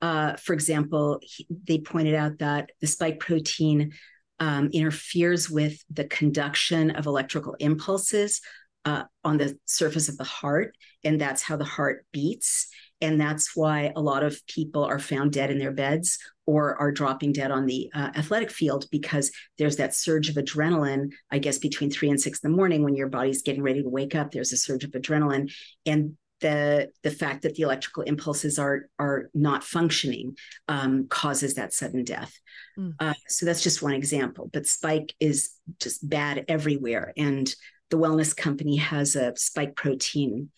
Uh, 0.00 0.34
for 0.36 0.54
example, 0.54 1.18
he, 1.22 1.46
they 1.66 1.78
pointed 1.78 2.14
out 2.14 2.38
that 2.38 2.70
the 2.80 2.86
spike 2.86 3.20
protein 3.20 3.92
um, 4.38 4.70
interferes 4.72 5.50
with 5.50 5.84
the 5.90 6.04
conduction 6.04 6.90
of 6.90 7.06
electrical 7.06 7.54
impulses 7.60 8.40
uh, 8.86 9.02
on 9.22 9.36
the 9.36 9.58
surface 9.66 10.08
of 10.08 10.16
the 10.16 10.24
heart, 10.24 10.74
and 11.04 11.20
that's 11.20 11.42
how 11.42 11.56
the 11.56 11.64
heart 11.64 12.06
beats. 12.12 12.68
And 13.00 13.20
that's 13.20 13.56
why 13.56 13.92
a 13.96 14.00
lot 14.00 14.22
of 14.22 14.44
people 14.46 14.84
are 14.84 14.98
found 14.98 15.32
dead 15.32 15.50
in 15.50 15.58
their 15.58 15.72
beds 15.72 16.18
or 16.46 16.76
are 16.76 16.92
dropping 16.92 17.32
dead 17.32 17.50
on 17.50 17.66
the 17.66 17.90
uh, 17.94 18.10
athletic 18.16 18.50
field 18.50 18.86
because 18.90 19.30
there's 19.56 19.76
that 19.76 19.94
surge 19.94 20.28
of 20.28 20.34
adrenaline, 20.36 21.10
I 21.30 21.38
guess, 21.38 21.58
between 21.58 21.90
three 21.90 22.10
and 22.10 22.20
six 22.20 22.40
in 22.40 22.50
the 22.50 22.56
morning 22.56 22.82
when 22.82 22.96
your 22.96 23.08
body's 23.08 23.42
getting 23.42 23.62
ready 23.62 23.82
to 23.82 23.88
wake 23.88 24.14
up. 24.14 24.30
There's 24.30 24.52
a 24.52 24.56
surge 24.56 24.84
of 24.84 24.90
adrenaline. 24.90 25.52
And 25.86 26.16
the 26.40 26.88
the 27.02 27.10
fact 27.10 27.42
that 27.42 27.54
the 27.54 27.62
electrical 27.62 28.02
impulses 28.02 28.58
are 28.58 28.88
are 28.98 29.30
not 29.34 29.62
functioning 29.62 30.36
um, 30.68 31.06
causes 31.08 31.54
that 31.54 31.72
sudden 31.72 32.02
death. 32.02 32.32
Mm. 32.78 32.94
Uh, 32.98 33.14
so 33.28 33.46
that's 33.46 33.62
just 33.62 33.82
one 33.82 33.92
example. 33.92 34.50
But 34.52 34.66
spike 34.66 35.14
is 35.20 35.50
just 35.78 36.08
bad 36.08 36.46
everywhere, 36.48 37.12
and 37.16 37.54
the 37.90 37.98
wellness 37.98 38.36
company 38.36 38.76
has 38.76 39.16
a 39.16 39.34
spike 39.36 39.76
protein 39.76 40.50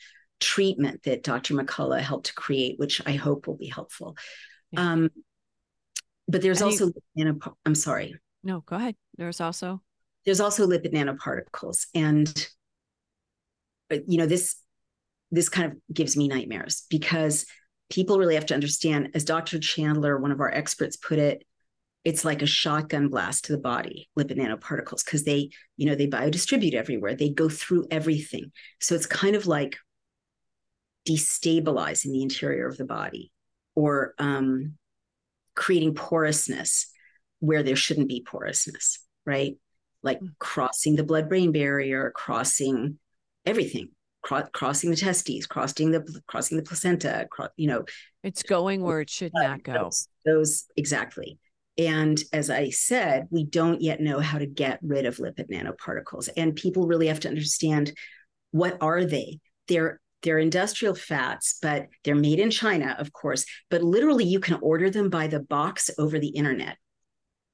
treatment 0.43 1.03
that 1.05 1.23
Dr. 1.23 1.55
McCullough 1.55 2.01
helped 2.01 2.27
to 2.27 2.35
create, 2.35 2.79
which 2.79 3.01
I 3.07 3.13
hope 3.13 3.47
will 3.47 3.57
be 3.57 3.69
helpful. 3.69 4.17
Yeah. 4.71 4.93
Um, 4.93 5.11
but 6.29 6.43
there's 6.43 6.63
also 6.63 6.91
you, 7.15 7.41
I'm 7.65 7.75
sorry. 7.75 8.15
No, 8.43 8.61
go 8.61 8.77
ahead. 8.77 8.97
There's 9.17 9.41
also 9.41 9.83
there's 10.25 10.41
also 10.41 10.67
lipid 10.67 10.93
nanoparticles, 10.93 11.87
and 11.95 12.49
uh, 13.91 13.97
you 14.07 14.19
know 14.19 14.27
this 14.27 14.57
this 15.31 15.49
kind 15.49 15.73
of 15.73 15.79
gives 15.95 16.17
me 16.17 16.29
nightmares 16.29 16.85
because 16.91 17.47
people 17.91 18.19
really 18.19 18.35
have 18.35 18.47
to 18.47 18.55
understand, 18.55 19.11
as 19.15 19.25
Dr. 19.25 19.59
Chandler, 19.59 20.19
one 20.19 20.33
of 20.33 20.41
our 20.41 20.53
experts, 20.53 20.97
put 20.97 21.19
it, 21.19 21.45
it's 22.05 22.25
like 22.25 22.43
a 22.43 22.47
shotgun 22.47 23.09
blast 23.09 23.45
to 23.45 23.53
the 23.53 23.59
body 23.59 24.09
lipid 24.19 24.39
nanoparticles 24.39 25.05
because 25.05 25.25
they 25.25 25.51
you 25.77 25.87
know 25.87 25.95
they 25.95 26.07
biodistribute 26.07 26.75
everywhere 26.75 27.15
they 27.15 27.31
go 27.31 27.49
through 27.49 27.87
everything 27.91 28.51
so 28.81 28.95
it's 28.95 29.07
kind 29.07 29.37
of 29.37 29.47
like 29.47 29.77
destabilizing 31.09 32.13
the 32.13 32.23
interior 32.23 32.67
of 32.67 32.77
the 32.77 32.85
body 32.85 33.33
or 33.75 34.15
um, 34.19 34.75
creating 35.55 35.95
porousness 35.95 36.91
where 37.41 37.63
there 37.63 37.77
shouldn't 37.77 38.09
be 38.09 38.25
porousness 38.25 38.99
right 39.27 39.57
like 40.03 40.19
mm-hmm. 40.19 40.29
crossing 40.39 40.97
the 40.97 41.05
blood 41.05 41.29
brain 41.29 41.53
barrier 41.53 42.13
crossing 42.15 42.99
everything 43.45 43.89
cro- 44.23 44.47
crossing 44.53 44.91
the 44.91 44.97
testes 44.97 45.47
crossing 45.47 45.91
the 45.91 46.21
crossing 46.27 46.57
the 46.57 46.63
placenta 46.63 47.27
cro- 47.31 47.49
you 47.57 47.67
know 47.67 47.85
it's 48.23 48.43
going 48.43 48.83
where 48.83 49.01
it 49.01 49.11
should 49.11 49.33
not 49.35 49.63
go 49.63 49.73
those, 49.73 50.09
those 50.25 50.67
exactly 50.77 51.39
and 51.79 52.23
as 52.33 52.51
I 52.51 52.71
said, 52.71 53.29
we 53.31 53.45
don't 53.45 53.81
yet 53.81 54.01
know 54.01 54.21
how 54.21 54.39
to 54.39 54.47
get 54.47 54.79
rid 54.83 55.07
of 55.07 55.17
lipid 55.17 55.51
nanoparticles. 55.51 56.29
And 56.37 56.55
people 56.55 56.87
really 56.87 57.07
have 57.07 57.21
to 57.21 57.29
understand 57.29 57.93
what 58.51 58.77
are 58.83 59.05
they? 59.05 59.41
They're 59.69 60.01
they're 60.23 60.39
industrial 60.39 60.95
fats, 60.95 61.59
but 61.61 61.89
they're 62.05 62.15
made 62.15 62.39
in 62.39 62.51
China, 62.51 62.97
of 62.99 63.13
course. 63.13 63.45
But 63.71 63.83
literally, 63.83 64.25
you 64.25 64.41
can 64.41 64.59
order 64.63 64.91
them 64.91 65.11
by 65.11 65.27
the 65.27 65.41
box 65.41 65.91
over 65.99 66.19
the 66.19 66.29
internet. 66.29 66.77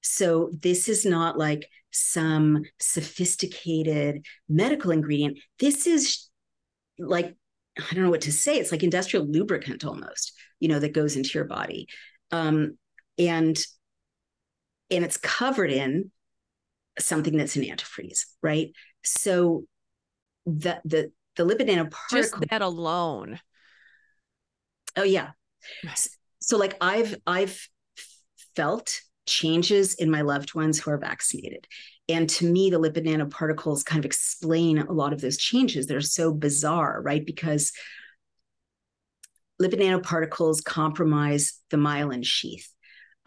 So 0.02 0.50
this 0.60 0.88
is 0.88 1.04
not 1.04 1.38
like 1.38 1.68
some 1.90 2.62
sophisticated 2.78 4.24
medical 4.48 4.90
ingredient. 4.90 5.38
This 5.58 5.86
is 5.86 6.28
like 6.98 7.34
I 7.78 7.94
don't 7.94 8.04
know 8.04 8.10
what 8.10 8.22
to 8.22 8.32
say. 8.32 8.56
It's 8.58 8.72
like 8.72 8.82
industrial 8.82 9.26
lubricant 9.26 9.84
almost, 9.84 10.32
you 10.58 10.68
know, 10.68 10.80
that 10.80 10.92
goes 10.92 11.16
into 11.16 11.30
your 11.34 11.44
body. 11.44 11.86
Um, 12.32 12.76
and 13.18 13.58
and 14.90 15.04
it's 15.04 15.16
covered 15.16 15.70
in 15.70 16.10
something 16.98 17.36
that's 17.36 17.56
an 17.56 17.62
antifreeze, 17.62 18.24
right? 18.42 18.72
So 19.04 19.64
the 20.46 20.80
the 20.84 21.12
the 21.38 21.44
lipid 21.44 21.70
nanoparticle 21.70 22.10
just 22.10 22.34
that 22.50 22.60
alone. 22.60 23.40
Oh 24.96 25.04
yeah. 25.04 25.30
So 26.40 26.58
like 26.58 26.76
I've 26.80 27.16
I've 27.26 27.66
felt 28.54 29.00
changes 29.26 29.94
in 29.94 30.10
my 30.10 30.20
loved 30.20 30.54
ones 30.54 30.78
who 30.78 30.90
are 30.90 30.98
vaccinated. 30.98 31.66
And 32.10 32.28
to 32.30 32.50
me, 32.50 32.68
the 32.68 32.80
lipid 32.80 33.06
nanoparticles 33.06 33.84
kind 33.84 33.98
of 33.98 34.04
explain 34.04 34.78
a 34.78 34.92
lot 34.92 35.12
of 35.12 35.20
those 35.20 35.38
changes 35.38 35.86
that 35.86 35.96
are 35.96 36.00
so 36.02 36.32
bizarre, 36.32 37.00
right? 37.02 37.24
Because 37.24 37.72
lipid 39.62 39.80
nanoparticles 39.80 40.62
compromise 40.62 41.60
the 41.70 41.78
myelin 41.78 42.24
sheath 42.24 42.68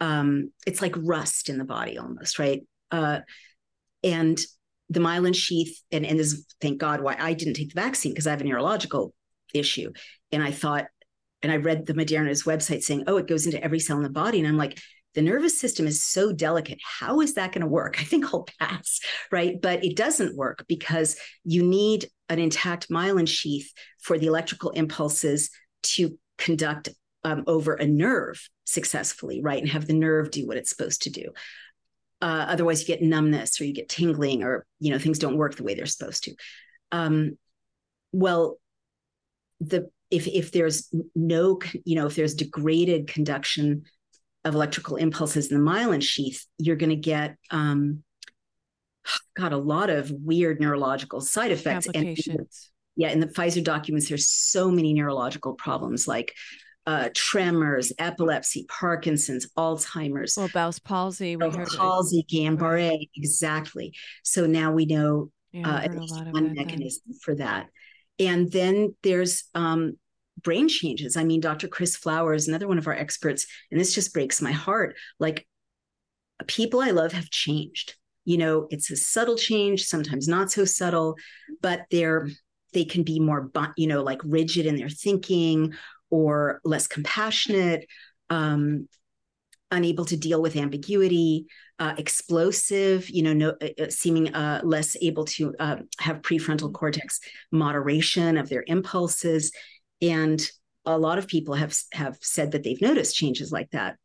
um, 0.02 0.50
it's 0.66 0.82
like 0.82 0.94
rust 0.96 1.48
in 1.48 1.58
the 1.58 1.64
body 1.64 1.96
almost, 1.96 2.40
right? 2.40 2.62
Uh, 2.90 3.20
and 4.02 4.36
the 4.92 5.00
myelin 5.00 5.34
sheath, 5.34 5.82
and, 5.90 6.04
and 6.04 6.18
this 6.18 6.44
thank 6.60 6.78
God 6.78 7.00
why 7.00 7.16
I 7.18 7.32
didn't 7.32 7.54
take 7.54 7.72
the 7.74 7.80
vaccine 7.80 8.12
because 8.12 8.26
I 8.26 8.30
have 8.30 8.40
a 8.40 8.44
neurological 8.44 9.14
issue. 9.54 9.92
And 10.30 10.42
I 10.42 10.50
thought, 10.50 10.86
and 11.42 11.50
I 11.50 11.56
read 11.56 11.86
the 11.86 11.94
Moderna's 11.94 12.44
website 12.44 12.82
saying, 12.82 13.04
oh, 13.06 13.16
it 13.16 13.28
goes 13.28 13.46
into 13.46 13.62
every 13.62 13.80
cell 13.80 13.96
in 13.96 14.02
the 14.02 14.10
body. 14.10 14.38
And 14.38 14.48
I'm 14.48 14.56
like, 14.56 14.78
the 15.14 15.22
nervous 15.22 15.60
system 15.60 15.86
is 15.86 16.02
so 16.02 16.32
delicate. 16.32 16.78
How 16.82 17.20
is 17.20 17.34
that 17.34 17.52
going 17.52 17.62
to 17.62 17.66
work? 17.66 17.96
I 18.00 18.04
think 18.04 18.26
I'll 18.26 18.48
pass, 18.60 19.00
right? 19.30 19.60
But 19.60 19.84
it 19.84 19.96
doesn't 19.96 20.36
work 20.36 20.64
because 20.68 21.16
you 21.44 21.62
need 21.62 22.06
an 22.28 22.38
intact 22.38 22.88
myelin 22.88 23.28
sheath 23.28 23.70
for 24.00 24.18
the 24.18 24.26
electrical 24.26 24.70
impulses 24.70 25.50
to 25.82 26.18
conduct 26.38 26.88
um, 27.24 27.44
over 27.46 27.74
a 27.74 27.86
nerve 27.86 28.48
successfully, 28.64 29.40
right? 29.42 29.60
And 29.60 29.70
have 29.70 29.86
the 29.86 29.92
nerve 29.92 30.30
do 30.30 30.46
what 30.46 30.56
it's 30.56 30.70
supposed 30.70 31.02
to 31.02 31.10
do. 31.10 31.30
Uh, 32.22 32.46
otherwise, 32.48 32.80
you 32.80 32.86
get 32.86 33.02
numbness 33.02 33.60
or 33.60 33.64
you 33.64 33.74
get 33.74 33.88
tingling, 33.88 34.44
or 34.44 34.64
you 34.78 34.92
know 34.92 34.98
things 34.98 35.18
don't 35.18 35.36
work 35.36 35.56
the 35.56 35.64
way 35.64 35.74
they're 35.74 35.86
supposed 35.86 36.24
to. 36.24 36.34
Um, 36.92 37.36
well, 38.12 38.58
the 39.60 39.90
if 40.10 40.28
if 40.28 40.52
there's 40.52 40.88
no 41.14 41.58
you 41.84 41.96
know 41.96 42.06
if 42.06 42.14
there's 42.14 42.34
degraded 42.34 43.08
conduction 43.08 43.82
of 44.44 44.54
electrical 44.54 44.96
impulses 44.96 45.50
in 45.50 45.58
the 45.62 45.70
myelin 45.70 46.02
sheath, 46.02 46.46
you're 46.58 46.76
going 46.76 46.90
to 46.90 46.96
get 46.96 47.36
um, 47.50 48.02
got 49.36 49.52
a 49.52 49.56
lot 49.56 49.90
of 49.90 50.10
weird 50.10 50.60
neurological 50.60 51.20
side 51.20 51.50
effects. 51.50 51.88
And, 51.94 52.16
yeah, 52.96 53.10
in 53.10 53.20
the 53.20 53.26
Pfizer 53.26 53.64
documents, 53.64 54.08
there's 54.08 54.28
so 54.28 54.70
many 54.70 54.92
neurological 54.92 55.54
problems 55.54 56.06
like 56.06 56.34
uh, 56.86 57.08
tremors, 57.14 57.92
epilepsy, 57.98 58.66
Parkinson's, 58.68 59.48
Alzheimer's. 59.56 60.36
Well, 60.36 60.50
Bell's 60.52 60.78
palsy. 60.78 61.36
We 61.36 61.48
heard 61.50 61.68
palsy, 61.68 62.24
Guillain-Barré, 62.30 63.08
exactly. 63.16 63.94
So 64.24 64.46
now 64.46 64.72
we 64.72 64.86
know 64.86 65.30
yeah, 65.52 65.68
uh, 65.68 65.80
at 65.80 65.96
least 65.96 66.14
one 66.14 66.54
mechanism 66.54 67.02
then. 67.06 67.18
for 67.22 67.34
that. 67.36 67.66
And 68.18 68.50
then 68.50 68.94
there's 69.02 69.44
um, 69.54 69.96
brain 70.42 70.68
changes. 70.68 71.16
I 71.16 71.24
mean, 71.24 71.40
Dr. 71.40 71.68
Chris 71.68 71.96
Flowers, 71.96 72.48
another 72.48 72.68
one 72.68 72.78
of 72.78 72.86
our 72.86 72.94
experts, 72.94 73.46
and 73.70 73.80
this 73.80 73.94
just 73.94 74.12
breaks 74.12 74.42
my 74.42 74.52
heart. 74.52 74.96
Like 75.18 75.46
people 76.46 76.80
I 76.80 76.90
love 76.90 77.12
have 77.12 77.30
changed. 77.30 77.94
You 78.24 78.38
know, 78.38 78.66
it's 78.70 78.90
a 78.90 78.96
subtle 78.96 79.36
change, 79.36 79.84
sometimes 79.84 80.28
not 80.28 80.50
so 80.50 80.64
subtle, 80.64 81.16
but 81.60 81.82
they're 81.90 82.28
they 82.72 82.84
can 82.84 83.02
be 83.02 83.20
more, 83.20 83.50
you 83.76 83.86
know, 83.86 84.02
like 84.02 84.20
rigid 84.24 84.66
in 84.66 84.76
their 84.76 84.88
thinking 84.88 85.74
or 86.12 86.60
less 86.62 86.86
compassionate. 86.86 87.86
Um, 88.30 88.86
unable 89.72 90.04
to 90.04 90.18
deal 90.18 90.42
with 90.42 90.54
ambiguity, 90.54 91.46
uh, 91.78 91.94
explosive, 91.96 93.08
you 93.08 93.22
know, 93.22 93.32
no, 93.32 93.54
uh, 93.62 93.68
uh 93.80 93.88
seeming 93.88 94.32
uh, 94.34 94.60
less 94.62 94.96
able 95.00 95.24
to 95.24 95.54
uh, 95.58 95.76
have 95.98 96.20
prefrontal 96.20 96.72
cortex 96.72 97.18
moderation 97.50 98.36
of 98.36 98.48
their 98.48 98.62
impulses, 98.66 99.50
and 100.00 100.48
a 100.84 100.98
lot 100.98 101.18
of 101.18 101.26
people 101.26 101.54
have 101.54 101.74
have 101.92 102.18
said 102.20 102.52
that 102.52 102.62
they've 102.62 102.82
noticed 102.82 103.16
changes 103.16 103.50
like 103.50 103.70
that. 103.70 103.96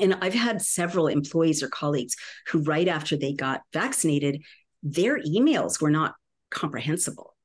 And 0.00 0.14
I've 0.20 0.34
had 0.34 0.60
several 0.60 1.06
employees 1.06 1.62
or 1.62 1.68
colleagues 1.68 2.16
who, 2.48 2.62
right 2.62 2.88
after 2.88 3.16
they 3.16 3.32
got 3.32 3.62
vaccinated, 3.72 4.42
their 4.82 5.18
emails 5.20 5.80
were 5.80 5.90
not 5.90 6.14
comprehensible. 6.50 7.36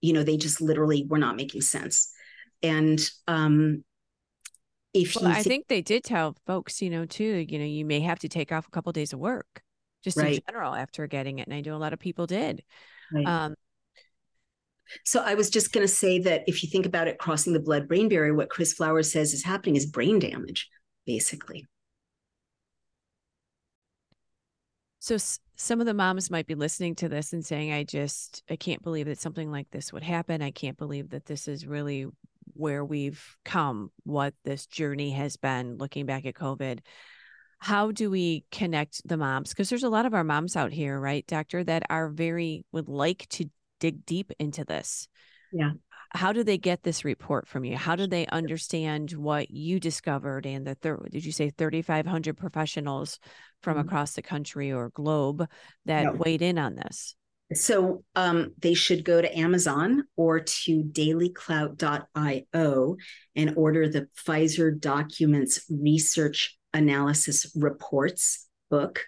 You 0.00 0.12
know, 0.12 0.22
they 0.22 0.36
just 0.36 0.60
literally 0.60 1.06
were 1.08 1.18
not 1.18 1.36
making 1.36 1.62
sense. 1.62 2.12
And 2.62 3.00
um, 3.26 3.84
if 4.94 5.16
well, 5.16 5.26
I 5.26 5.42
think 5.42 5.68
they 5.68 5.82
did 5.82 6.04
tell 6.04 6.36
folks, 6.46 6.82
you 6.82 6.90
know, 6.90 7.04
too, 7.04 7.46
you 7.48 7.58
know, 7.58 7.64
you 7.64 7.84
may 7.84 8.00
have 8.00 8.18
to 8.20 8.28
take 8.28 8.52
off 8.52 8.66
a 8.66 8.70
couple 8.70 8.90
of 8.90 8.94
days 8.94 9.12
of 9.12 9.18
work 9.18 9.62
just 10.02 10.16
right. 10.16 10.34
in 10.34 10.40
general 10.48 10.74
after 10.74 11.06
getting 11.06 11.38
it. 11.38 11.46
And 11.46 11.54
I 11.54 11.60
know 11.60 11.76
a 11.76 11.78
lot 11.78 11.92
of 11.92 11.98
people 11.98 12.26
did. 12.26 12.62
Right. 13.12 13.26
Um, 13.26 13.54
so 15.04 15.22
I 15.22 15.34
was 15.34 15.50
just 15.50 15.72
going 15.72 15.86
to 15.86 15.92
say 15.92 16.18
that 16.20 16.44
if 16.46 16.62
you 16.62 16.70
think 16.70 16.86
about 16.86 17.08
it 17.08 17.18
crossing 17.18 17.52
the 17.52 17.60
blood 17.60 17.88
brain 17.88 18.08
barrier, 18.08 18.34
what 18.34 18.50
Chris 18.50 18.72
Flowers 18.72 19.12
says 19.12 19.34
is 19.34 19.44
happening 19.44 19.76
is 19.76 19.86
brain 19.86 20.18
damage, 20.18 20.68
basically. 21.06 21.66
So 25.00 25.16
s- 25.16 25.40
some 25.56 25.80
of 25.80 25.86
the 25.86 25.94
moms 25.94 26.30
might 26.30 26.46
be 26.46 26.54
listening 26.54 26.94
to 26.96 27.08
this 27.08 27.32
and 27.32 27.44
saying, 27.44 27.72
I 27.72 27.84
just, 27.84 28.42
I 28.48 28.56
can't 28.56 28.82
believe 28.82 29.06
that 29.06 29.20
something 29.20 29.50
like 29.50 29.70
this 29.70 29.92
would 29.92 30.02
happen. 30.02 30.42
I 30.42 30.50
can't 30.50 30.76
believe 30.76 31.10
that 31.10 31.26
this 31.26 31.48
is 31.48 31.66
really 31.66 32.06
where 32.58 32.84
we've 32.84 33.36
come, 33.44 33.90
what 34.04 34.34
this 34.44 34.66
journey 34.66 35.12
has 35.12 35.36
been 35.36 35.78
looking 35.78 36.06
back 36.06 36.26
at 36.26 36.34
COVID. 36.34 36.80
How 37.60 37.92
do 37.92 38.10
we 38.10 38.44
connect 38.50 39.06
the 39.06 39.16
moms? 39.16 39.50
Because 39.50 39.68
there's 39.68 39.84
a 39.84 39.88
lot 39.88 40.06
of 40.06 40.14
our 40.14 40.24
moms 40.24 40.56
out 40.56 40.72
here, 40.72 40.98
right, 40.98 41.26
doctor, 41.26 41.62
that 41.64 41.84
are 41.88 42.08
very, 42.08 42.64
would 42.72 42.88
like 42.88 43.26
to 43.30 43.46
dig 43.80 44.04
deep 44.04 44.32
into 44.38 44.64
this. 44.64 45.08
Yeah. 45.52 45.72
How 46.10 46.32
do 46.32 46.42
they 46.42 46.58
get 46.58 46.82
this 46.82 47.04
report 47.04 47.46
from 47.46 47.64
you? 47.64 47.76
How 47.76 47.94
do 47.94 48.06
they 48.06 48.26
understand 48.26 49.12
what 49.12 49.50
you 49.50 49.78
discovered 49.78 50.46
and 50.46 50.66
the 50.66 50.74
third, 50.74 51.08
did 51.12 51.24
you 51.24 51.32
say 51.32 51.50
3,500 51.50 52.36
professionals 52.36 53.20
from 53.62 53.76
mm-hmm. 53.76 53.86
across 53.86 54.14
the 54.14 54.22
country 54.22 54.72
or 54.72 54.90
globe 54.90 55.46
that 55.84 56.04
no. 56.04 56.12
weighed 56.12 56.42
in 56.42 56.58
on 56.58 56.74
this? 56.74 57.14
So 57.54 58.04
um, 58.14 58.52
they 58.58 58.74
should 58.74 59.04
go 59.04 59.22
to 59.22 59.38
Amazon 59.38 60.04
or 60.16 60.40
to 60.40 60.82
dailyclout.io 60.82 62.96
and 63.36 63.54
order 63.56 63.88
the 63.88 64.08
Pfizer 64.26 64.78
Documents 64.78 65.64
Research 65.70 66.58
Analysis 66.74 67.50
Reports 67.56 68.46
book. 68.70 69.06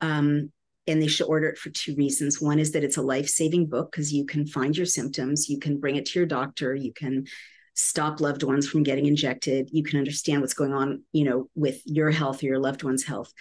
Um, 0.00 0.50
and 0.88 1.02
they 1.02 1.08
should 1.08 1.26
order 1.26 1.48
it 1.48 1.58
for 1.58 1.70
two 1.70 1.94
reasons. 1.96 2.40
One 2.40 2.58
is 2.58 2.72
that 2.72 2.84
it's 2.84 2.96
a 2.96 3.02
life 3.02 3.28
saving 3.28 3.66
book 3.66 3.92
because 3.92 4.12
you 4.12 4.26
can 4.26 4.46
find 4.46 4.76
your 4.76 4.86
symptoms, 4.86 5.48
you 5.48 5.58
can 5.58 5.78
bring 5.78 5.96
it 5.96 6.06
to 6.06 6.18
your 6.18 6.26
doctor, 6.26 6.74
you 6.74 6.92
can 6.92 7.26
stop 7.74 8.20
loved 8.20 8.42
ones 8.42 8.68
from 8.68 8.82
getting 8.82 9.06
injected, 9.06 9.68
you 9.72 9.82
can 9.82 9.98
understand 9.98 10.40
what's 10.40 10.54
going 10.54 10.72
on, 10.72 11.02
you 11.12 11.24
know, 11.24 11.48
with 11.54 11.80
your 11.84 12.10
health 12.10 12.42
or 12.42 12.46
your 12.46 12.58
loved 12.58 12.82
one's 12.82 13.04
health. 13.04 13.32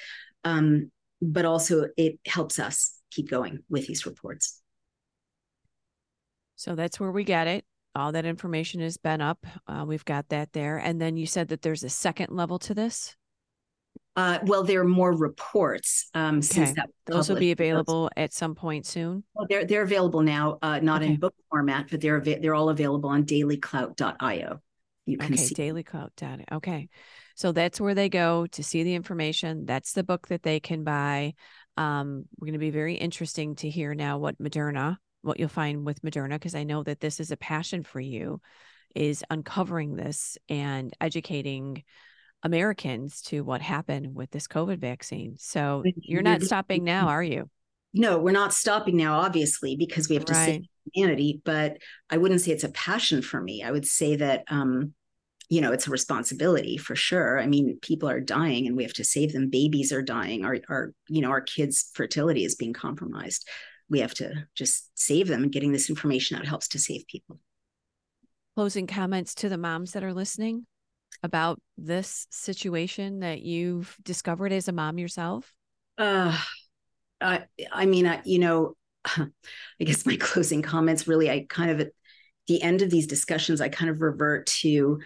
Um, 0.43 0.91
but 1.21 1.45
also, 1.45 1.87
it 1.97 2.19
helps 2.25 2.59
us 2.59 2.94
keep 3.11 3.29
going 3.29 3.59
with 3.69 3.87
these 3.87 4.05
reports. 4.05 4.61
So 6.55 6.75
that's 6.75 6.99
where 6.99 7.11
we 7.11 7.23
get 7.23 7.47
it. 7.47 7.65
All 7.95 8.11
that 8.11 8.25
information 8.25 8.81
has 8.81 8.97
been 8.97 9.21
up. 9.21 9.45
Uh, 9.67 9.85
we've 9.87 10.05
got 10.05 10.29
that 10.29 10.51
there. 10.53 10.77
And 10.77 10.99
then 10.99 11.15
you 11.15 11.25
said 11.25 11.49
that 11.49 11.61
there's 11.61 11.83
a 11.83 11.89
second 11.89 12.29
level 12.29 12.59
to 12.59 12.73
this. 12.73 13.15
Uh, 14.17 14.39
well, 14.43 14.63
there 14.63 14.79
are 14.79 14.85
more 14.85 15.13
reports 15.13 16.09
um, 16.13 16.37
okay. 16.37 16.41
since 16.45 16.73
that. 16.73 16.89
Those 17.05 17.27
will 17.27 17.37
be 17.37 17.51
available 17.51 18.09
at 18.15 18.31
some 18.33 18.55
point 18.55 18.85
soon. 18.85 19.23
Well, 19.33 19.45
they're 19.49 19.65
they're 19.65 19.83
available 19.83 20.21
now, 20.21 20.57
uh, 20.61 20.79
not 20.79 21.01
okay. 21.01 21.13
in 21.13 21.19
book 21.19 21.35
format, 21.49 21.87
but 21.91 21.99
they're 21.99 22.21
they're 22.21 22.55
all 22.55 22.69
available 22.69 23.09
on 23.09 23.25
dailyclout.io. 23.25 24.61
You 25.05 25.17
can 25.17 25.33
okay, 25.33 25.35
see 25.35 25.55
dailyclout.io. 25.55 26.45
Okay, 26.53 26.87
so 27.35 27.51
that's 27.51 27.81
where 27.81 27.93
they 27.93 28.07
go 28.07 28.47
to 28.47 28.63
see 28.63 28.83
the 28.83 28.95
information. 28.95 29.65
That's 29.65 29.91
the 29.91 30.03
book 30.03 30.29
that 30.29 30.43
they 30.43 30.61
can 30.61 30.85
buy. 30.85 31.33
Um, 31.77 32.25
we're 32.37 32.47
going 32.47 32.53
to 32.53 32.59
be 32.59 32.69
very 32.69 32.95
interesting 32.95 33.55
to 33.57 33.69
hear 33.69 33.93
now 33.93 34.17
what 34.17 34.41
Moderna, 34.41 34.97
what 35.21 35.39
you'll 35.39 35.49
find 35.49 35.85
with 35.85 36.01
Moderna, 36.01 36.31
because 36.31 36.55
I 36.55 36.63
know 36.63 36.83
that 36.83 36.99
this 36.99 37.19
is 37.19 37.31
a 37.31 37.37
passion 37.37 37.83
for 37.83 37.99
you, 37.99 38.41
is 38.95 39.23
uncovering 39.29 39.95
this 39.95 40.37
and 40.47 40.93
educating 41.01 41.83
Americans 42.43 43.21
to 43.23 43.41
what 43.43 43.61
happened 43.61 44.15
with 44.15 44.29
this 44.31 44.47
COVID 44.47 44.79
vaccine. 44.79 45.35
So 45.37 45.83
you're 45.95 46.21
not 46.21 46.43
stopping 46.43 46.83
now, 46.83 47.07
are 47.07 47.23
you? 47.23 47.49
No, 47.93 48.19
we're 48.19 48.31
not 48.31 48.53
stopping 48.53 48.97
now, 48.97 49.19
obviously, 49.19 49.75
because 49.75 50.09
we 50.09 50.15
have 50.15 50.25
to 50.25 50.33
right. 50.33 50.45
save 50.45 50.61
humanity. 50.93 51.41
But 51.43 51.77
I 52.09 52.17
wouldn't 52.17 52.41
say 52.41 52.51
it's 52.51 52.63
a 52.63 52.69
passion 52.69 53.21
for 53.21 53.41
me. 53.41 53.63
I 53.63 53.71
would 53.71 53.87
say 53.87 54.17
that 54.17 54.43
um, 54.47 54.93
you 55.49 55.61
know 55.61 55.71
it's 55.71 55.87
a 55.87 55.91
responsibility 55.91 56.77
for 56.77 56.95
sure. 56.95 57.39
I 57.39 57.47
mean 57.47 57.79
people 57.81 58.09
are 58.09 58.19
dying 58.19 58.67
and 58.67 58.75
we 58.75 58.83
have 58.83 58.93
to 58.93 59.03
save 59.03 59.33
them. 59.33 59.49
Babies 59.49 59.91
are 59.91 60.01
dying. 60.01 60.43
Our, 60.45 60.57
our 60.69 60.93
you 61.07 61.21
know 61.21 61.29
our 61.29 61.41
kids 61.41 61.89
fertility 61.93 62.43
is 62.43 62.55
being 62.55 62.73
compromised. 62.73 63.47
We 63.89 63.99
have 63.99 64.13
to 64.15 64.47
just 64.55 64.89
save 64.97 65.27
them 65.27 65.43
and 65.43 65.51
getting 65.51 65.71
this 65.71 65.89
information 65.89 66.37
out 66.37 66.47
helps 66.47 66.69
to 66.69 66.79
save 66.79 67.05
people. 67.07 67.39
Closing 68.55 68.87
comments 68.87 69.35
to 69.35 69.49
the 69.49 69.57
moms 69.57 69.91
that 69.91 70.03
are 70.03 70.13
listening 70.13 70.65
about 71.23 71.59
this 71.77 72.27
situation 72.31 73.19
that 73.19 73.41
you've 73.41 73.95
discovered 74.03 74.51
as 74.51 74.67
a 74.67 74.71
mom 74.71 74.97
yourself? 74.97 75.53
Uh 75.97 76.37
i 77.21 77.43
i 77.71 77.85
mean 77.85 78.05
I, 78.05 78.21
you 78.25 78.39
know 78.39 78.75
i 79.05 79.29
guess 79.83 80.05
my 80.05 80.17
closing 80.17 80.61
comments 80.61 81.07
really 81.07 81.29
i 81.29 81.45
kind 81.49 81.71
of 81.71 81.79
at 81.79 81.91
the 82.47 82.61
end 82.61 82.81
of 82.81 82.89
these 82.89 83.07
discussions 83.07 83.61
i 83.61 83.69
kind 83.69 83.89
of 83.89 84.01
revert 84.01 84.47
to 84.47 84.99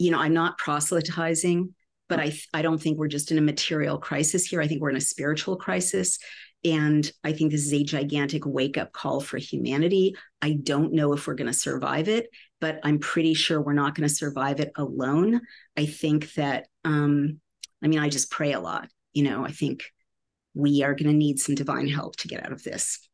you 0.00 0.10
know, 0.10 0.18
I'm 0.18 0.32
not 0.32 0.56
proselytizing, 0.56 1.74
but 2.08 2.18
I 2.18 2.32
I 2.54 2.62
don't 2.62 2.80
think 2.80 2.98
we're 2.98 3.06
just 3.06 3.30
in 3.30 3.38
a 3.38 3.42
material 3.42 3.98
crisis 3.98 4.46
here. 4.46 4.62
I 4.62 4.66
think 4.66 4.80
we're 4.80 4.90
in 4.90 4.96
a 4.96 5.00
spiritual 5.00 5.56
crisis. 5.56 6.18
And 6.64 7.10
I 7.22 7.32
think 7.32 7.52
this 7.52 7.66
is 7.66 7.72
a 7.72 7.84
gigantic 7.84 8.44
wake 8.46 8.78
up 8.78 8.92
call 8.92 9.20
for 9.20 9.36
humanity. 9.38 10.14
I 10.42 10.58
don't 10.62 10.94
know 10.94 11.12
if 11.12 11.26
we're 11.26 11.34
going 11.34 11.52
to 11.52 11.58
survive 11.58 12.08
it, 12.08 12.28
but 12.60 12.80
I'm 12.82 12.98
pretty 12.98 13.34
sure 13.34 13.60
we're 13.60 13.72
not 13.74 13.94
going 13.94 14.08
to 14.08 14.14
survive 14.14 14.60
it 14.60 14.72
alone. 14.76 15.40
I 15.76 15.86
think 15.86 16.32
that, 16.34 16.66
um, 16.84 17.40
I 17.82 17.88
mean, 17.88 17.98
I 17.98 18.08
just 18.08 18.30
pray 18.30 18.52
a 18.52 18.60
lot. 18.60 18.88
You 19.12 19.24
know, 19.24 19.44
I 19.44 19.52
think 19.52 19.84
we 20.54 20.82
are 20.82 20.94
going 20.94 21.10
to 21.10 21.16
need 21.16 21.38
some 21.38 21.54
divine 21.54 21.88
help 21.88 22.16
to 22.16 22.28
get 22.28 22.44
out 22.44 22.52
of 22.52 22.62
this. 22.62 23.06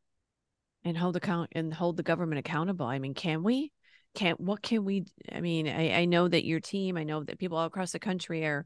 And 0.83 0.97
hold 0.97 1.17
account 1.17 1.49
and 1.53 1.73
hold 1.73 1.97
the 1.97 2.03
government 2.03 2.39
accountable. 2.39 2.85
I 2.85 2.99
mean, 2.99 3.13
can 3.13 3.43
we? 3.43 3.71
Can't 4.15 4.39
what 4.39 4.61
can 4.61 4.83
we 4.83 5.05
i 5.31 5.41
mean 5.41 5.67
I, 5.67 6.01
I 6.01 6.05
know 6.05 6.27
that 6.27 6.45
your 6.45 6.59
team 6.59 6.97
i 6.97 7.03
know 7.03 7.23
that 7.23 7.37
people 7.37 7.57
all 7.57 7.65
across 7.65 7.91
the 7.91 7.99
country 7.99 8.45
are 8.45 8.65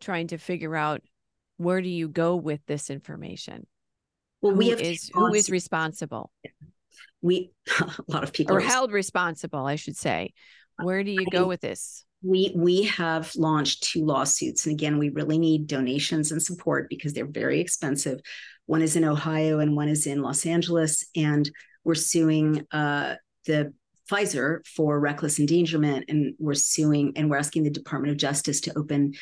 trying 0.00 0.28
to 0.28 0.38
figure 0.38 0.76
out 0.76 1.00
where 1.56 1.80
do 1.80 1.88
you 1.88 2.08
go 2.08 2.36
with 2.36 2.60
this 2.66 2.90
information? 2.90 3.66
Well 4.40 4.52
who 4.52 4.58
we 4.58 4.68
have 4.70 4.80
is 4.80 5.10
who 5.14 5.32
is 5.32 5.48
responsible. 5.48 6.32
we 7.22 7.52
a 7.80 7.90
lot 8.08 8.24
of 8.24 8.32
people 8.32 8.56
are 8.56 8.60
held 8.60 8.92
responsible 8.92 9.64
i 9.64 9.76
should 9.76 9.96
say. 9.96 10.32
Where 10.82 11.04
do 11.04 11.12
you 11.12 11.26
go 11.30 11.46
with 11.46 11.60
this? 11.60 12.04
We 12.22 12.52
we 12.56 12.84
have 12.84 13.32
launched 13.36 13.84
two 13.84 14.04
lawsuits 14.04 14.66
and 14.66 14.72
again 14.72 14.98
we 14.98 15.10
really 15.10 15.38
need 15.38 15.66
donations 15.66 16.32
and 16.32 16.42
support 16.42 16.88
because 16.88 17.12
they're 17.12 17.26
very 17.26 17.60
expensive. 17.60 18.20
One 18.66 18.82
is 18.82 18.96
in 18.96 19.04
ohio 19.04 19.60
and 19.60 19.76
one 19.76 19.88
is 19.88 20.06
in 20.06 20.22
los 20.22 20.44
angeles 20.46 21.06
and 21.14 21.48
we're 21.84 21.94
suing 21.94 22.66
uh, 22.72 23.16
the 23.46 23.72
Pfizer 24.10 24.66
for 24.66 24.98
reckless 24.98 25.38
endangerment, 25.38 26.06
and 26.08 26.34
we're 26.38 26.54
suing 26.54 27.12
and 27.16 27.30
we're 27.30 27.36
asking 27.36 27.62
the 27.62 27.70
Department 27.70 28.12
of 28.12 28.18
Justice 28.18 28.60
to 28.62 28.78
open 28.78 29.14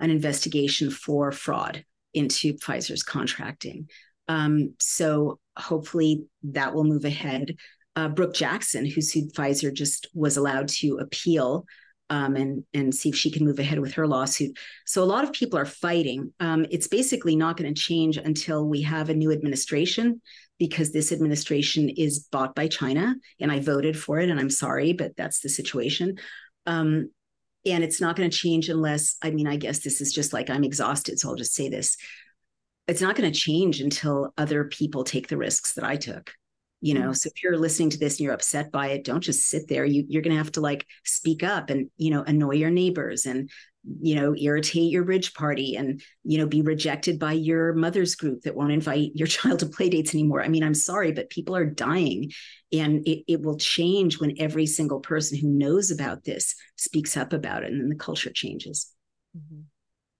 an 0.00 0.10
investigation 0.10 0.90
for 0.90 1.32
fraud 1.32 1.84
into 2.14 2.54
Pfizer's 2.54 3.02
contracting. 3.02 3.88
Um, 4.28 4.74
so 4.78 5.38
hopefully 5.56 6.24
that 6.44 6.74
will 6.74 6.84
move 6.84 7.04
ahead. 7.04 7.56
Uh, 7.96 8.08
Brook 8.08 8.34
Jackson, 8.34 8.86
who 8.86 9.00
sued 9.00 9.32
Pfizer, 9.34 9.72
just 9.72 10.08
was 10.14 10.36
allowed 10.36 10.68
to 10.68 10.98
appeal 10.98 11.66
um, 12.10 12.36
and 12.36 12.64
and 12.72 12.94
see 12.94 13.10
if 13.10 13.16
she 13.16 13.30
can 13.30 13.44
move 13.44 13.58
ahead 13.58 13.80
with 13.80 13.94
her 13.94 14.06
lawsuit. 14.06 14.56
So 14.86 15.02
a 15.02 15.04
lot 15.04 15.24
of 15.24 15.32
people 15.32 15.58
are 15.58 15.66
fighting. 15.66 16.32
Um, 16.40 16.66
it's 16.70 16.88
basically 16.88 17.36
not 17.36 17.56
going 17.56 17.72
to 17.72 17.80
change 17.80 18.16
until 18.16 18.66
we 18.66 18.82
have 18.82 19.10
a 19.10 19.14
new 19.14 19.32
administration 19.32 20.22
because 20.58 20.92
this 20.92 21.12
administration 21.12 21.88
is 21.88 22.20
bought 22.20 22.54
by 22.54 22.68
China, 22.68 23.14
and 23.40 23.52
I 23.52 23.60
voted 23.60 23.98
for 23.98 24.18
it, 24.18 24.28
and 24.28 24.40
I'm 24.40 24.50
sorry, 24.50 24.92
but 24.92 25.16
that's 25.16 25.40
the 25.40 25.48
situation. 25.48 26.18
Um, 26.66 27.10
and 27.66 27.84
it's 27.84 28.00
not 28.00 28.16
going 28.16 28.30
to 28.30 28.36
change 28.36 28.68
unless 28.68 29.16
I 29.22 29.30
mean, 29.30 29.46
I 29.46 29.56
guess 29.56 29.80
this 29.80 30.00
is 30.00 30.12
just 30.12 30.32
like 30.32 30.50
I'm 30.50 30.64
exhausted, 30.64 31.18
so 31.18 31.28
I'll 31.28 31.36
just 31.36 31.54
say 31.54 31.68
this. 31.68 31.96
It's 32.86 33.02
not 33.02 33.16
going 33.16 33.30
to 33.30 33.38
change 33.38 33.80
until 33.80 34.32
other 34.38 34.64
people 34.64 35.04
take 35.04 35.28
the 35.28 35.36
risks 35.36 35.74
that 35.74 35.84
I 35.84 35.96
took 35.96 36.32
you 36.80 36.94
know 36.94 37.00
mm-hmm. 37.00 37.12
so 37.12 37.28
if 37.34 37.42
you're 37.42 37.58
listening 37.58 37.90
to 37.90 37.98
this 37.98 38.14
and 38.14 38.20
you're 38.20 38.34
upset 38.34 38.70
by 38.70 38.88
it 38.88 39.04
don't 39.04 39.20
just 39.20 39.48
sit 39.48 39.68
there 39.68 39.84
you, 39.84 40.04
you're 40.08 40.22
going 40.22 40.36
to 40.36 40.42
have 40.42 40.52
to 40.52 40.60
like 40.60 40.86
speak 41.04 41.42
up 41.42 41.70
and 41.70 41.90
you 41.96 42.10
know 42.10 42.22
annoy 42.22 42.54
your 42.54 42.70
neighbors 42.70 43.26
and 43.26 43.50
you 44.00 44.14
know 44.14 44.34
irritate 44.36 44.90
your 44.90 45.04
bridge 45.04 45.34
party 45.34 45.76
and 45.76 46.02
you 46.24 46.38
know 46.38 46.46
be 46.46 46.62
rejected 46.62 47.18
by 47.18 47.32
your 47.32 47.72
mother's 47.74 48.14
group 48.14 48.42
that 48.42 48.54
won't 48.54 48.72
invite 48.72 49.10
your 49.14 49.26
child 49.28 49.58
to 49.60 49.66
play 49.66 49.88
dates 49.88 50.14
anymore 50.14 50.42
i 50.42 50.48
mean 50.48 50.62
i'm 50.62 50.74
sorry 50.74 51.12
but 51.12 51.30
people 51.30 51.56
are 51.56 51.64
dying 51.64 52.30
and 52.72 53.06
it, 53.06 53.24
it 53.26 53.40
will 53.40 53.56
change 53.56 54.20
when 54.20 54.34
every 54.38 54.66
single 54.66 55.00
person 55.00 55.38
who 55.38 55.48
knows 55.48 55.90
about 55.90 56.24
this 56.24 56.54
speaks 56.76 57.16
up 57.16 57.32
about 57.32 57.62
it 57.62 57.70
and 57.72 57.80
then 57.80 57.88
the 57.88 57.94
culture 57.94 58.32
changes 58.32 58.92
mm-hmm. 59.36 59.62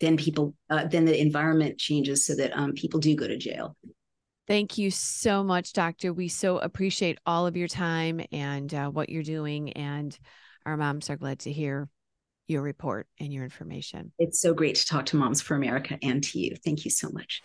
then 0.01 0.17
people 0.17 0.55
uh, 0.71 0.87
then 0.87 1.05
the 1.05 1.21
environment 1.21 1.79
changes 1.79 2.25
so 2.25 2.35
that 2.35 2.57
um, 2.57 2.73
people 2.73 3.01
do 3.01 3.15
go 3.15 3.27
to 3.27 3.37
jail 3.37 3.77
Thank 4.47 4.79
you 4.79 4.91
so 4.91 5.45
much, 5.45 5.75
Doctor. 5.75 6.11
We 6.11 6.29
so 6.29 6.57
appreciate 6.57 7.19
all 7.27 7.47
of 7.47 7.55
your 7.55 7.69
time 7.69 8.23
and 8.33 8.73
uh, 8.73 8.89
what 8.89 9.11
you're 9.11 9.23
doing. 9.23 9.75
And 9.75 10.19
our 10.65 10.79
moms 10.79 11.11
are 11.11 11.19
glad 11.19 11.41
to 11.41 11.53
hear 11.53 11.87
your 12.49 12.63
report 12.63 13.07
and 13.21 13.33
your 13.33 13.45
information. 13.45 14.13
It's 14.19 14.41
so 14.41 14.55
great 14.55 14.77
to 14.77 14.87
talk 14.87 15.07
to 15.07 15.17
Moms 15.17 15.41
for 15.41 15.55
America 15.55 15.99
and 16.03 16.23
to 16.25 16.39
you. 16.39 16.57
Thank 16.57 16.85
you 16.85 16.91
so 16.91 17.11
much. 17.11 17.43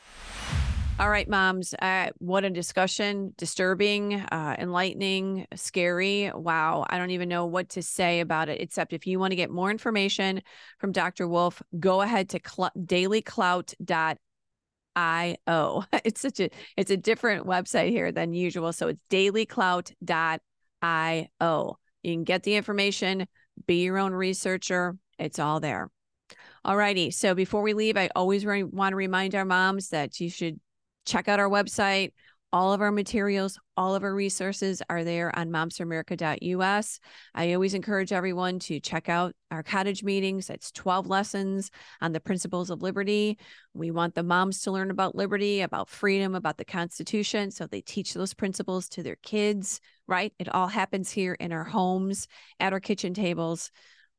All 0.99 1.09
right, 1.09 1.27
moms. 1.27 1.73
Uh, 1.73 2.09
what 2.19 2.45
a 2.45 2.51
discussion. 2.51 3.33
Disturbing, 3.35 4.13
uh, 4.13 4.55
enlightening, 4.59 5.47
scary. 5.55 6.31
Wow. 6.33 6.85
I 6.87 6.99
don't 6.99 7.09
even 7.09 7.29
know 7.29 7.47
what 7.47 7.69
to 7.69 7.81
say 7.81 8.19
about 8.19 8.47
it, 8.47 8.61
except 8.61 8.93
if 8.93 9.07
you 9.07 9.17
want 9.17 9.31
to 9.31 9.35
get 9.35 9.49
more 9.49 9.71
information 9.71 10.43
from 10.77 10.91
Dr. 10.91 11.27
Wolf, 11.27 11.63
go 11.79 12.01
ahead 12.01 12.29
to 12.29 12.39
cl- 12.45 12.69
dailyclout.io. 12.77 14.17
It's 16.05 16.21
such 16.21 16.39
a 16.39 16.51
it's 16.77 16.91
a 16.91 16.97
different 16.97 17.47
website 17.47 17.89
here 17.89 18.11
than 18.11 18.33
usual. 18.33 18.71
So 18.71 18.89
it's 18.89 19.01
dailyclout.io. 19.09 21.77
You 22.03 22.13
can 22.13 22.23
get 22.23 22.43
the 22.43 22.55
information, 22.55 23.25
be 23.65 23.83
your 23.83 23.97
own 23.97 24.13
researcher. 24.13 24.97
It's 25.19 25.39
all 25.39 25.59
there. 25.59 25.89
All 26.65 26.77
righty. 26.77 27.11
So 27.11 27.35
before 27.35 27.61
we 27.61 27.73
leave, 27.73 27.97
I 27.97 28.09
always 28.15 28.45
re- 28.45 28.63
want 28.63 28.93
to 28.93 28.97
remind 28.97 29.35
our 29.35 29.45
moms 29.45 29.89
that 29.89 30.19
you 30.19 30.29
should 30.29 30.59
check 31.05 31.27
out 31.27 31.39
our 31.39 31.49
website. 31.49 32.13
All 32.53 32.71
of 32.71 32.81
our 32.81 32.91
materials, 32.91 33.59
all 33.75 33.95
of 33.95 34.03
our 34.03 34.13
resources 34.13 34.83
are 34.87 35.03
there 35.03 35.35
on 35.35 35.49
momsforamerica.us. 35.49 36.99
I 37.33 37.53
always 37.53 37.73
encourage 37.73 38.13
everyone 38.13 38.59
to 38.59 38.79
check 38.79 39.09
out 39.09 39.33
our 39.49 39.63
cottage 39.63 40.03
meetings. 40.03 40.51
It's 40.51 40.71
12 40.71 41.07
lessons 41.07 41.71
on 41.99 42.11
the 42.11 42.19
principles 42.19 42.69
of 42.69 42.83
liberty. 42.83 43.39
We 43.73 43.89
want 43.89 44.13
the 44.13 44.21
moms 44.21 44.61
to 44.61 44.71
learn 44.71 44.91
about 44.91 45.15
liberty, 45.15 45.61
about 45.61 45.89
freedom, 45.89 46.35
about 46.35 46.57
the 46.57 46.65
Constitution. 46.65 47.49
So 47.49 47.65
they 47.65 47.81
teach 47.81 48.13
those 48.13 48.35
principles 48.35 48.87
to 48.89 49.01
their 49.01 49.17
kids, 49.23 49.81
right? 50.05 50.31
It 50.37 50.53
all 50.53 50.67
happens 50.67 51.09
here 51.09 51.33
in 51.33 51.51
our 51.51 51.63
homes, 51.63 52.27
at 52.59 52.71
our 52.71 52.79
kitchen 52.79 53.15
tables 53.15 53.71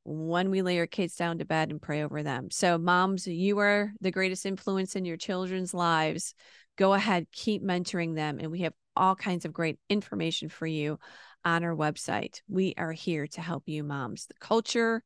when 0.07 0.51
we 0.51 0.61
lay 0.61 0.79
our 0.79 0.87
kids 0.87 1.17
down 1.17 1.39
to 1.39 1.47
bed 1.47 1.71
and 1.71 1.81
pray 1.81 2.03
over 2.03 2.23
them. 2.23 2.51
So, 2.51 2.77
moms, 2.77 3.27
you 3.27 3.59
are 3.61 3.93
the 4.03 4.11
greatest 4.11 4.45
influence 4.45 4.97
in 4.97 5.07
your 5.07 5.17
children's 5.17 5.73
lives 5.73 6.35
go 6.77 6.95
ahead, 6.95 7.27
keep 7.33 7.63
mentoring 7.63 8.15
them. 8.15 8.39
And 8.41 8.51
we 8.51 8.61
have 8.61 8.75
all 8.97 9.15
kinds 9.15 9.45
of 9.45 9.53
great 9.53 9.79
information 9.89 10.49
for 10.49 10.67
you 10.67 10.99
on 11.45 11.65
our 11.65 11.75
website. 11.75 12.41
We 12.49 12.75
are 12.77 12.93
here 12.93 13.27
to 13.27 13.41
help 13.41 13.65
you, 13.67 13.85
moms. 13.85 14.27
The 14.27 14.35
culture, 14.41 15.03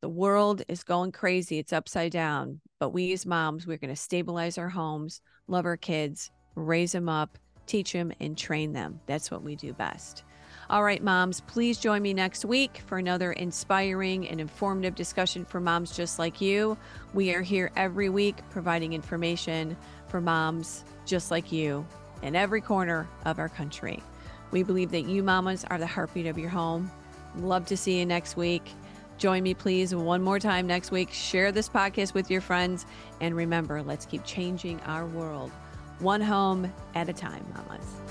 the 0.00 0.08
world 0.08 0.62
is 0.68 0.84
going 0.84 1.12
crazy, 1.12 1.58
it's 1.58 1.72
upside 1.72 2.12
down. 2.12 2.60
But 2.80 2.90
we, 2.90 3.12
as 3.12 3.26
moms, 3.26 3.66
we're 3.66 3.78
going 3.78 3.94
to 3.94 4.00
stabilize 4.00 4.58
our 4.58 4.68
homes, 4.68 5.20
love 5.46 5.66
our 5.66 5.76
kids, 5.76 6.30
raise 6.54 6.92
them 6.92 7.08
up, 7.08 7.38
teach 7.66 7.92
them, 7.92 8.12
and 8.20 8.36
train 8.36 8.72
them. 8.72 9.00
That's 9.06 9.30
what 9.30 9.42
we 9.42 9.56
do 9.56 9.72
best. 9.72 10.24
All 10.70 10.84
right, 10.84 11.02
moms, 11.02 11.40
please 11.42 11.78
join 11.78 12.02
me 12.02 12.12
next 12.12 12.44
week 12.44 12.82
for 12.86 12.98
another 12.98 13.32
inspiring 13.32 14.28
and 14.28 14.40
informative 14.40 14.94
discussion 14.94 15.44
for 15.44 15.60
moms 15.60 15.96
just 15.96 16.18
like 16.18 16.40
you. 16.40 16.76
We 17.14 17.34
are 17.34 17.42
here 17.42 17.70
every 17.74 18.10
week 18.10 18.36
providing 18.50 18.92
information 18.92 19.76
for 20.08 20.20
moms 20.20 20.84
just 21.08 21.30
like 21.30 21.50
you 21.50 21.84
in 22.22 22.36
every 22.36 22.60
corner 22.60 23.08
of 23.24 23.38
our 23.38 23.48
country. 23.48 24.02
We 24.50 24.62
believe 24.62 24.90
that 24.92 25.06
you 25.06 25.22
mamas 25.22 25.64
are 25.64 25.78
the 25.78 25.86
heartbeat 25.86 26.26
of 26.26 26.38
your 26.38 26.50
home. 26.50 26.90
Love 27.36 27.66
to 27.66 27.76
see 27.76 27.98
you 27.98 28.06
next 28.06 28.36
week. 28.36 28.72
Join 29.18 29.42
me, 29.42 29.52
please, 29.52 29.94
one 29.94 30.22
more 30.22 30.38
time 30.38 30.66
next 30.66 30.90
week. 30.90 31.12
Share 31.12 31.50
this 31.50 31.68
podcast 31.68 32.14
with 32.14 32.30
your 32.30 32.40
friends. 32.40 32.86
And 33.20 33.34
remember, 33.34 33.82
let's 33.82 34.06
keep 34.06 34.24
changing 34.24 34.80
our 34.82 35.06
world 35.06 35.50
one 35.98 36.20
home 36.20 36.72
at 36.94 37.08
a 37.08 37.12
time, 37.12 37.44
mamas. 37.54 38.07